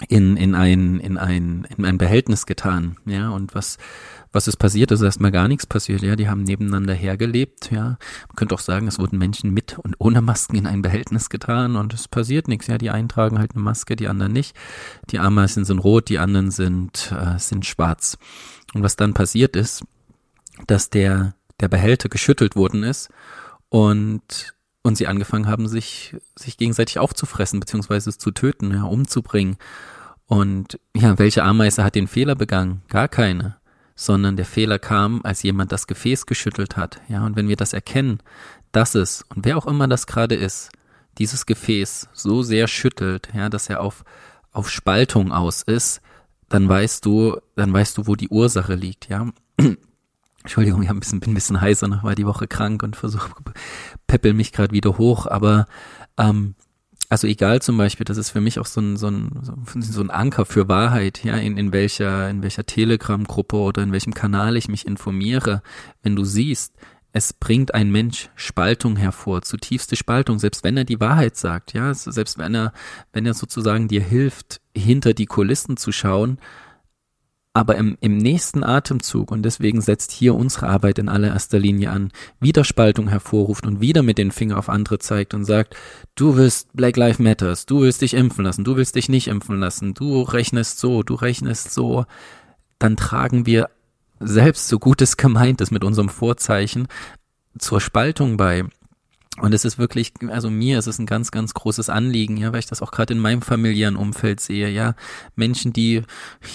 in, 0.09 0.37
in 0.37 0.55
ein, 0.55 1.01
in 1.01 1.19
ein, 1.19 1.67
in 1.77 1.85
ein 1.85 1.99
Behältnis 1.99 2.47
getan. 2.47 2.97
Ja, 3.07 3.31
und 3.31 3.55
was, 3.55 3.79
was 4.33 4.49
ist 4.49 4.57
passiert? 4.57 4.91
ist 4.91 5.03
erstmal 5.03 5.31
gar 5.31 5.49
nichts 5.49 5.67
passiert, 5.67 6.03
ja. 6.03 6.17
Die 6.17 6.29
haben 6.29 6.45
nebeneinander 6.45 6.95
hergelebt, 6.95 7.71
ja. 7.71 7.99
Man 8.29 8.37
könnte 8.37 8.55
auch 8.55 8.61
sagen, 8.61 8.87
es 8.87 8.99
wurden 8.99 9.19
Menschen 9.19 9.53
mit 9.53 9.79
und 9.79 9.97
ohne 9.99 10.23
Masken 10.23 10.57
in 10.57 10.67
ein 10.67 10.83
Behältnis 10.83 11.29
getan 11.29 11.77
und 11.77 11.93
es 11.95 12.09
passiert 12.09 12.49
nichts, 12.49 12.67
ja. 12.67 12.79
Die 12.79 12.91
einen 12.91 13.09
tragen 13.09 13.39
halt 13.39 13.53
eine 13.55 13.63
Maske, 13.63 13.97
die 13.97 14.09
anderen 14.09 14.33
nicht. 14.33 14.57
Die 15.11 15.19
Ameisen 15.19 15.65
sind 15.65 15.81
rot, 15.81 16.09
die 16.09 16.19
anderen 16.19 16.51
sind, 16.51 17.13
äh, 17.13 17.39
sind 17.39 17.67
schwarz. 17.67 18.19
Und 18.73 18.83
was 18.83 18.97
dann 18.97 19.15
passiert 19.15 19.57
ist, 19.57 19.85
dass 20.67 20.91
der, 20.91 21.35
der 21.61 21.69
Behälter 21.69 22.09
geschüttelt 22.09 22.57
worden 22.57 22.85
ist 22.85 23.11
und 23.69 24.55
und 24.83 24.97
sie 24.97 25.07
angefangen 25.07 25.47
haben, 25.47 25.69
sich, 25.69 26.17
sich 26.37 26.57
gegenseitig 26.57 26.99
aufzufressen, 26.99 27.61
beziehungsweise 27.61 28.17
zu 28.17 28.31
töten, 28.31 28.73
ja, 28.73 28.85
umzubringen. 28.85 29.57
Und 30.27 30.79
ja, 30.97 31.19
welche 31.19 31.43
Ameise 31.43 31.85
hat 31.85 31.95
den 31.95 32.09
Fehler 32.09 32.35
begangen? 32.35 32.83
Gar 32.89 33.09
keine 33.09 33.61
sondern 34.01 34.37
der 34.37 34.47
Fehler 34.47 34.79
kam, 34.79 35.21
als 35.25 35.43
jemand 35.43 35.73
das 35.73 35.87
Gefäß 35.87 36.25
geschüttelt 36.25 36.79
hat. 36.79 37.03
Ja, 37.09 37.27
und 37.27 37.37
wenn 37.37 37.49
wir 37.49 37.57
das 37.57 37.75
erkennen, 37.75 38.21
dass 38.73 38.95
es, 38.95 39.27
und 39.29 39.45
wer 39.45 39.59
auch 39.59 39.67
immer 39.67 39.89
das 39.89 40.07
gerade 40.07 40.37
ist, 40.37 40.71
dieses 41.19 41.45
Gefäß 41.45 42.09
so 42.15 42.43
sehr 42.43 42.67
schüttelt, 42.67 43.29
ja, 43.35 43.51
dass 43.51 43.69
er 43.69 43.83
auf, 43.83 44.05
auf 44.53 44.71
Spaltung 44.71 45.33
aus 45.33 45.61
ist, 45.61 46.01
dann 46.49 46.67
weißt 46.67 47.05
du, 47.05 47.37
dann 47.57 47.75
weißt 47.75 47.99
du, 47.99 48.07
wo 48.07 48.17
die 48.17 48.31
Ursache 48.31 48.75
liegt, 48.75 49.11
ja. 49.11 49.27
Entschuldigung, 50.43 50.83
ich 50.83 50.89
hab 50.89 50.97
ein 50.97 51.01
bisschen, 51.01 51.21
bin 51.21 51.33
ein 51.33 51.35
bisschen 51.35 51.61
heißer, 51.61 51.89
noch 51.89 52.03
war 52.03 52.15
die 52.15 52.27
Woche 52.27 52.49
krank 52.49 52.83
und 52.83 52.97
versuche, 52.97 53.31
peppel 54.07 54.33
mich 54.33 54.53
gerade 54.53 54.73
wieder 54.73 54.97
hoch, 54.97 55.27
aber 55.27 55.67
ähm, 56.17 56.55
also 57.11 57.27
egal 57.27 57.61
zum 57.61 57.77
Beispiel, 57.77 58.05
das 58.05 58.17
ist 58.17 58.31
für 58.31 58.41
mich 58.41 58.61
auch 58.61 58.67
so 58.67 58.81
ein, 58.81 58.97
so 58.97 59.09
ein, 59.09 59.33
so 59.81 60.01
ein 60.01 60.11
Anker 60.11 60.47
für 60.47 60.69
Wahrheit, 60.69 61.25
ja, 61.25 61.37
in, 61.37 61.59
in 61.59 61.73
welcher, 61.73 62.31
in 62.31 62.43
welcher 62.43 62.65
Telegram-Gruppe 62.65 63.57
oder 63.57 63.83
in 63.83 63.93
welchem 63.93 64.15
Kanal 64.15 64.57
ich 64.57 64.69
mich 64.69 64.87
informiere. 64.87 65.63
Wenn 66.03 66.15
du 66.15 66.25
siehst, 66.25 66.73
es 67.13 67.33
bringt 67.33 67.75
ein 67.75 67.91
Mensch 67.91 68.31
Spaltung 68.37 68.95
hervor, 68.95 69.43
zutiefste 69.43 69.97
Spaltung, 69.97 70.39
selbst 70.39 70.63
wenn 70.63 70.77
er 70.77 70.85
die 70.85 71.01
Wahrheit 71.01 71.37
sagt, 71.37 71.73
ja, 71.73 71.93
selbst 71.95 72.39
wenn 72.39 72.55
er, 72.55 72.73
wenn 73.13 73.27
er 73.27 73.35
sozusagen 73.35 73.89
dir 73.89 74.03
hilft, 74.03 74.61
hinter 74.77 75.13
die 75.13 75.27
Kulissen 75.27 75.77
zu 75.77 75.91
schauen, 75.91 76.39
aber 77.53 77.77
im, 77.77 77.97
im 78.01 78.17
nächsten 78.17 78.63
Atemzug, 78.63 79.33
und 79.33 79.43
deswegen 79.43 79.81
setzt 79.81 80.13
hier 80.13 80.35
unsere 80.35 80.69
Arbeit 80.69 80.99
in 80.99 81.09
allererster 81.09 81.59
Linie 81.59 81.91
an, 81.91 82.13
wieder 82.39 82.65
Spaltung 82.65 83.09
hervorruft 83.09 83.67
und 83.67 83.81
wieder 83.81 84.03
mit 84.03 84.19
den 84.19 84.31
Finger 84.31 84.57
auf 84.59 84.69
andere 84.69 84.99
zeigt 84.99 85.35
und 85.35 85.45
sagt, 85.45 85.77
du 86.15 86.37
willst 86.37 86.73
Black 86.75 86.97
Lives 86.97 87.19
Matters, 87.19 87.67
du 87.67 87.81
willst 87.81 88.03
dich 88.03 88.15
impfen 88.15 88.45
lassen, 88.45 88.65
du 88.65 88.77
willst 88.77 88.95
dich 88.95 89.09
nicht 89.09 89.27
impfen 89.27 89.59
lassen, 89.59 89.95
du 89.95 90.23
rechnest 90.23 90.79
so, 90.79 91.03
du 91.03 91.15
rechnest 91.15 91.73
so, 91.73 92.07
dann 92.79 92.97
tragen 92.97 93.47
wir 93.47 93.69
selbst 94.21 94.69
so 94.69 94.79
gut 94.79 95.03
es 95.03 95.17
gemeint 95.17 95.61
ist 95.61 95.71
mit 95.73 95.83
unserem 95.83 96.09
Vorzeichen 96.09 96.87
zur 97.59 97.81
Spaltung 97.81 98.37
bei. 98.37 98.65
Und 99.39 99.55
es 99.55 99.65
ist 99.65 99.79
wirklich, 99.79 100.13
also 100.29 100.51
mir 100.51 100.79
ist 100.79 100.89
es 100.89 100.99
ein 100.99 101.07
ganz, 101.07 101.31
ganz 101.31 101.55
großes 101.55 101.89
Anliegen, 101.89 102.37
ja, 102.37 102.53
weil 102.53 102.59
ich 102.59 102.67
das 102.67 102.83
auch 102.83 102.91
gerade 102.91 103.15
in 103.15 103.21
meinem 103.21 103.43
familiären 103.43 103.97
Umfeld 103.97 104.41
sehe, 104.41 104.69
ja. 104.69 104.95
Menschen, 105.37 105.73
die 105.73 106.03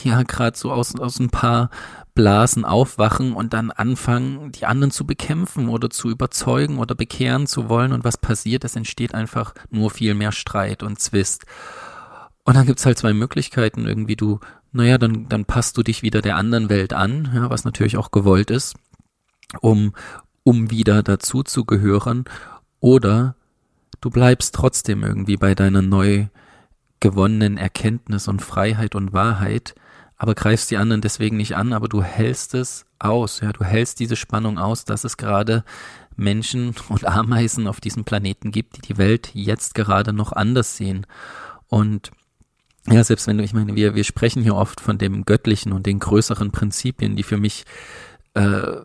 ja 0.03 0.23
gerade 0.23 0.57
so 0.57 0.71
aus, 0.71 0.93
aus 0.99 1.19
ein 1.19 1.29
paar 1.29 1.69
Blasen 2.15 2.65
aufwachen 2.65 3.33
und 3.33 3.53
dann 3.53 3.71
anfangen, 3.71 4.51
die 4.51 4.65
anderen 4.65 4.91
zu 4.91 5.05
bekämpfen 5.05 5.69
oder 5.69 5.89
zu 5.89 6.09
überzeugen 6.09 6.77
oder 6.77 6.95
bekehren 6.95 7.47
zu 7.47 7.69
wollen. 7.69 7.93
Und 7.93 8.03
was 8.03 8.17
passiert? 8.17 8.65
Es 8.65 8.75
entsteht 8.75 9.15
einfach 9.15 9.55
nur 9.69 9.89
viel 9.89 10.13
mehr 10.13 10.33
Streit 10.33 10.83
und 10.83 10.99
Zwist. 10.99 11.45
Und 12.43 12.55
dann 12.55 12.65
gibt's 12.65 12.85
halt 12.85 12.97
zwei 12.97 13.13
Möglichkeiten. 13.13 13.87
Irgendwie 13.87 14.17
du, 14.17 14.39
naja, 14.73 14.97
dann, 14.97 15.27
dann 15.29 15.45
passt 15.45 15.77
du 15.77 15.81
dich 15.81 16.03
wieder 16.03 16.21
der 16.21 16.35
anderen 16.35 16.69
Welt 16.69 16.93
an, 16.93 17.31
ja, 17.33 17.49
was 17.49 17.63
natürlich 17.63 17.97
auch 17.97 18.11
gewollt 18.11 18.51
ist, 18.51 18.75
um, 19.61 19.93
um 20.43 20.69
wieder 20.69 21.03
dazu 21.03 21.41
zu 21.41 21.65
gehören 21.65 22.25
oder 22.85 23.33
du 23.99 24.11
bleibst 24.11 24.53
trotzdem 24.53 25.01
irgendwie 25.01 25.37
bei 25.37 25.55
deiner 25.55 25.81
neu 25.81 26.27
gewonnenen 26.99 27.57
Erkenntnis 27.57 28.27
und 28.27 28.43
Freiheit 28.43 28.93
und 28.93 29.11
Wahrheit, 29.11 29.73
aber 30.17 30.35
greifst 30.35 30.69
die 30.69 30.77
anderen 30.77 31.01
deswegen 31.01 31.35
nicht 31.35 31.55
an, 31.55 31.73
aber 31.73 31.87
du 31.89 32.03
hältst 32.03 32.53
es 32.53 32.85
aus, 32.99 33.39
ja, 33.39 33.51
du 33.53 33.63
hältst 33.63 33.99
diese 33.99 34.15
Spannung 34.15 34.59
aus, 34.59 34.85
dass 34.85 35.03
es 35.03 35.17
gerade 35.17 35.63
Menschen 36.15 36.75
und 36.89 37.05
Ameisen 37.05 37.67
auf 37.67 37.81
diesem 37.81 38.03
Planeten 38.03 38.51
gibt, 38.51 38.77
die 38.77 38.81
die 38.81 38.99
Welt 38.99 39.31
jetzt 39.33 39.73
gerade 39.73 40.13
noch 40.13 40.31
anders 40.31 40.77
sehen. 40.77 41.07
Und 41.67 42.11
ja, 42.87 43.03
selbst 43.03 43.25
wenn 43.25 43.39
du, 43.39 43.43
ich 43.43 43.53
meine, 43.53 43.75
wir, 43.75 43.95
wir 43.95 44.03
sprechen 44.03 44.43
hier 44.43 44.53
oft 44.53 44.79
von 44.79 44.99
dem 44.99 45.25
Göttlichen 45.25 45.71
und 45.71 45.87
den 45.87 45.97
größeren 45.97 46.51
Prinzipien, 46.51 47.15
die 47.15 47.23
für 47.23 47.37
mich 47.37 47.65
äh, 48.35 48.81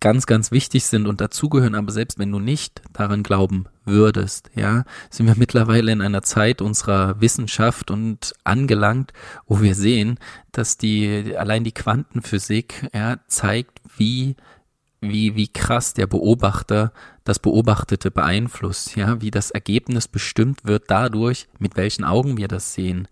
ganz, 0.00 0.26
ganz 0.26 0.50
wichtig 0.50 0.84
sind 0.84 1.06
und 1.06 1.20
dazugehören, 1.20 1.74
aber 1.74 1.92
selbst 1.92 2.18
wenn 2.18 2.32
du 2.32 2.38
nicht 2.38 2.82
daran 2.92 3.22
glauben 3.22 3.66
würdest, 3.84 4.50
ja, 4.54 4.84
sind 5.10 5.26
wir 5.26 5.36
mittlerweile 5.36 5.92
in 5.92 6.02
einer 6.02 6.22
Zeit 6.22 6.62
unserer 6.62 7.20
Wissenschaft 7.20 7.90
und 7.90 8.32
angelangt, 8.44 9.12
wo 9.46 9.60
wir 9.60 9.74
sehen, 9.74 10.18
dass 10.52 10.78
die, 10.78 11.36
allein 11.36 11.64
die 11.64 11.72
Quantenphysik, 11.72 12.88
ja, 12.94 13.18
zeigt, 13.28 13.80
wie 13.96 14.36
wie, 15.00 15.36
wie 15.36 15.48
krass 15.48 15.94
der 15.94 16.06
Beobachter 16.06 16.92
das 17.24 17.38
Beobachtete 17.38 18.10
beeinflusst, 18.10 18.96
ja, 18.96 19.20
wie 19.20 19.30
das 19.30 19.50
Ergebnis 19.50 20.08
bestimmt 20.08 20.64
wird 20.64 20.84
dadurch, 20.88 21.48
mit 21.58 21.76
welchen 21.76 22.04
Augen 22.04 22.36
wir 22.36 22.48
das 22.48 22.74
sehen. 22.74 23.08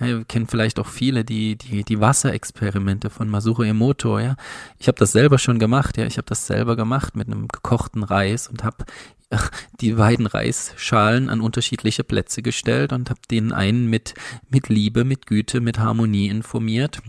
Ja, 0.00 0.06
ihr 0.06 0.24
kennt 0.24 0.50
vielleicht 0.50 0.78
auch 0.78 0.86
viele 0.86 1.24
die 1.24 1.56
die 1.56 1.84
die 1.84 2.00
Wasserexperimente 2.00 3.10
von 3.10 3.28
Masuro 3.28 3.62
Emoto, 3.62 4.18
ja. 4.18 4.36
Ich 4.78 4.88
habe 4.88 4.98
das 4.98 5.12
selber 5.12 5.38
schon 5.38 5.58
gemacht, 5.58 5.96
ja. 5.96 6.06
Ich 6.06 6.18
habe 6.18 6.26
das 6.26 6.46
selber 6.46 6.76
gemacht 6.76 7.16
mit 7.16 7.28
einem 7.28 7.48
gekochten 7.48 8.02
Reis 8.02 8.48
und 8.48 8.64
habe 8.64 8.84
die 9.80 9.92
beiden 9.92 10.26
Reisschalen 10.26 11.28
an 11.28 11.40
unterschiedliche 11.40 12.04
Plätze 12.04 12.42
gestellt 12.42 12.92
und 12.92 13.10
habe 13.10 13.20
den 13.30 13.52
einen 13.52 13.86
mit 13.88 14.14
mit 14.50 14.68
Liebe, 14.68 15.04
mit 15.04 15.26
Güte, 15.26 15.60
mit 15.60 15.78
Harmonie 15.78 16.28
informiert 16.28 17.00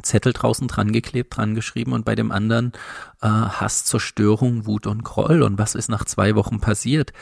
Zettel 0.00 0.32
draußen 0.32 0.68
dran 0.68 0.92
geklebt, 0.92 1.36
dran 1.36 1.54
geschrieben 1.54 1.92
und 1.92 2.04
bei 2.04 2.14
dem 2.14 2.32
anderen 2.32 2.72
äh, 3.20 3.28
Hass, 3.28 3.84
Zerstörung, 3.84 4.66
Wut 4.66 4.86
und 4.86 5.04
Groll. 5.04 5.42
Und 5.42 5.58
was 5.58 5.74
ist 5.74 5.88
nach 5.88 6.04
zwei 6.04 6.34
Wochen 6.34 6.60
passiert? 6.60 7.12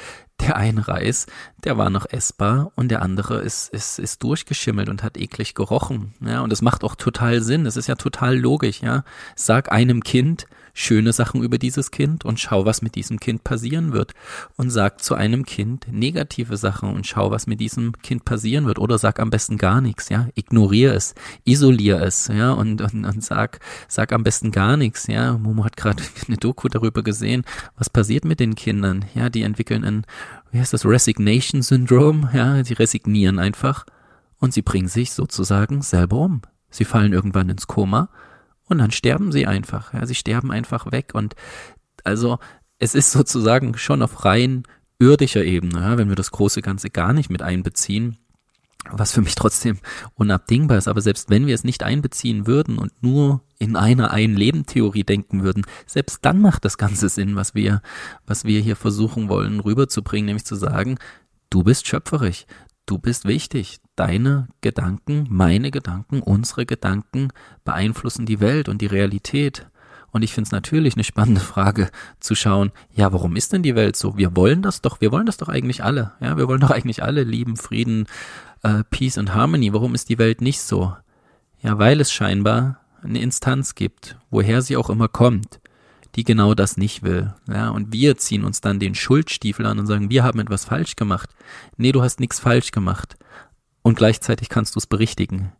Der 0.41 0.57
eine 0.57 0.87
Reis, 0.89 1.27
der 1.65 1.77
war 1.77 1.91
noch 1.91 2.07
essbar 2.07 2.73
und 2.77 2.89
der 2.89 3.03
andere 3.03 3.41
ist, 3.41 3.69
ist, 3.71 3.99
ist 3.99 4.23
durchgeschimmelt 4.23 4.89
und 4.89 5.03
hat 5.03 5.19
eklig 5.19 5.55
gerochen. 5.55 6.15
Ja, 6.21 6.41
und 6.41 6.53
es 6.53 6.63
macht 6.63 6.85
auch 6.85 6.95
total 6.95 7.43
Sinn. 7.43 7.67
Es 7.67 7.77
ist 7.77 7.89
ja 7.89 7.97
total 7.97 8.39
logisch, 8.39 8.81
ja. 8.81 9.05
Sag 9.35 9.71
einem 9.71 10.03
Kind, 10.03 10.47
schöne 10.81 11.13
Sachen 11.13 11.43
über 11.43 11.59
dieses 11.59 11.91
Kind 11.91 12.25
und 12.25 12.41
schau, 12.41 12.65
was 12.65 12.81
mit 12.83 12.95
diesem 12.95 13.21
Kind 13.21 13.45
passieren 13.45 13.93
wird. 13.93 14.15
Und 14.57 14.71
sag 14.71 15.03
zu 15.03 15.15
einem 15.15 15.45
Kind 15.45 15.87
negative 15.91 16.57
Sachen 16.57 16.95
und 16.95 17.07
schau, 17.07 17.31
was 17.31 17.47
mit 17.47 17.61
diesem 17.61 17.93
Kind 18.03 18.25
passieren 18.25 18.67
wird. 18.67 18.79
Oder 18.79 18.99
sag 18.99 19.21
am 19.21 19.31
besten 19.31 19.59
gar 19.59 19.81
nichts, 19.81 20.09
ja. 20.09 20.29
Ignoriere 20.35 20.95
es, 20.95 21.15
isoliere 21.45 22.05
es, 22.05 22.29
ja, 22.29 22.53
und, 22.53 22.81
und, 22.81 23.05
und 23.05 23.23
sag, 23.23 23.61
sag 23.89 24.13
am 24.13 24.25
besten 24.25 24.51
gar 24.51 24.77
nichts, 24.77 25.07
ja. 25.07 25.37
Momo 25.37 25.65
hat 25.65 25.77
gerade 25.77 26.03
eine 26.27 26.39
Doku 26.39 26.69
darüber 26.69 27.03
gesehen, 27.03 27.45
was 27.77 27.91
passiert 27.91 28.25
mit 28.25 28.41
den 28.41 28.55
Kindern, 28.55 29.05
ja. 29.15 29.29
Die 29.29 29.43
entwickeln 29.43 29.85
ein, 29.85 30.07
wie 30.51 30.59
heißt 30.59 30.73
das, 30.73 30.87
Resignation 30.87 31.63
Syndrome, 31.63 32.31
ja. 32.33 32.65
Sie 32.65 32.75
resignieren 32.75 33.39
einfach 33.39 33.85
und 34.39 34.55
sie 34.55 34.63
bringen 34.63 34.89
sich 34.89 35.13
sozusagen 35.13 35.83
selber 35.83 36.17
um. 36.17 36.43
Sie 36.71 36.85
fallen 36.85 37.13
irgendwann 37.13 37.51
ins 37.51 37.67
Koma 37.67 38.09
und 38.71 38.79
dann 38.79 38.91
sterben 38.91 39.33
sie 39.33 39.47
einfach. 39.47 39.93
Ja, 39.93 40.07
sie 40.07 40.15
sterben 40.15 40.51
einfach 40.51 40.91
weg. 40.93 41.11
Und 41.15 41.35
also 42.05 42.39
es 42.79 42.95
ist 42.95 43.13
sozusagen 43.13 43.77
schon 43.77 44.03
auf 44.03 44.25
rein 44.25 44.63
irdischer 44.99 45.45
Ebene, 45.45 45.81
ja, 45.81 45.99
wenn 45.99 46.09
wir 46.09 46.17
das 46.17 46.31
große 46.31 46.63
Ganze 46.63 46.91
gar 46.91 47.13
nicht 47.13 47.31
mit 47.31 47.43
einbeziehen, 47.43 48.19
was 48.91 49.13
für 49.13 49.23
mich 49.23 49.35
trotzdem 49.35 49.79
unabdingbar 50.15 50.79
ist. 50.79 50.89
Aber 50.89 51.01
selbst 51.01 51.31
wenn 51.31 51.47
wir 51.47 51.55
es 51.55 51.65
nicht 51.65 51.83
einbeziehen 51.83 52.47
würden 52.47 52.79
und 52.79 53.03
nur 53.03 53.43
in 53.59 53.77
einer 53.77 54.11
Ein-Leben-Theorie 54.11 55.05
denken 55.05 55.43
würden, 55.43 55.67
selbst 55.87 56.25
dann 56.25 56.41
macht 56.41 56.65
das 56.65 56.79
Ganze 56.79 57.09
Sinn, 57.09 57.37
was 57.37 57.55
wir, 57.55 57.83
was 58.27 58.45
wir 58.45 58.61
hier 58.61 58.77
versuchen 58.77 59.29
wollen 59.29 59.61
rüberzubringen, 59.61 60.27
nämlich 60.27 60.47
zu 60.47 60.55
sagen, 60.55 60.99
du 61.51 61.63
bist 61.63 61.87
schöpferisch, 61.87 62.47
du 62.87 62.99
bist 62.99 63.27
wichtig. 63.27 63.81
Deine 64.01 64.49
Gedanken, 64.63 65.27
meine 65.29 65.71
Gedanken, 65.71 66.23
unsere 66.23 66.65
Gedanken 66.65 67.29
beeinflussen 67.67 68.25
die 68.25 68.41
Welt 68.41 68.71
und 68.71 68.81
die 68.81 68.87
Realität. 68.87 69.67
Und 70.11 70.23
ich 70.23 70.33
finde 70.33 70.49
es 70.49 70.53
natürlich 70.53 70.95
eine 70.95 71.05
spannende 71.05 71.43
Frage 71.43 71.91
zu 72.19 72.35
schauen, 72.35 72.73
ja, 72.95 73.13
warum 73.13 73.37
ist 73.37 73.53
denn 73.53 73.63
die 73.63 73.75
Welt 73.75 73.97
so? 73.97 74.17
Wir 74.17 74.35
wollen 74.35 74.63
das 74.63 74.81
doch, 74.81 75.03
wir 75.03 75.13
wollen 75.13 75.27
das 75.27 75.37
doch 75.37 75.51
eigentlich 75.51 75.85
alle. 75.85 76.13
Ja, 76.19 76.39
wir 76.39 76.49
wollen 76.49 76.63
doch 76.63 76.71
eigentlich 76.71 77.03
alle 77.03 77.25
lieben, 77.25 77.59
Frieden, 77.59 78.07
äh, 78.63 78.85
Peace 78.89 79.19
und 79.19 79.35
Harmony. 79.35 79.75
Warum 79.75 79.95
ist 79.95 80.09
die 80.09 80.17
Welt 80.17 80.41
nicht 80.41 80.63
so? 80.63 80.97
Ja, 81.61 81.79
weil 81.79 82.01
es 82.01 82.11
scheinbar 82.11 82.81
eine 83.03 83.21
Instanz 83.21 83.75
gibt, 83.75 84.17
woher 84.31 84.63
sie 84.63 84.79
auch 84.79 84.89
immer 84.89 85.09
kommt, 85.09 85.61
die 86.17 86.25
genau 86.25 86.55
das 86.55 86.79
nicht 86.79 87.03
will. 87.03 87.35
Ja, 87.47 87.69
und 87.69 87.93
wir 87.93 88.17
ziehen 88.17 88.45
uns 88.45 88.63
dann 88.63 88.81
den 88.81 88.95
Schuldstiefel 88.95 89.67
an 89.67 89.79
und 89.79 89.85
sagen, 89.85 90.09
wir 90.09 90.25
haben 90.25 90.41
etwas 90.41 90.65
falsch 90.65 90.97
gemacht. 90.97 91.29
Nee, 91.77 91.93
du 91.93 92.01
hast 92.01 92.19
nichts 92.19 92.41
falsch 92.41 92.71
gemacht. 92.71 93.19
Und 93.83 93.97
gleichzeitig 93.97 94.49
kannst 94.49 94.75
du 94.75 94.79
es 94.79 94.87
berichtigen. 94.87 95.53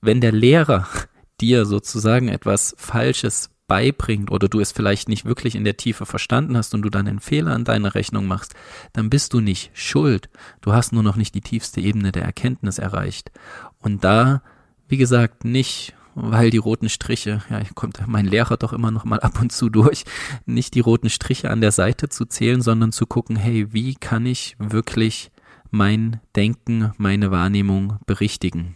Wenn 0.00 0.20
der 0.20 0.32
Lehrer 0.32 0.86
dir 1.40 1.66
sozusagen 1.66 2.28
etwas 2.28 2.74
Falsches 2.78 3.50
beibringt 3.68 4.30
oder 4.30 4.48
du 4.48 4.60
es 4.60 4.72
vielleicht 4.72 5.08
nicht 5.08 5.24
wirklich 5.24 5.54
in 5.54 5.64
der 5.64 5.76
Tiefe 5.76 6.06
verstanden 6.06 6.56
hast 6.56 6.74
und 6.74 6.82
du 6.82 6.90
dann 6.90 7.08
einen 7.08 7.20
Fehler 7.20 7.52
an 7.52 7.64
deiner 7.64 7.94
Rechnung 7.94 8.26
machst, 8.26 8.54
dann 8.92 9.10
bist 9.10 9.32
du 9.32 9.40
nicht 9.40 9.70
schuld. 9.74 10.28
Du 10.60 10.72
hast 10.72 10.92
nur 10.92 11.02
noch 11.02 11.16
nicht 11.16 11.34
die 11.34 11.40
tiefste 11.40 11.80
Ebene 11.80 12.12
der 12.12 12.22
Erkenntnis 12.22 12.78
erreicht. 12.78 13.32
Und 13.78 14.04
da, 14.04 14.42
wie 14.88 14.96
gesagt, 14.96 15.44
nicht 15.44 15.94
weil 16.18 16.48
die 16.48 16.56
roten 16.56 16.88
Striche, 16.88 17.42
ja, 17.50 17.60
kommt 17.74 18.00
mein 18.06 18.24
Lehrer 18.24 18.56
doch 18.56 18.72
immer 18.72 18.90
noch 18.90 19.04
mal 19.04 19.20
ab 19.20 19.38
und 19.38 19.52
zu 19.52 19.68
durch, 19.68 20.04
nicht 20.46 20.74
die 20.74 20.80
roten 20.80 21.10
Striche 21.10 21.50
an 21.50 21.60
der 21.60 21.72
Seite 21.72 22.08
zu 22.08 22.24
zählen, 22.24 22.62
sondern 22.62 22.90
zu 22.90 23.06
gucken, 23.06 23.36
hey, 23.36 23.72
wie 23.74 23.94
kann 23.94 24.24
ich 24.24 24.56
wirklich 24.58 25.30
mein 25.76 26.20
Denken, 26.34 26.92
meine 26.96 27.30
Wahrnehmung 27.30 27.98
berichtigen? 28.06 28.74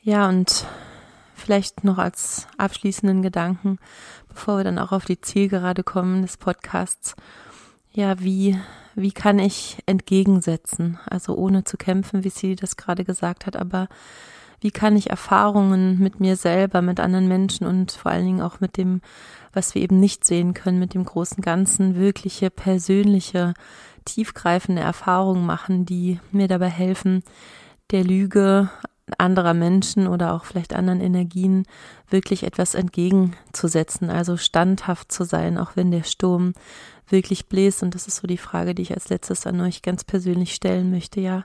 Ja, 0.00 0.28
und 0.28 0.66
vielleicht 1.34 1.84
noch 1.84 1.98
als 1.98 2.46
abschließenden 2.56 3.22
Gedanken, 3.22 3.78
bevor 4.28 4.58
wir 4.58 4.64
dann 4.64 4.78
auch 4.78 4.92
auf 4.92 5.04
die 5.04 5.20
Zielgerade 5.20 5.82
kommen 5.82 6.22
des 6.22 6.36
Podcasts. 6.36 7.14
Ja, 7.92 8.20
wie, 8.20 8.58
wie 8.94 9.12
kann 9.12 9.38
ich 9.38 9.78
entgegensetzen? 9.86 10.98
Also 11.06 11.34
ohne 11.36 11.64
zu 11.64 11.76
kämpfen, 11.76 12.24
wie 12.24 12.30
sie 12.30 12.56
das 12.56 12.76
gerade 12.76 13.04
gesagt 13.04 13.46
hat, 13.46 13.56
aber 13.56 13.88
wie 14.60 14.70
kann 14.70 14.96
ich 14.96 15.10
Erfahrungen 15.10 15.98
mit 15.98 16.20
mir 16.20 16.36
selber, 16.36 16.80
mit 16.80 16.98
anderen 16.98 17.28
Menschen 17.28 17.66
und 17.66 17.92
vor 17.92 18.10
allen 18.12 18.24
Dingen 18.24 18.40
auch 18.40 18.60
mit 18.60 18.76
dem, 18.76 19.02
was 19.52 19.74
wir 19.74 19.82
eben 19.82 20.00
nicht 20.00 20.24
sehen 20.24 20.54
können, 20.54 20.78
mit 20.78 20.94
dem 20.94 21.04
großen 21.04 21.42
Ganzen, 21.42 21.96
wirkliche, 21.96 22.50
persönliche, 22.50 23.52
tiefgreifende 24.04 24.82
Erfahrungen 24.82 25.46
machen, 25.46 25.86
die 25.86 26.20
mir 26.30 26.48
dabei 26.48 26.68
helfen, 26.68 27.22
der 27.90 28.04
Lüge 28.04 28.70
anderer 29.18 29.54
Menschen 29.54 30.06
oder 30.06 30.32
auch 30.32 30.44
vielleicht 30.44 30.74
anderen 30.74 31.00
Energien 31.00 31.66
wirklich 32.08 32.42
etwas 32.42 32.74
entgegenzusetzen, 32.74 34.10
also 34.10 34.36
standhaft 34.36 35.12
zu 35.12 35.24
sein, 35.24 35.58
auch 35.58 35.76
wenn 35.76 35.90
der 35.90 36.04
Sturm 36.04 36.54
wirklich 37.08 37.48
bläst. 37.48 37.82
Und 37.82 37.94
das 37.94 38.06
ist 38.06 38.16
so 38.16 38.26
die 38.26 38.38
Frage, 38.38 38.74
die 38.74 38.82
ich 38.82 38.94
als 38.94 39.10
letztes 39.10 39.46
an 39.46 39.60
euch 39.60 39.82
ganz 39.82 40.04
persönlich 40.04 40.54
stellen 40.54 40.90
möchte. 40.90 41.20
Ja, 41.20 41.44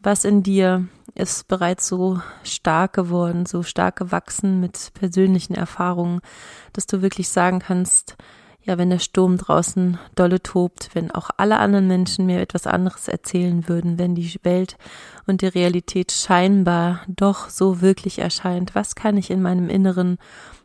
was 0.00 0.24
in 0.24 0.42
dir 0.42 0.88
ist 1.14 1.48
bereits 1.48 1.86
so 1.86 2.20
stark 2.42 2.94
geworden, 2.94 3.46
so 3.46 3.62
stark 3.62 3.96
gewachsen 3.96 4.60
mit 4.60 4.92
persönlichen 4.94 5.54
Erfahrungen, 5.54 6.20
dass 6.72 6.86
du 6.86 7.02
wirklich 7.02 7.28
sagen 7.28 7.60
kannst, 7.60 8.16
ja, 8.62 8.76
wenn 8.78 8.90
der 8.90 8.98
Sturm 8.98 9.38
draußen 9.38 9.98
dolle 10.14 10.42
tobt, 10.42 10.90
wenn 10.92 11.10
auch 11.10 11.30
alle 11.36 11.58
anderen 11.58 11.86
Menschen 11.86 12.26
mir 12.26 12.40
etwas 12.40 12.66
anderes 12.66 13.08
erzählen 13.08 13.68
würden, 13.68 13.98
wenn 13.98 14.14
die 14.14 14.38
Welt 14.42 14.76
und 15.26 15.40
die 15.40 15.46
Realität 15.46 16.12
scheinbar 16.12 17.00
doch 17.08 17.48
so 17.48 17.80
wirklich 17.80 18.18
erscheint, 18.18 18.74
was 18.74 18.94
kann 18.94 19.16
ich 19.16 19.30
in 19.30 19.42
meinem 19.42 19.68
Inneren, 19.68 20.18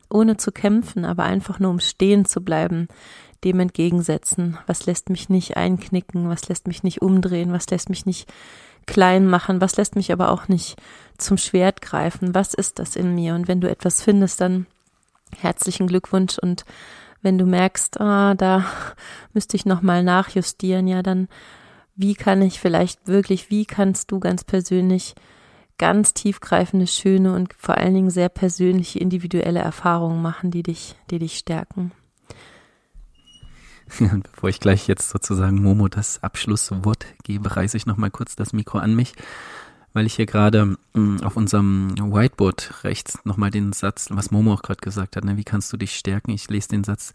ohne 0.10 0.38
zu 0.38 0.52
kämpfen, 0.52 1.06
aber 1.06 1.24
einfach 1.24 1.60
nur 1.60 1.72
um 1.72 1.80
stehen 1.80 2.26
zu 2.26 2.42
bleiben, 2.42 2.90
dem 3.44 3.60
entgegensetzen? 3.60 4.58
Was 4.68 4.86
lässt 4.86 5.10
mich 5.10 5.30
nicht 5.30 5.58
einknicken? 5.58 6.30
Was 6.30 6.48
lässt 6.50 6.68
mich 6.68 6.84
nicht 6.84 7.02
umdrehen? 7.02 7.54
Was 7.54 7.70
lässt 7.70 7.90
mich 7.90 8.06
nicht 8.06 8.28
klein 8.86 9.28
machen, 9.28 9.62
was 9.62 9.78
lässt 9.78 9.96
mich 9.96 10.12
aber 10.12 10.30
auch 10.30 10.48
nicht 10.48 10.78
zum 11.18 11.38
Schwert 11.38 11.82
greifen, 11.82 12.36
was 12.36 12.54
ist 12.54 12.80
das 12.80 12.96
in 12.96 13.16
mir? 13.16 13.36
Und 13.36 13.48
wenn 13.48 13.62
du 13.62 13.70
etwas 13.70 14.02
findest, 14.02 14.42
dann 14.42 14.68
herzlichen 15.38 15.88
Glückwunsch 15.88 16.38
und 16.38 16.66
wenn 17.26 17.38
du 17.38 17.46
merkst, 17.46 18.00
ah, 18.00 18.36
da 18.36 18.66
müsste 19.34 19.58
ich 19.58 19.66
nochmal 19.66 20.04
nachjustieren, 20.04 20.88
ja, 20.88 21.04
dann 21.04 21.28
wie 21.98 22.14
kann 22.14 22.42
ich 22.42 22.60
vielleicht 22.60 23.08
wirklich, 23.08 23.50
wie 23.50 23.66
kannst 23.66 24.12
du 24.12 24.20
ganz 24.20 24.44
persönlich 24.44 25.16
ganz 25.78 26.14
tiefgreifende, 26.14 26.88
schöne 26.88 27.34
und 27.36 27.54
vor 27.54 27.78
allen 27.78 27.94
Dingen 27.94 28.10
sehr 28.10 28.30
persönliche, 28.30 29.00
individuelle 29.00 29.60
Erfahrungen 29.60 30.22
machen, 30.22 30.52
die 30.52 30.64
dich, 30.64 30.96
die 31.10 31.20
dich 31.20 31.38
stärken. 31.38 31.92
Und 34.00 34.32
bevor 34.32 34.50
ich 34.50 34.60
gleich 34.60 34.88
jetzt 34.88 35.10
sozusagen 35.10 35.62
Momo 35.62 35.88
das 35.88 36.24
Abschlusswort 36.24 37.06
gebe, 37.24 37.56
reiße 37.56 37.78
ich 37.78 37.86
nochmal 37.86 38.10
kurz 38.10 38.36
das 38.36 38.52
Mikro 38.52 38.80
an 38.80 38.96
mich, 38.96 39.14
weil 39.96 40.06
ich 40.06 40.16
hier 40.16 40.26
gerade 40.26 40.78
mm, 40.94 41.22
auf 41.24 41.38
unserem 41.38 41.96
Whiteboard 41.98 42.84
rechts 42.84 43.18
nochmal 43.24 43.50
den 43.50 43.72
Satz, 43.72 44.10
was 44.12 44.30
Momo 44.30 44.54
auch 44.54 44.62
gerade 44.62 44.82
gesagt 44.82 45.16
hat, 45.16 45.24
ne, 45.24 45.38
wie 45.38 45.46
kannst 45.46 45.72
du 45.72 45.78
dich 45.78 45.96
stärken? 45.96 46.32
Ich 46.32 46.50
lese 46.50 46.68
den 46.68 46.84
Satz, 46.84 47.14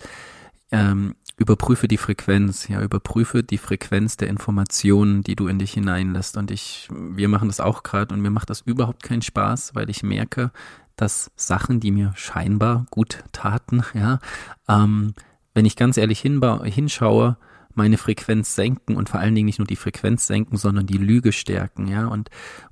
ähm, 0.73 1.15
überprüfe 1.37 1.89
die 1.89 1.99
Frequenz, 1.99 2.69
ja, 2.69 2.81
überprüfe 2.81 3.43
die 3.43 3.59
Frequenz 3.59 4.17
der 4.17 4.29
Informationen, 4.29 5.23
die 5.23 5.37
du 5.37 5.47
in 5.47 5.59
dich 5.59 5.75
hineinlässt. 5.75 6.39
Und 6.39 6.51
ich, 6.51 6.89
wir 6.91 7.29
machen 7.29 7.49
das 7.49 7.61
auch 7.61 7.83
gerade 7.83 8.15
und 8.15 8.23
mir 8.23 8.31
macht 8.31 8.49
das 8.49 8.63
überhaupt 8.63 9.03
keinen 9.03 9.23
Spaß, 9.23 9.75
weil 9.75 9.91
ich 9.91 10.03
merke, 10.03 10.51
dass 10.97 11.31
Sachen, 11.37 11.81
die 11.81 11.91
mir 11.91 12.13
scheinbar 12.17 12.87
gut 12.91 13.25
taten, 13.33 13.83
ja, 13.93 14.21
ähm, 14.69 15.13
wenn 15.53 15.67
ich 15.67 15.77
ganz 15.77 15.99
ehrlich 15.99 16.21
hinschaue, 16.21 17.37
meine 17.75 17.99
Frequenz 17.99 18.55
senken 18.55 18.97
und 18.97 19.09
vor 19.09 19.21
allen 19.21 19.35
Dingen 19.35 19.47
nicht 19.47 19.59
nur 19.59 19.67
die 19.67 19.77
Frequenz 19.77 20.27
senken, 20.27 20.57
sondern 20.57 20.87
die 20.87 20.99
Lüge 20.99 21.33
stärken, 21.33 21.87
ja. 21.89 22.07
Und 22.07 22.31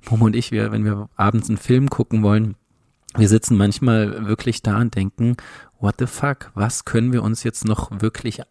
Momo 0.09 0.25
und 0.25 0.35
ich, 0.35 0.51
wir, 0.51 0.71
wenn 0.71 0.85
wir 0.85 1.09
abends 1.15 1.49
einen 1.49 1.57
Film 1.57 1.89
gucken 1.89 2.23
wollen, 2.23 2.55
wir 3.15 3.27
sitzen 3.27 3.57
manchmal 3.57 4.27
wirklich 4.27 4.61
da 4.61 4.79
und 4.79 4.95
denken, 4.95 5.37
what 5.79 5.95
the 5.99 6.07
fuck, 6.07 6.51
was 6.53 6.85
können 6.85 7.11
wir 7.11 7.23
uns 7.23 7.43
jetzt 7.43 7.65
noch 7.65 7.89
wirklich 8.01 8.41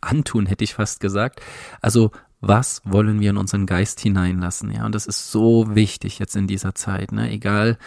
antun, 0.00 0.46
hätte 0.46 0.64
ich 0.64 0.74
fast 0.74 1.00
gesagt. 1.00 1.40
Also, 1.80 2.10
was 2.40 2.82
wollen 2.84 3.20
wir 3.20 3.30
in 3.30 3.38
unseren 3.38 3.66
Geist 3.66 4.00
hineinlassen, 4.00 4.70
ja? 4.70 4.84
Und 4.84 4.94
das 4.94 5.06
ist 5.06 5.30
so 5.30 5.74
wichtig 5.74 6.18
jetzt 6.18 6.36
in 6.36 6.46
dieser 6.46 6.74
Zeit, 6.74 7.12
ne? 7.12 7.30
Egal, 7.30 7.78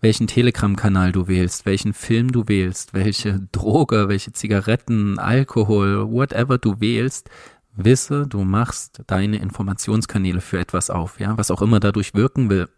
welchen 0.00 0.26
Telegram-Kanal 0.26 1.12
du 1.12 1.26
wählst, 1.26 1.66
welchen 1.66 1.92
Film 1.92 2.30
du 2.30 2.46
wählst, 2.46 2.94
welche 2.94 3.40
Droge, 3.52 4.08
welche 4.08 4.32
Zigaretten, 4.32 5.18
Alkohol, 5.18 6.10
whatever 6.10 6.58
du 6.58 6.80
wählst, 6.80 7.30
wisse, 7.74 8.26
du 8.26 8.44
machst 8.44 9.02
deine 9.06 9.38
Informationskanäle 9.38 10.40
für 10.40 10.58
etwas 10.58 10.90
auf, 10.90 11.20
ja, 11.20 11.36
was 11.38 11.50
auch 11.50 11.62
immer 11.62 11.80
dadurch 11.80 12.14
wirken 12.14 12.50
will. 12.50 12.68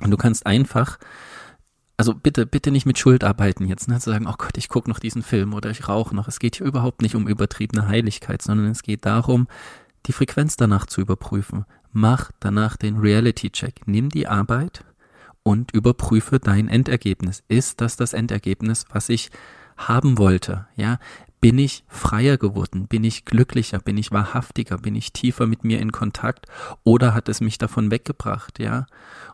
Und 0.00 0.10
du 0.10 0.16
kannst 0.16 0.46
einfach, 0.46 0.98
also 1.96 2.14
bitte, 2.14 2.46
bitte 2.46 2.70
nicht 2.70 2.86
mit 2.86 2.98
Schuld 2.98 3.22
arbeiten 3.22 3.66
jetzt, 3.66 3.88
ne, 3.88 3.98
zu 4.00 4.10
sagen, 4.10 4.26
oh 4.26 4.34
Gott, 4.36 4.56
ich 4.56 4.68
gucke 4.68 4.88
noch 4.90 4.98
diesen 4.98 5.22
Film 5.22 5.54
oder 5.54 5.70
ich 5.70 5.88
rauche 5.88 6.14
noch. 6.14 6.28
Es 6.28 6.38
geht 6.38 6.56
hier 6.56 6.66
überhaupt 6.66 7.02
nicht 7.02 7.14
um 7.14 7.28
übertriebene 7.28 7.86
Heiligkeit, 7.86 8.42
sondern 8.42 8.66
es 8.66 8.82
geht 8.82 9.06
darum, 9.06 9.46
die 10.06 10.12
Frequenz 10.12 10.56
danach 10.56 10.86
zu 10.86 11.00
überprüfen. 11.00 11.64
Mach 11.92 12.30
danach 12.40 12.76
den 12.76 12.96
Reality-Check. 12.96 13.86
Nimm 13.86 14.08
die 14.08 14.26
Arbeit 14.26 14.84
und 15.44 15.70
überprüfe 15.72 16.40
dein 16.40 16.66
Endergebnis. 16.68 17.44
Ist 17.46 17.80
das 17.80 17.96
das 17.96 18.12
Endergebnis, 18.12 18.86
was 18.90 19.08
ich 19.08 19.30
haben 19.76 20.18
wollte, 20.18 20.66
ja, 20.76 20.98
bin 21.44 21.58
ich 21.58 21.84
freier 21.88 22.38
geworden? 22.38 22.86
Bin 22.86 23.04
ich 23.04 23.26
glücklicher? 23.26 23.78
Bin 23.78 23.98
ich 23.98 24.12
wahrhaftiger? 24.12 24.78
Bin 24.78 24.94
ich 24.94 25.12
tiefer 25.12 25.46
mit 25.46 25.62
mir 25.62 25.78
in 25.78 25.92
Kontakt? 25.92 26.46
Oder 26.84 27.12
hat 27.12 27.28
es 27.28 27.42
mich 27.42 27.58
davon 27.58 27.90
weggebracht? 27.90 28.58
Ja. 28.58 28.86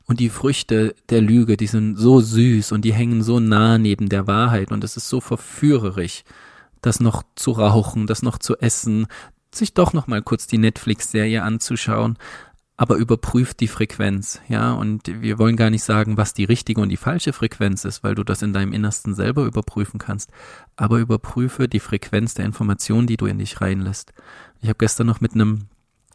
Und 0.07 0.19
die 0.19 0.29
Früchte 0.29 0.97
der 1.09 1.21
Lüge, 1.21 1.57
die 1.57 1.69
sind 1.69 1.95
so 1.95 2.21
süß 2.21 2.73
und 2.73 2.85
die 2.85 2.93
hängen 2.93 3.23
so 3.23 3.39
nah 3.39 3.79
neben 3.79 4.09
der 4.09 4.27
Wahrheit 4.27 4.73
und 4.73 4.83
es 4.83 4.97
ist 4.97 5.09
so 5.09 5.21
verführerisch, 5.21 6.25
das 6.83 6.99
noch 6.99 7.23
zu 7.37 7.53
rauchen, 7.53 8.09
das 8.09 8.23
noch 8.23 8.39
zu 8.39 8.57
essen, 8.59 9.07
sich 9.55 9.75
doch 9.75 9.93
noch 9.93 10.09
mal 10.09 10.21
kurz 10.21 10.49
die 10.49 10.59
Netflix-Serie 10.59 11.45
anzuschauen 11.45 12.19
aber 12.81 12.97
überprüft 12.97 13.61
die 13.61 13.69
Frequenz, 13.69 14.41
ja, 14.49 14.73
und 14.73 15.03
wir 15.21 15.39
wollen 15.39 15.57
gar 15.57 15.69
nicht 15.69 15.85
sagen, 15.85 16.17
was 16.17 16.33
die 16.33 16.45
richtige 16.45 16.81
und 16.81 16.89
die 16.89 16.97
falsche 16.97 17.35
Frequenz 17.35 17.85
ist, 17.85 18.03
weil 18.03 18.15
du 18.15 18.25
das 18.25 18.41
in 18.41 18.55
deinem 18.55 18.73
Innersten 18.73 19.15
selber 19.15 19.45
überprüfen 19.45 19.99
kannst, 19.99 20.31
aber 20.77 20.97
überprüfe 20.97 21.69
die 21.69 21.79
Frequenz 21.79 22.33
der 22.33 22.47
Information, 22.47 23.07
die 23.07 23.19
du 23.19 23.27
in 23.27 23.37
dich 23.37 23.61
reinlässt. 23.61 24.15
Ich 24.63 24.69
habe 24.71 24.79
gestern 24.79 25.09
noch 25.09 25.21
mit 25.21 25.35
einem 25.35 25.67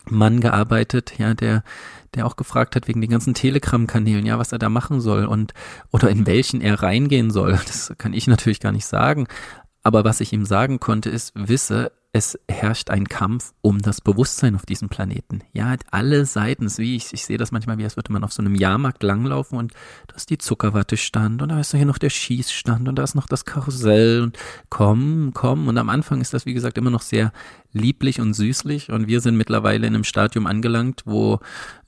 Mann 0.10 0.42
gearbeitet, 0.42 1.20
ja, 1.20 1.36
der, 1.36 1.64
der 2.16 2.26
auch 2.26 2.36
gefragt 2.36 2.76
hat 2.76 2.88
wegen 2.88 3.00
den 3.02 3.12
ganzen 3.12 3.36
Telegram-Kanälen, 3.36 4.26
ja, 4.26 4.40
was 4.40 4.52
er 4.52 4.58
da 4.58 4.70
machen 4.70 5.02
soll 5.02 5.26
und 5.26 5.54
oder 5.92 6.10
in 6.10 6.26
welchen 6.26 6.62
er 6.62 6.82
reingehen 6.82 7.30
soll. 7.30 7.60
Das 7.68 7.94
kann 8.00 8.14
ich 8.14 8.26
natürlich 8.26 8.60
gar 8.60 8.72
nicht 8.72 8.88
sagen. 8.88 9.28
Aber 9.86 10.04
was 10.04 10.20
ich 10.20 10.34
ihm 10.34 10.46
sagen 10.46 10.80
konnte, 10.80 11.12
ist, 11.12 11.32
wisse, 11.36 11.92
es 12.12 12.40
herrscht 12.50 12.90
ein 12.90 13.08
Kampf 13.08 13.54
um 13.62 13.78
das 13.84 14.02
Bewusstsein 14.02 14.56
auf 14.56 14.66
diesem 14.66 14.90
Planeten. 14.90 15.44
Ja, 15.54 15.76
alle 15.92 16.26
Seiten, 16.26 16.76
wie 16.80 16.96
ich, 16.96 17.14
ich 17.14 17.24
sehe 17.24 17.38
das 17.38 17.52
manchmal, 17.52 17.78
wie 17.78 17.84
als 17.84 17.96
würde 17.96 18.12
man 18.12 18.24
auf 18.24 18.34
so 18.34 18.42
einem 18.42 18.56
Jahrmarkt 18.56 19.04
langlaufen 19.04 19.60
und 19.60 19.74
da 20.08 20.16
ist 20.16 20.32
die 20.32 20.40
Zuckerwatte-Stand 20.40 21.44
und 21.44 21.50
da 21.50 21.60
ist 21.60 21.76
hier 21.76 21.86
noch 21.86 22.00
der 22.00 22.10
Schießstand 22.10 22.88
und 22.88 22.96
da 22.96 23.04
ist 23.04 23.14
noch 23.14 23.28
das 23.28 23.46
Karussell 23.46 24.24
und 24.24 24.40
komm, 24.70 25.32
komm. 25.36 25.68
Und 25.68 25.78
am 25.78 25.90
Anfang 25.90 26.20
ist 26.20 26.34
das, 26.34 26.48
wie 26.48 26.56
gesagt, 26.56 26.80
immer 26.80 26.90
noch 26.90 27.04
sehr 27.04 27.32
lieblich 27.72 28.20
und 28.20 28.34
süßlich 28.34 28.92
und 28.92 29.08
wir 29.08 29.22
sind 29.22 29.38
mittlerweile 29.38 29.86
in 29.86 29.94
einem 29.94 30.04
Stadium 30.04 30.48
angelangt, 30.48 31.04
wo 31.06 31.42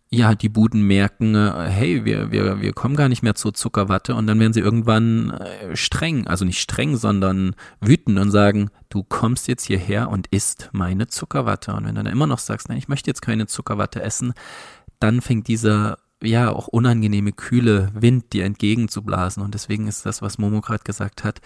ja, 0.10 0.36
die 0.36 0.50
Buden 0.50 0.84
merken, 0.84 1.36
äh, 1.36 1.68
hey, 1.70 2.06
wir, 2.06 2.32
wir, 2.32 2.62
wir 2.62 2.74
kommen 2.74 2.96
gar 2.96 3.10
nicht 3.10 3.24
mehr 3.24 3.36
zur 3.36 3.54
Zuckerwatte 3.54 4.16
und 4.16 4.26
dann 4.28 4.40
werden 4.40 4.54
sie 4.54 4.62
irgendwann 4.62 5.32
äh, 5.32 5.76
streng, 5.76 6.28
also 6.28 6.46
nicht 6.46 6.62
streng, 6.62 6.96
sondern 6.96 7.56
wütend 7.82 8.18
und 8.18 8.32
sagen, 8.32 8.70
du 8.90 9.04
kommst 9.04 9.48
jetzt 9.48 9.66
hierher 9.66 10.10
und 10.10 10.28
isst 10.28 10.70
meine 10.72 11.08
Zuckerwatte. 11.08 11.74
Und 11.74 11.86
wenn 11.86 11.96
du 11.96 12.04
dann 12.04 12.12
immer 12.12 12.28
noch 12.28 12.40
sagst, 12.40 12.70
nein, 12.70 12.78
ich 12.78 12.88
möchte 12.88 13.10
jetzt 13.10 13.22
keine 13.22 13.48
Zuckerwatte 13.48 14.02
essen, 14.02 14.34
dann 15.00 15.22
fängt 15.22 15.48
dieser 15.48 15.98
ja 16.24 16.52
auch 16.52 16.68
unangenehme 16.68 17.32
kühle 17.34 17.92
Wind 17.94 18.34
dir 18.34 18.46
entgegenzublasen. 18.46 19.44
Und 19.44 19.54
deswegen 19.54 19.88
ist 19.88 20.06
das, 20.06 20.22
was 20.22 20.38
Momo 20.38 20.62
gerade 20.62 20.84
gesagt 20.84 21.26
hat, 21.26 21.42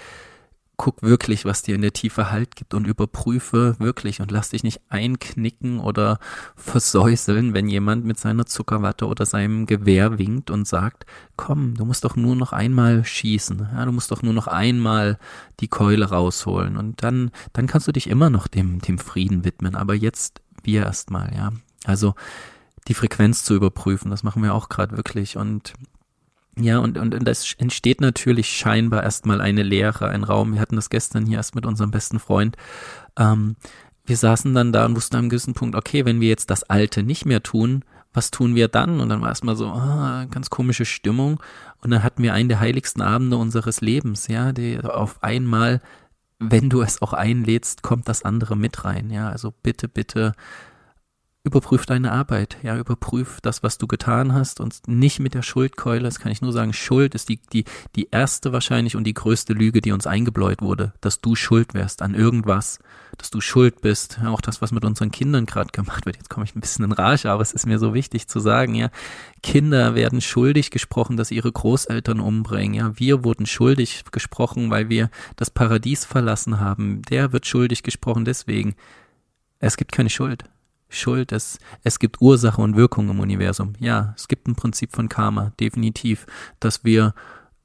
guck 0.81 1.03
wirklich, 1.03 1.45
was 1.45 1.61
dir 1.61 1.75
in 1.75 1.83
der 1.83 1.93
Tiefe 1.93 2.31
Halt 2.31 2.55
gibt 2.55 2.73
und 2.73 2.87
überprüfe 2.87 3.75
wirklich 3.77 4.19
und 4.19 4.31
lass 4.31 4.49
dich 4.49 4.63
nicht 4.63 4.81
einknicken 4.89 5.79
oder 5.79 6.17
versäuseln, 6.55 7.53
wenn 7.53 7.69
jemand 7.69 8.03
mit 8.03 8.17
seiner 8.17 8.47
Zuckerwatte 8.47 9.05
oder 9.05 9.27
seinem 9.27 9.67
Gewehr 9.67 10.17
winkt 10.17 10.49
und 10.49 10.67
sagt, 10.67 11.05
komm, 11.37 11.75
du 11.75 11.85
musst 11.85 12.03
doch 12.03 12.15
nur 12.15 12.35
noch 12.35 12.51
einmal 12.51 13.05
schießen, 13.05 13.69
ja, 13.75 13.85
du 13.85 13.91
musst 13.91 14.09
doch 14.09 14.23
nur 14.23 14.33
noch 14.33 14.47
einmal 14.47 15.19
die 15.59 15.67
Keule 15.67 16.09
rausholen 16.09 16.77
und 16.77 17.03
dann, 17.03 17.29
dann 17.53 17.67
kannst 17.67 17.87
du 17.87 17.91
dich 17.91 18.09
immer 18.09 18.31
noch 18.31 18.47
dem, 18.47 18.79
dem 18.79 18.97
Frieden 18.97 19.45
widmen, 19.45 19.75
aber 19.75 19.93
jetzt 19.93 20.41
wir 20.63 20.81
erstmal, 20.81 21.31
ja. 21.35 21.51
Also, 21.85 22.15
die 22.87 22.95
Frequenz 22.95 23.43
zu 23.43 23.53
überprüfen, 23.53 24.09
das 24.09 24.23
machen 24.23 24.41
wir 24.41 24.55
auch 24.55 24.67
gerade 24.67 24.97
wirklich 24.97 25.37
und 25.37 25.73
ja, 26.57 26.79
und, 26.79 26.97
und, 26.97 27.15
und 27.15 27.25
das 27.25 27.55
entsteht 27.57 28.01
natürlich 28.01 28.49
scheinbar 28.49 29.03
erstmal 29.03 29.39
eine 29.39 29.63
Leere, 29.63 30.09
ein 30.09 30.23
Raum. 30.23 30.53
Wir 30.53 30.61
hatten 30.61 30.75
das 30.75 30.89
gestern 30.89 31.25
hier 31.25 31.37
erst 31.37 31.55
mit 31.55 31.65
unserem 31.65 31.91
besten 31.91 32.19
Freund. 32.19 32.57
Ähm, 33.17 33.55
wir 34.05 34.17
saßen 34.17 34.53
dann 34.53 34.73
da 34.73 34.85
und 34.85 34.95
wussten 34.95 35.15
am 35.15 35.29
gewissen 35.29 35.53
Punkt, 35.53 35.75
okay, 35.75 36.05
wenn 36.05 36.19
wir 36.19 36.27
jetzt 36.27 36.49
das 36.49 36.63
Alte 36.63 37.03
nicht 37.03 37.25
mehr 37.25 37.41
tun, 37.41 37.85
was 38.13 38.31
tun 38.31 38.55
wir 38.55 38.67
dann? 38.67 38.99
Und 38.99 39.07
dann 39.09 39.21
war 39.21 39.29
erstmal 39.29 39.55
so, 39.55 39.67
ah, 39.67 40.25
ganz 40.29 40.49
komische 40.49 40.83
Stimmung. 40.85 41.41
Und 41.79 41.91
dann 41.91 42.03
hatten 42.03 42.21
wir 42.21 42.33
einen 42.33 42.49
der 42.49 42.59
heiligsten 42.59 43.01
Abende 43.01 43.37
unseres 43.37 43.79
Lebens, 43.79 44.27
ja, 44.27 44.51
die 44.51 44.79
auf 44.81 45.23
einmal, 45.23 45.81
wenn 46.39 46.69
du 46.69 46.81
es 46.81 47.01
auch 47.01 47.13
einlädst, 47.13 47.83
kommt 47.83 48.09
das 48.09 48.23
andere 48.23 48.57
mit 48.57 48.83
rein, 48.83 49.09
ja. 49.11 49.29
Also 49.29 49.53
bitte, 49.63 49.87
bitte 49.87 50.33
überprüf 51.43 51.87
deine 51.87 52.11
Arbeit, 52.11 52.57
ja, 52.61 52.77
überprüf 52.77 53.39
das, 53.41 53.63
was 53.63 53.79
du 53.79 53.87
getan 53.87 54.33
hast 54.33 54.59
und 54.59 54.87
nicht 54.87 55.19
mit 55.19 55.33
der 55.33 55.41
Schuldkeule, 55.41 56.03
das 56.03 56.19
kann 56.19 56.31
ich 56.31 56.41
nur 56.43 56.53
sagen, 56.53 56.71
Schuld 56.71 57.15
ist 57.15 57.29
die, 57.29 57.39
die, 57.51 57.65
die 57.95 58.09
erste 58.11 58.53
wahrscheinlich 58.53 58.95
und 58.95 59.05
die 59.05 59.15
größte 59.15 59.53
Lüge, 59.53 59.81
die 59.81 59.91
uns 59.91 60.05
eingebläut 60.05 60.61
wurde, 60.61 60.93
dass 61.01 61.19
du 61.19 61.33
schuld 61.33 61.73
wärst 61.73 62.03
an 62.03 62.13
irgendwas, 62.13 62.77
dass 63.17 63.31
du 63.31 63.41
schuld 63.41 63.81
bist, 63.81 64.19
ja, 64.21 64.29
auch 64.29 64.41
das, 64.41 64.61
was 64.61 64.71
mit 64.71 64.85
unseren 64.85 65.09
Kindern 65.09 65.47
gerade 65.47 65.71
gemacht 65.71 66.05
wird, 66.05 66.17
jetzt 66.17 66.29
komme 66.29 66.45
ich 66.45 66.55
ein 66.55 66.61
bisschen 66.61 66.85
in 66.85 66.91
Rage, 66.91 67.31
aber 67.31 67.41
es 67.41 67.53
ist 67.53 67.65
mir 67.65 67.79
so 67.79 67.95
wichtig 67.95 68.27
zu 68.27 68.39
sagen, 68.39 68.75
ja, 68.75 68.91
Kinder 69.41 69.95
werden 69.95 70.21
schuldig 70.21 70.69
gesprochen, 70.69 71.17
dass 71.17 71.31
ihre 71.31 71.51
Großeltern 71.51 72.19
umbringen, 72.19 72.75
ja, 72.75 72.99
wir 72.99 73.23
wurden 73.23 73.47
schuldig 73.47 74.03
gesprochen, 74.11 74.69
weil 74.69 74.89
wir 74.89 75.09
das 75.37 75.49
Paradies 75.49 76.05
verlassen 76.05 76.59
haben, 76.59 77.01
der 77.01 77.33
wird 77.33 77.47
schuldig 77.47 77.81
gesprochen 77.81 78.25
deswegen, 78.25 78.75
es 79.57 79.75
gibt 79.75 79.91
keine 79.91 80.09
Schuld. 80.11 80.43
Schuld, 80.91 81.31
es, 81.31 81.57
es 81.83 81.99
gibt 81.99 82.21
Ursache 82.21 82.61
und 82.61 82.75
Wirkung 82.75 83.09
im 83.09 83.19
Universum. 83.19 83.73
Ja, 83.79 84.13
es 84.17 84.27
gibt 84.27 84.47
ein 84.47 84.55
Prinzip 84.55 84.93
von 84.93 85.09
Karma, 85.09 85.53
definitiv, 85.59 86.25
dass 86.59 86.83
wir 86.83 87.15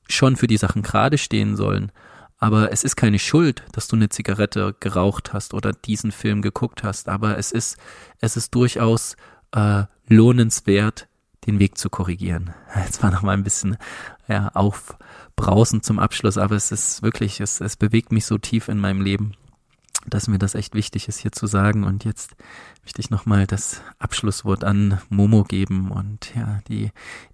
schon 0.08 0.36
für 0.36 0.46
die 0.46 0.56
Sachen 0.56 0.82
gerade 0.82 1.18
stehen 1.18 1.56
sollen. 1.56 1.90
Aber 2.38 2.70
es 2.70 2.84
ist 2.84 2.96
keine 2.96 3.18
Schuld, 3.18 3.64
dass 3.72 3.88
du 3.88 3.96
eine 3.96 4.10
Zigarette 4.10 4.76
geraucht 4.78 5.32
hast 5.32 5.54
oder 5.54 5.72
diesen 5.72 6.12
Film 6.12 6.42
geguckt 6.42 6.84
hast. 6.84 7.08
Aber 7.08 7.36
es 7.38 7.50
ist, 7.50 7.78
es 8.20 8.36
ist 8.36 8.54
durchaus 8.54 9.16
äh, 9.52 9.84
lohnenswert, 10.06 11.08
den 11.46 11.58
Weg 11.58 11.78
zu 11.78 11.90
korrigieren. 11.90 12.54
Jetzt 12.76 13.02
war 13.02 13.10
noch 13.10 13.22
mal 13.22 13.32
ein 13.32 13.44
bisschen 13.44 13.76
ja, 14.28 14.50
aufbrausend 14.54 15.84
zum 15.84 15.98
Abschluss, 15.98 16.38
aber 16.38 16.54
es 16.54 16.70
ist 16.70 17.02
wirklich, 17.02 17.40
es, 17.40 17.60
es 17.60 17.76
bewegt 17.76 18.12
mich 18.12 18.26
so 18.26 18.38
tief 18.38 18.68
in 18.68 18.78
meinem 18.78 19.00
Leben 19.00 19.32
dass 20.08 20.28
mir 20.28 20.38
das 20.38 20.54
echt 20.54 20.74
wichtig 20.74 21.08
ist, 21.08 21.18
hier 21.18 21.32
zu 21.32 21.46
sagen. 21.46 21.84
Und 21.84 22.04
jetzt 22.04 22.36
möchte 22.82 23.00
ich 23.00 23.10
nochmal 23.10 23.46
das 23.46 23.82
Abschlusswort 23.98 24.64
an 24.64 25.00
Momo 25.08 25.44
geben 25.44 25.90
und 25.90 26.34
ja, 26.34 26.60
die, 26.68 26.90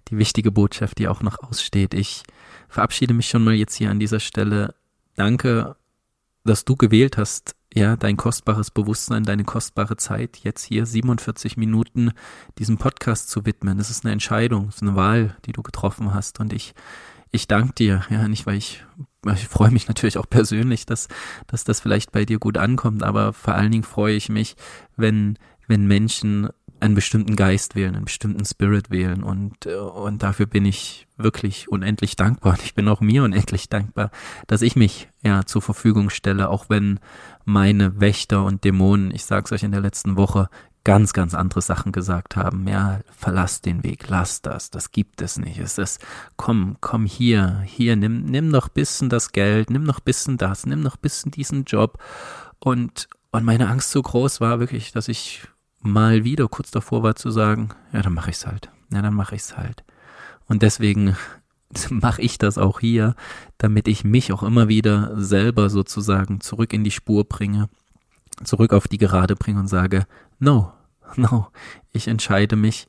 die 0.09 0.17
wichtige 0.17 0.51
Botschaft, 0.51 0.99
die 0.99 1.07
auch 1.07 1.21
noch 1.21 1.39
aussteht. 1.39 1.93
Ich 1.93 2.23
verabschiede 2.67 3.13
mich 3.13 3.29
schon 3.29 3.43
mal 3.43 3.53
jetzt 3.53 3.75
hier 3.75 3.91
an 3.91 3.99
dieser 3.99 4.19
Stelle. 4.19 4.75
Danke, 5.15 5.75
dass 6.43 6.65
du 6.65 6.75
gewählt 6.75 7.17
hast, 7.17 7.55
ja, 7.73 7.95
dein 7.95 8.17
kostbares 8.17 8.69
Bewusstsein, 8.69 9.23
deine 9.23 9.45
kostbare 9.45 9.97
Zeit, 9.97 10.37
jetzt 10.43 10.63
hier 10.63 10.85
47 10.85 11.57
Minuten 11.57 12.11
diesem 12.59 12.77
Podcast 12.77 13.29
zu 13.29 13.45
widmen. 13.45 13.77
Das 13.77 13.89
ist 13.89 14.05
eine 14.05 14.13
Entscheidung, 14.13 14.67
das 14.67 14.75
ist 14.75 14.81
eine 14.83 14.95
Wahl, 14.95 15.37
die 15.45 15.53
du 15.53 15.63
getroffen 15.63 16.13
hast. 16.13 16.39
Und 16.39 16.53
ich 16.53 16.75
ich 17.33 17.47
danke 17.47 17.73
dir, 17.73 18.05
ja, 18.11 18.27
nicht 18.27 18.45
weil 18.45 18.57
ich, 18.57 18.85
ich 19.31 19.47
freue 19.47 19.71
mich 19.71 19.87
natürlich 19.87 20.17
auch 20.17 20.29
persönlich, 20.29 20.85
dass, 20.85 21.07
dass 21.47 21.63
das 21.63 21.79
vielleicht 21.79 22.11
bei 22.11 22.25
dir 22.25 22.39
gut 22.39 22.57
ankommt, 22.57 23.03
aber 23.03 23.33
vor 23.33 23.55
allen 23.55 23.71
Dingen 23.71 23.83
freue 23.83 24.15
ich 24.15 24.29
mich, 24.29 24.55
wenn, 24.95 25.37
wenn 25.67 25.87
Menschen 25.87 26.49
einen 26.83 26.95
bestimmten 26.95 27.37
Geist 27.37 27.75
wählen, 27.75 27.95
einen 27.95 28.05
bestimmten 28.05 28.43
Spirit 28.43 28.91
wählen 28.91 29.23
und, 29.23 29.67
und 29.67 30.21
dafür 30.21 30.45
bin 30.45 30.65
ich 30.65 31.07
wirklich 31.15 31.69
unendlich 31.69 32.17
dankbar. 32.17 32.53
Und 32.53 32.63
ich 32.63 32.75
bin 32.75 32.89
auch 32.89 32.99
mir 32.99 33.23
unendlich 33.23 33.69
dankbar, 33.69 34.11
dass 34.47 34.61
ich 34.61 34.75
mich 34.75 35.07
ja 35.21 35.45
zur 35.45 35.61
Verfügung 35.61 36.09
stelle, 36.09 36.49
auch 36.49 36.65
wenn 36.67 36.99
meine 37.45 38.01
Wächter 38.01 38.43
und 38.43 38.65
Dämonen, 38.65 39.11
ich 39.11 39.23
sag's 39.23 39.53
euch 39.53 39.63
in 39.63 39.71
der 39.71 39.79
letzten 39.79 40.17
Woche, 40.17 40.49
ganz, 40.83 41.13
ganz 41.13 41.33
andere 41.33 41.61
Sachen 41.61 41.91
gesagt 41.91 42.35
haben. 42.35 42.67
Ja, 42.67 42.99
verlass 43.15 43.61
den 43.61 43.83
Weg, 43.83 44.09
lass 44.09 44.41
das, 44.41 44.69
das 44.69 44.91
gibt 44.91 45.21
es 45.21 45.37
nicht. 45.37 45.57
Es 45.59 45.77
ist, 45.77 46.03
komm, 46.35 46.77
komm 46.81 47.05
hier, 47.05 47.61
hier, 47.65 47.95
nimm, 47.95 48.25
nimm 48.25 48.49
noch 48.49 48.69
bisschen 48.69 49.09
das 49.09 49.31
Geld, 49.31 49.69
nimm 49.69 49.83
noch 49.83 49.99
bisschen 49.99 50.37
das, 50.37 50.65
nimm 50.65 50.81
noch 50.81 50.97
bisschen 50.97 51.31
diesen 51.31 51.63
Job. 51.63 51.99
Und, 52.59 53.07
und 53.31 53.45
meine 53.45 53.69
Angst 53.69 53.91
so 53.91 54.01
groß 54.01 54.41
war 54.41 54.59
wirklich, 54.59 54.91
dass 54.91 55.07
ich 55.07 55.47
mal 55.81 56.23
wieder 56.23 56.47
kurz 56.47 56.71
davor 56.71 57.03
war 57.03 57.15
zu 57.15 57.29
sagen, 57.29 57.69
ja, 57.91 58.01
dann 58.01 58.13
mache 58.13 58.31
ich's 58.31 58.45
halt. 58.45 58.69
Ja, 58.91 59.01
dann 59.01 59.13
mache 59.13 59.35
ich's 59.35 59.57
halt. 59.57 59.83
Und 60.47 60.63
deswegen 60.63 61.15
mache 61.89 62.21
ich 62.21 62.37
das 62.37 62.57
auch 62.57 62.79
hier, 62.79 63.15
damit 63.57 63.87
ich 63.87 64.03
mich 64.03 64.33
auch 64.33 64.43
immer 64.43 64.67
wieder 64.67 65.11
selber 65.15 65.69
sozusagen 65.69 66.41
zurück 66.41 66.73
in 66.73 66.83
die 66.83 66.91
Spur 66.91 67.23
bringe, 67.23 67.69
zurück 68.43 68.73
auf 68.73 68.87
die 68.87 68.97
Gerade 68.97 69.35
bringe 69.35 69.59
und 69.59 69.67
sage, 69.67 70.07
No, 70.43 70.73
no, 71.15 71.47
ich 71.93 72.09
entscheide 72.09 72.57
mich, 72.57 72.85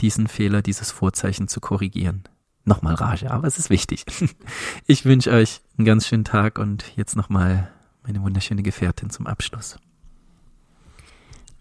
diesen 0.00 0.26
Fehler, 0.26 0.62
dieses 0.62 0.90
Vorzeichen 0.90 1.48
zu 1.48 1.60
korrigieren. 1.60 2.24
Nochmal 2.64 2.94
Rage, 2.94 3.30
aber 3.30 3.46
es 3.46 3.58
ist 3.58 3.68
wichtig. 3.68 4.06
Ich 4.86 5.04
wünsche 5.04 5.30
euch 5.30 5.60
einen 5.76 5.84
ganz 5.84 6.06
schönen 6.06 6.24
Tag 6.24 6.58
und 6.58 6.96
jetzt 6.96 7.14
nochmal 7.14 7.70
meine 8.04 8.22
wunderschöne 8.22 8.62
Gefährtin 8.62 9.10
zum 9.10 9.26
Abschluss. 9.26 9.78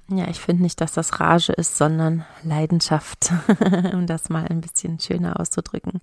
Ja, 0.08 0.30
ich 0.30 0.40
finde 0.40 0.64
nicht, 0.64 0.80
dass 0.80 0.94
das 0.94 1.20
Rage 1.20 1.52
ist, 1.52 1.78
sondern 1.78 2.24
Leidenschaft, 2.44 3.34
um 3.94 4.08
das 4.08 4.30
mal 4.30 4.48
ein 4.48 4.62
bisschen 4.62 4.98
schöner 4.98 5.42
auszudrücken. 5.42 6.00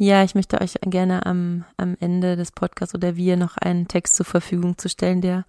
Ja, 0.00 0.22
ich 0.22 0.36
möchte 0.36 0.60
euch 0.60 0.74
gerne 0.80 1.26
am, 1.26 1.64
am 1.76 1.96
Ende 1.98 2.36
des 2.36 2.52
Podcasts 2.52 2.94
oder 2.94 3.16
wir 3.16 3.36
noch 3.36 3.56
einen 3.56 3.88
Text 3.88 4.14
zur 4.14 4.26
Verfügung 4.26 4.78
zu 4.78 4.88
stellen, 4.88 5.20
der 5.20 5.44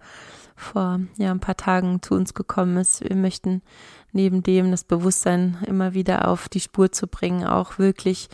vor 0.56 0.98
ja, 1.18 1.30
ein 1.30 1.38
paar 1.38 1.56
Tagen 1.56 2.02
zu 2.02 2.14
uns 2.14 2.34
gekommen 2.34 2.76
ist. 2.76 3.08
Wir 3.08 3.14
möchten 3.14 3.62
neben 4.10 4.42
dem 4.42 4.72
das 4.72 4.82
Bewusstsein 4.82 5.58
immer 5.68 5.94
wieder 5.94 6.26
auf 6.26 6.48
die 6.48 6.58
Spur 6.58 6.90
zu 6.90 7.06
bringen, 7.06 7.44
auch 7.44 7.78
wirklich 7.78 8.28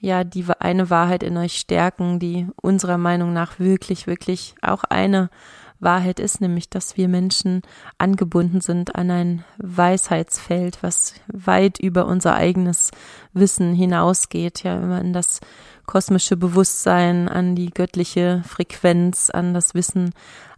ja 0.00 0.24
die 0.24 0.44
eine 0.58 0.90
Wahrheit 0.90 1.22
in 1.22 1.36
euch 1.36 1.54
stärken, 1.54 2.18
die 2.18 2.48
unserer 2.60 2.98
Meinung 2.98 3.32
nach 3.32 3.60
wirklich, 3.60 4.08
wirklich 4.08 4.56
auch 4.62 4.82
eine 4.82 5.30
Wahrheit 5.82 6.20
ist, 6.20 6.40
nämlich 6.40 6.68
dass 6.70 6.96
wir 6.96 7.08
Menschen 7.08 7.62
angebunden 7.98 8.60
sind 8.60 8.94
an 8.94 9.10
ein 9.10 9.44
Weisheitsfeld, 9.58 10.78
was 10.82 11.14
weit 11.26 11.78
über 11.78 12.06
unser 12.06 12.34
eigenes 12.34 12.90
Wissen 13.32 13.74
hinausgeht, 13.74 14.62
ja 14.62 14.76
immer 14.76 15.00
in 15.00 15.12
das 15.12 15.40
kosmische 15.86 16.36
Bewusstsein, 16.36 17.28
an 17.28 17.54
die 17.54 17.70
göttliche 17.70 18.42
Frequenz, 18.46 19.30
an 19.30 19.52
das 19.52 19.74
Wissen 19.74 20.12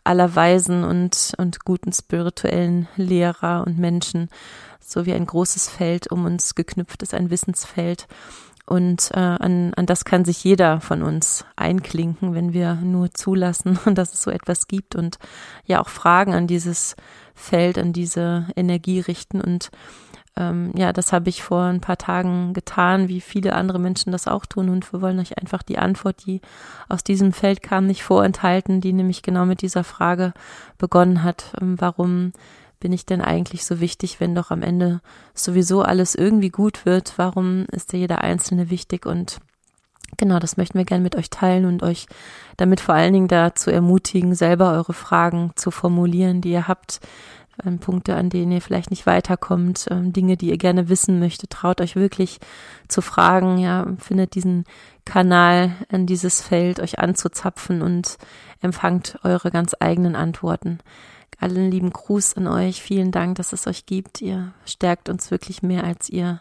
aller 0.04 0.34
Weisen 0.36 0.84
und, 0.84 1.32
und 1.38 1.64
guten 1.64 1.92
spirituellen 1.92 2.88
Lehrer 2.96 3.64
und 3.66 3.78
Menschen, 3.78 4.28
so 4.78 5.06
wie 5.06 5.14
ein 5.14 5.24
großes 5.24 5.68
Feld 5.68 6.12
um 6.12 6.26
uns 6.26 6.54
geknüpft 6.54 7.02
ist, 7.02 7.14
ein 7.14 7.30
Wissensfeld. 7.30 8.06
Und 8.66 9.10
äh, 9.12 9.18
an, 9.18 9.74
an 9.74 9.86
das 9.86 10.04
kann 10.04 10.24
sich 10.24 10.42
jeder 10.42 10.80
von 10.80 11.02
uns 11.02 11.44
einklinken, 11.54 12.34
wenn 12.34 12.52
wir 12.54 12.76
nur 12.76 13.12
zulassen, 13.12 13.78
dass 13.94 14.14
es 14.14 14.22
so 14.22 14.30
etwas 14.30 14.68
gibt 14.68 14.96
und 14.96 15.18
ja 15.66 15.80
auch 15.82 15.88
Fragen 15.88 16.32
an 16.32 16.46
dieses 16.46 16.96
Feld, 17.34 17.78
an 17.78 17.92
diese 17.92 18.46
Energie 18.56 19.00
richten. 19.00 19.40
Und 19.40 19.70
ähm, 20.36 20.72
ja, 20.74 20.92
das 20.92 21.12
habe 21.12 21.28
ich 21.28 21.42
vor 21.42 21.64
ein 21.64 21.80
paar 21.80 21.98
Tagen 21.98 22.54
getan, 22.54 23.08
wie 23.08 23.20
viele 23.20 23.54
andere 23.54 23.78
Menschen 23.78 24.12
das 24.12 24.26
auch 24.26 24.46
tun. 24.46 24.70
Und 24.70 24.90
wir 24.92 25.02
wollen 25.02 25.20
euch 25.20 25.38
einfach 25.38 25.62
die 25.62 25.78
Antwort, 25.78 26.24
die 26.24 26.40
aus 26.88 27.04
diesem 27.04 27.32
Feld 27.32 27.62
kam, 27.62 27.86
nicht 27.86 28.02
vorenthalten, 28.02 28.80
die 28.80 28.94
nämlich 28.94 29.22
genau 29.22 29.44
mit 29.44 29.60
dieser 29.60 29.84
Frage 29.84 30.32
begonnen 30.78 31.22
hat, 31.22 31.52
ähm, 31.60 31.80
warum 31.80 32.32
bin 32.84 32.92
ich 32.92 33.06
denn 33.06 33.22
eigentlich 33.22 33.64
so 33.64 33.80
wichtig, 33.80 34.20
wenn 34.20 34.34
doch 34.34 34.50
am 34.50 34.60
Ende 34.60 35.00
sowieso 35.32 35.80
alles 35.80 36.14
irgendwie 36.14 36.50
gut 36.50 36.84
wird? 36.84 37.14
Warum 37.16 37.64
ist 37.72 37.94
da 37.94 37.96
jeder 37.96 38.20
Einzelne 38.20 38.68
wichtig? 38.68 39.06
Und 39.06 39.38
genau, 40.18 40.38
das 40.38 40.58
möchten 40.58 40.76
wir 40.76 40.84
gerne 40.84 41.02
mit 41.02 41.16
euch 41.16 41.30
teilen 41.30 41.64
und 41.64 41.82
euch 41.82 42.06
damit 42.58 42.80
vor 42.80 42.94
allen 42.94 43.14
Dingen 43.14 43.28
dazu 43.28 43.70
ermutigen, 43.70 44.34
selber 44.34 44.72
eure 44.72 44.92
Fragen 44.92 45.52
zu 45.54 45.70
formulieren, 45.70 46.42
die 46.42 46.50
ihr 46.50 46.68
habt. 46.68 47.00
Ähm, 47.64 47.78
Punkte, 47.78 48.16
an 48.16 48.28
denen 48.28 48.52
ihr 48.52 48.60
vielleicht 48.60 48.90
nicht 48.90 49.06
weiterkommt, 49.06 49.86
ähm, 49.90 50.12
Dinge, 50.12 50.36
die 50.36 50.50
ihr 50.50 50.58
gerne 50.58 50.90
wissen 50.90 51.18
möchtet, 51.20 51.50
traut 51.50 51.80
euch 51.80 51.96
wirklich 51.96 52.38
zu 52.88 53.00
fragen, 53.00 53.56
ja, 53.56 53.86
findet 53.96 54.34
diesen 54.34 54.64
Kanal 55.06 55.72
in 55.88 56.04
dieses 56.04 56.42
Feld, 56.42 56.80
euch 56.80 56.98
anzuzapfen 56.98 57.80
und 57.80 58.18
empfangt 58.60 59.20
eure 59.22 59.50
ganz 59.50 59.74
eigenen 59.80 60.16
Antworten 60.16 60.80
allen 61.40 61.70
lieben 61.70 61.90
Gruß 61.90 62.36
an 62.36 62.46
euch. 62.46 62.82
Vielen 62.82 63.10
Dank, 63.10 63.36
dass 63.36 63.52
es 63.52 63.66
euch 63.66 63.86
gibt. 63.86 64.20
Ihr 64.20 64.52
stärkt 64.64 65.08
uns 65.08 65.30
wirklich 65.30 65.62
mehr, 65.62 65.84
als 65.84 66.08
ihr 66.08 66.40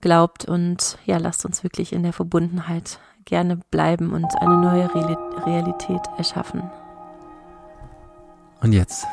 glaubt. 0.00 0.44
Und 0.44 0.98
ja, 1.04 1.18
lasst 1.18 1.44
uns 1.44 1.62
wirklich 1.62 1.92
in 1.92 2.02
der 2.02 2.12
Verbundenheit 2.12 2.98
gerne 3.24 3.58
bleiben 3.70 4.12
und 4.12 4.34
eine 4.40 4.56
neue 4.56 4.88
Realität 5.46 6.02
erschaffen. 6.16 6.62
Und 8.62 8.72
jetzt, 8.72 9.06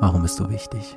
warum 0.00 0.22
bist 0.22 0.40
du 0.40 0.48
wichtig? 0.48 0.96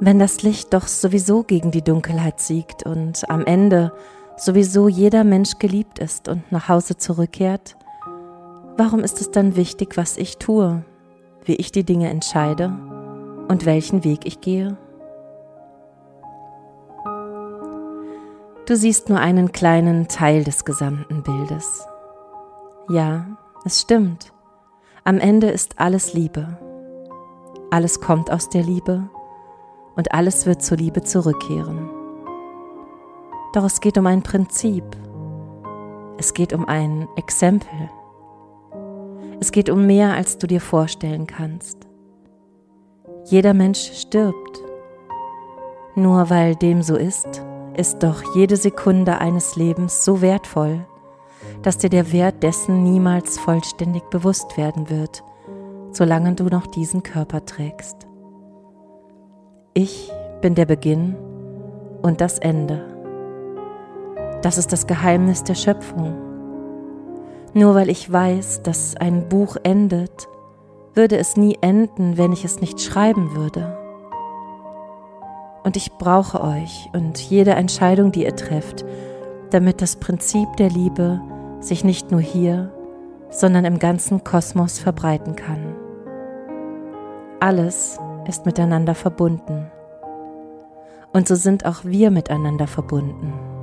Wenn 0.00 0.18
das 0.18 0.42
Licht 0.42 0.74
doch 0.74 0.86
sowieso 0.86 1.42
gegen 1.42 1.70
die 1.70 1.82
Dunkelheit 1.82 2.40
siegt 2.40 2.84
und 2.84 3.28
am 3.30 3.44
Ende 3.44 3.92
sowieso 4.36 4.88
jeder 4.88 5.24
Mensch 5.24 5.58
geliebt 5.58 5.98
ist 5.98 6.28
und 6.28 6.50
nach 6.50 6.68
Hause 6.68 6.96
zurückkehrt, 6.96 7.76
Warum 8.76 9.00
ist 9.00 9.20
es 9.20 9.30
dann 9.30 9.54
wichtig, 9.54 9.96
was 9.96 10.16
ich 10.16 10.38
tue, 10.38 10.84
wie 11.44 11.54
ich 11.54 11.70
die 11.70 11.84
Dinge 11.84 12.10
entscheide 12.10 12.72
und 13.46 13.66
welchen 13.66 14.02
Weg 14.02 14.26
ich 14.26 14.40
gehe? 14.40 14.76
Du 18.66 18.76
siehst 18.76 19.10
nur 19.10 19.20
einen 19.20 19.52
kleinen 19.52 20.08
Teil 20.08 20.42
des 20.42 20.64
gesamten 20.64 21.22
Bildes. 21.22 21.86
Ja, 22.88 23.26
es 23.64 23.80
stimmt. 23.80 24.32
Am 25.04 25.18
Ende 25.18 25.50
ist 25.50 25.78
alles 25.78 26.12
Liebe. 26.14 26.58
Alles 27.70 28.00
kommt 28.00 28.32
aus 28.32 28.48
der 28.48 28.62
Liebe 28.62 29.08
und 29.94 30.12
alles 30.12 30.46
wird 30.46 30.62
zur 30.62 30.78
Liebe 30.78 31.02
zurückkehren. 31.02 31.90
Doch 33.52 33.64
es 33.64 33.80
geht 33.80 33.98
um 33.98 34.06
ein 34.06 34.22
Prinzip. 34.22 34.84
Es 36.18 36.34
geht 36.34 36.52
um 36.52 36.66
ein 36.66 37.06
Exempel. 37.16 37.88
Es 39.44 39.52
geht 39.52 39.68
um 39.68 39.84
mehr, 39.84 40.14
als 40.14 40.38
du 40.38 40.46
dir 40.46 40.62
vorstellen 40.62 41.26
kannst. 41.26 41.76
Jeder 43.26 43.52
Mensch 43.52 43.92
stirbt. 43.92 44.58
Nur 45.94 46.30
weil 46.30 46.56
dem 46.56 46.80
so 46.80 46.96
ist, 46.96 47.44
ist 47.76 48.02
doch 48.02 48.34
jede 48.34 48.56
Sekunde 48.56 49.18
eines 49.18 49.54
Lebens 49.56 50.02
so 50.02 50.22
wertvoll, 50.22 50.86
dass 51.60 51.76
dir 51.76 51.90
der 51.90 52.10
Wert 52.10 52.42
dessen 52.42 52.84
niemals 52.84 53.38
vollständig 53.38 54.04
bewusst 54.04 54.56
werden 54.56 54.88
wird, 54.88 55.22
solange 55.90 56.32
du 56.32 56.44
noch 56.44 56.66
diesen 56.66 57.02
Körper 57.02 57.44
trägst. 57.44 58.06
Ich 59.74 60.10
bin 60.40 60.54
der 60.54 60.64
Beginn 60.64 61.16
und 62.00 62.22
das 62.22 62.38
Ende. 62.38 62.80
Das 64.40 64.56
ist 64.56 64.72
das 64.72 64.86
Geheimnis 64.86 65.44
der 65.44 65.54
Schöpfung. 65.54 66.23
Nur 67.54 67.76
weil 67.76 67.88
ich 67.88 68.10
weiß, 68.12 68.62
dass 68.62 68.96
ein 68.96 69.28
Buch 69.28 69.56
endet, 69.62 70.28
würde 70.92 71.16
es 71.16 71.36
nie 71.36 71.56
enden, 71.60 72.18
wenn 72.18 72.32
ich 72.32 72.44
es 72.44 72.60
nicht 72.60 72.80
schreiben 72.80 73.36
würde. 73.36 73.78
Und 75.62 75.76
ich 75.76 75.92
brauche 75.92 76.42
euch 76.42 76.90
und 76.92 77.18
jede 77.18 77.52
Entscheidung, 77.52 78.10
die 78.10 78.24
ihr 78.24 78.34
trefft, 78.34 78.84
damit 79.50 79.80
das 79.80 79.96
Prinzip 79.96 80.56
der 80.56 80.68
Liebe 80.68 81.20
sich 81.60 81.84
nicht 81.84 82.10
nur 82.10 82.20
hier, 82.20 82.72
sondern 83.30 83.64
im 83.64 83.78
ganzen 83.78 84.24
Kosmos 84.24 84.80
verbreiten 84.80 85.36
kann. 85.36 85.76
Alles 87.40 87.98
ist 88.26 88.46
miteinander 88.46 88.94
verbunden. 88.94 89.70
Und 91.12 91.28
so 91.28 91.36
sind 91.36 91.64
auch 91.64 91.84
wir 91.84 92.10
miteinander 92.10 92.66
verbunden. 92.66 93.53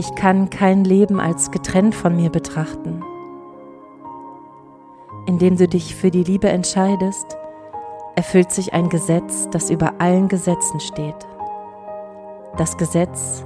Ich 0.00 0.14
kann 0.14 0.48
kein 0.48 0.84
Leben 0.84 1.18
als 1.18 1.50
getrennt 1.50 1.92
von 1.92 2.14
mir 2.14 2.30
betrachten. 2.30 3.02
Indem 5.26 5.56
du 5.56 5.66
dich 5.66 5.96
für 5.96 6.12
die 6.12 6.22
Liebe 6.22 6.48
entscheidest, 6.48 7.36
erfüllt 8.14 8.52
sich 8.52 8.72
ein 8.72 8.90
Gesetz, 8.90 9.48
das 9.50 9.70
über 9.70 9.94
allen 10.00 10.28
Gesetzen 10.28 10.78
steht. 10.78 11.26
Das 12.56 12.76
Gesetz, 12.76 13.44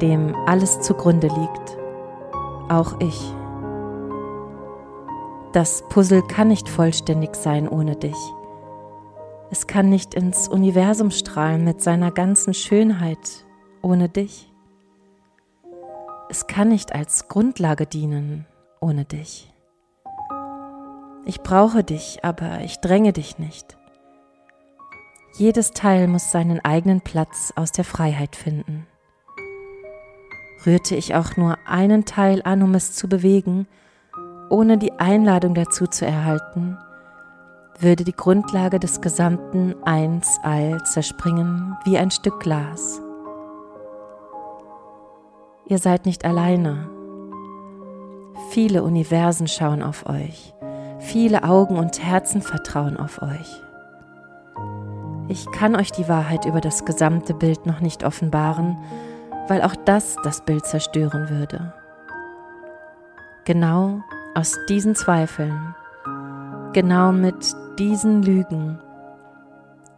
dem 0.00 0.36
alles 0.46 0.80
zugrunde 0.82 1.26
liegt, 1.26 1.78
auch 2.68 3.00
ich. 3.00 3.34
Das 5.52 5.82
Puzzle 5.88 6.22
kann 6.22 6.46
nicht 6.46 6.68
vollständig 6.68 7.34
sein 7.34 7.68
ohne 7.68 7.96
dich. 7.96 8.16
Es 9.50 9.66
kann 9.66 9.88
nicht 9.88 10.14
ins 10.14 10.46
Universum 10.46 11.10
strahlen 11.10 11.64
mit 11.64 11.82
seiner 11.82 12.12
ganzen 12.12 12.54
Schönheit 12.54 13.44
ohne 13.82 14.08
dich. 14.08 14.47
Es 16.30 16.46
kann 16.46 16.68
nicht 16.68 16.94
als 16.94 17.28
Grundlage 17.28 17.86
dienen 17.86 18.46
ohne 18.80 19.06
dich. 19.06 19.50
Ich 21.24 21.40
brauche 21.40 21.82
dich, 21.82 22.18
aber 22.22 22.60
ich 22.60 22.80
dränge 22.80 23.12
dich 23.12 23.38
nicht. 23.38 23.78
Jedes 25.36 25.70
Teil 25.70 26.06
muss 26.06 26.30
seinen 26.30 26.60
eigenen 26.64 27.00
Platz 27.00 27.52
aus 27.56 27.72
der 27.72 27.84
Freiheit 27.84 28.36
finden. 28.36 28.86
Rührte 30.66 30.96
ich 30.96 31.14
auch 31.14 31.36
nur 31.36 31.56
einen 31.66 32.04
Teil 32.04 32.42
an, 32.44 32.62
um 32.62 32.74
es 32.74 32.92
zu 32.92 33.08
bewegen, 33.08 33.66
ohne 34.50 34.76
die 34.76 34.92
Einladung 34.92 35.54
dazu 35.54 35.86
zu 35.86 36.04
erhalten, 36.04 36.76
würde 37.78 38.04
die 38.04 38.16
Grundlage 38.16 38.80
des 38.80 39.00
gesamten 39.00 39.74
Eins 39.84 40.38
All 40.42 40.82
zerspringen 40.84 41.76
wie 41.84 41.96
ein 41.96 42.10
Stück 42.10 42.40
Glas. 42.40 43.00
Ihr 45.68 45.78
seid 45.78 46.06
nicht 46.06 46.24
alleine. 46.24 46.88
Viele 48.48 48.82
Universen 48.82 49.46
schauen 49.46 49.82
auf 49.82 50.08
euch. 50.08 50.54
Viele 50.98 51.44
Augen 51.44 51.76
und 51.76 52.02
Herzen 52.02 52.40
vertrauen 52.40 52.96
auf 52.96 53.20
euch. 53.20 53.62
Ich 55.28 55.44
kann 55.52 55.76
euch 55.76 55.92
die 55.92 56.08
Wahrheit 56.08 56.46
über 56.46 56.62
das 56.62 56.86
gesamte 56.86 57.34
Bild 57.34 57.66
noch 57.66 57.80
nicht 57.80 58.02
offenbaren, 58.02 58.78
weil 59.46 59.60
auch 59.60 59.76
das 59.76 60.16
das 60.24 60.42
Bild 60.42 60.64
zerstören 60.64 61.28
würde. 61.28 61.74
Genau 63.44 64.00
aus 64.34 64.56
diesen 64.70 64.94
Zweifeln, 64.94 65.74
genau 66.72 67.12
mit 67.12 67.54
diesen 67.78 68.22
Lügen, 68.22 68.78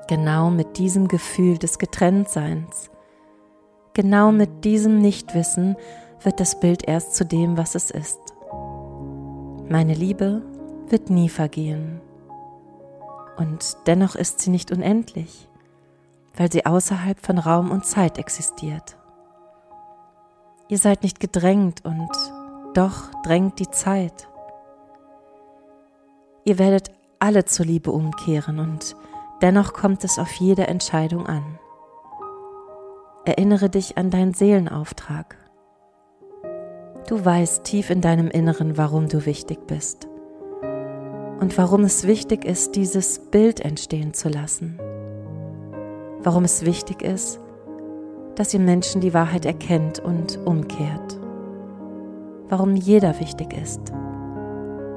genau 0.08 0.50
mit 0.50 0.78
diesem 0.78 1.06
Gefühl 1.06 1.58
des 1.58 1.78
Getrenntseins 1.78 2.89
genau 3.94 4.32
mit 4.32 4.64
diesem 4.64 5.00
Nichtwissen 5.00 5.76
wird 6.22 6.40
das 6.40 6.60
Bild 6.60 6.86
erst 6.86 7.14
zu 7.14 7.24
dem, 7.24 7.56
was 7.56 7.74
es 7.74 7.90
ist. 7.90 8.18
Meine 9.68 9.94
Liebe 9.94 10.42
wird 10.88 11.10
nie 11.10 11.28
vergehen. 11.28 12.00
Und 13.36 13.76
dennoch 13.86 14.16
ist 14.16 14.40
sie 14.40 14.50
nicht 14.50 14.72
unendlich, 14.72 15.48
weil 16.36 16.50
sie 16.50 16.66
außerhalb 16.66 17.24
von 17.24 17.38
Raum 17.38 17.70
und 17.70 17.86
Zeit 17.86 18.18
existiert. 18.18 18.96
Ihr 20.68 20.78
seid 20.78 21.04
nicht 21.04 21.20
gedrängt 21.20 21.84
und 21.84 22.10
doch 22.74 23.12
drängt 23.22 23.60
die 23.60 23.70
Zeit. 23.70 24.28
Ihr 26.44 26.58
werdet 26.58 26.90
alle 27.20 27.44
zur 27.44 27.66
Liebe 27.66 27.92
umkehren 27.92 28.58
und 28.58 28.96
dennoch 29.40 29.72
kommt 29.72 30.02
es 30.02 30.18
auf 30.18 30.32
jede 30.32 30.66
Entscheidung 30.66 31.28
an. 31.28 31.59
Erinnere 33.24 33.68
dich 33.68 33.98
an 33.98 34.10
deinen 34.10 34.32
Seelenauftrag. 34.32 35.36
Du 37.06 37.22
weißt 37.22 37.64
tief 37.64 37.90
in 37.90 38.00
deinem 38.00 38.28
Inneren, 38.28 38.78
warum 38.78 39.08
du 39.08 39.26
wichtig 39.26 39.66
bist 39.66 40.08
und 41.40 41.56
warum 41.58 41.84
es 41.84 42.06
wichtig 42.06 42.44
ist, 42.44 42.76
dieses 42.76 43.30
Bild 43.30 43.60
entstehen 43.60 44.14
zu 44.14 44.28
lassen. 44.28 44.78
Warum 46.22 46.44
es 46.44 46.64
wichtig 46.64 47.02
ist, 47.02 47.40
dass 48.36 48.54
ihr 48.54 48.60
Menschen 48.60 49.00
die 49.00 49.12
Wahrheit 49.12 49.44
erkennt 49.44 49.98
und 49.98 50.38
umkehrt. 50.46 51.18
Warum 52.48 52.74
jeder 52.74 53.18
wichtig 53.20 53.52
ist. 53.52 53.80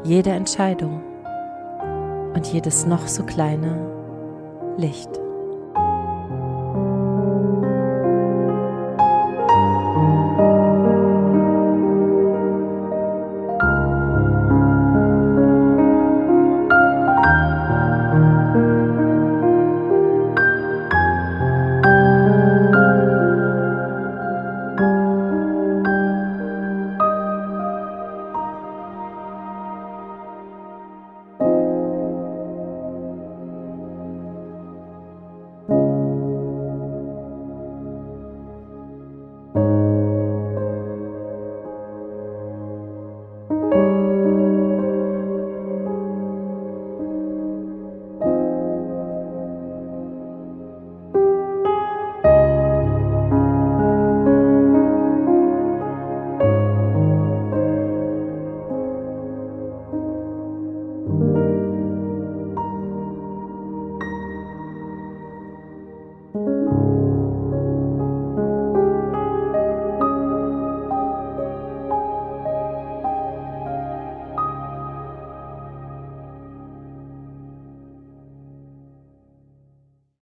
Jede 0.05 0.32
Entscheidung 0.32 1.01
und 2.34 2.47
jedes 2.47 2.86
noch 2.86 3.07
so 3.07 3.24
kleine 3.24 4.76
Licht. 4.78 5.22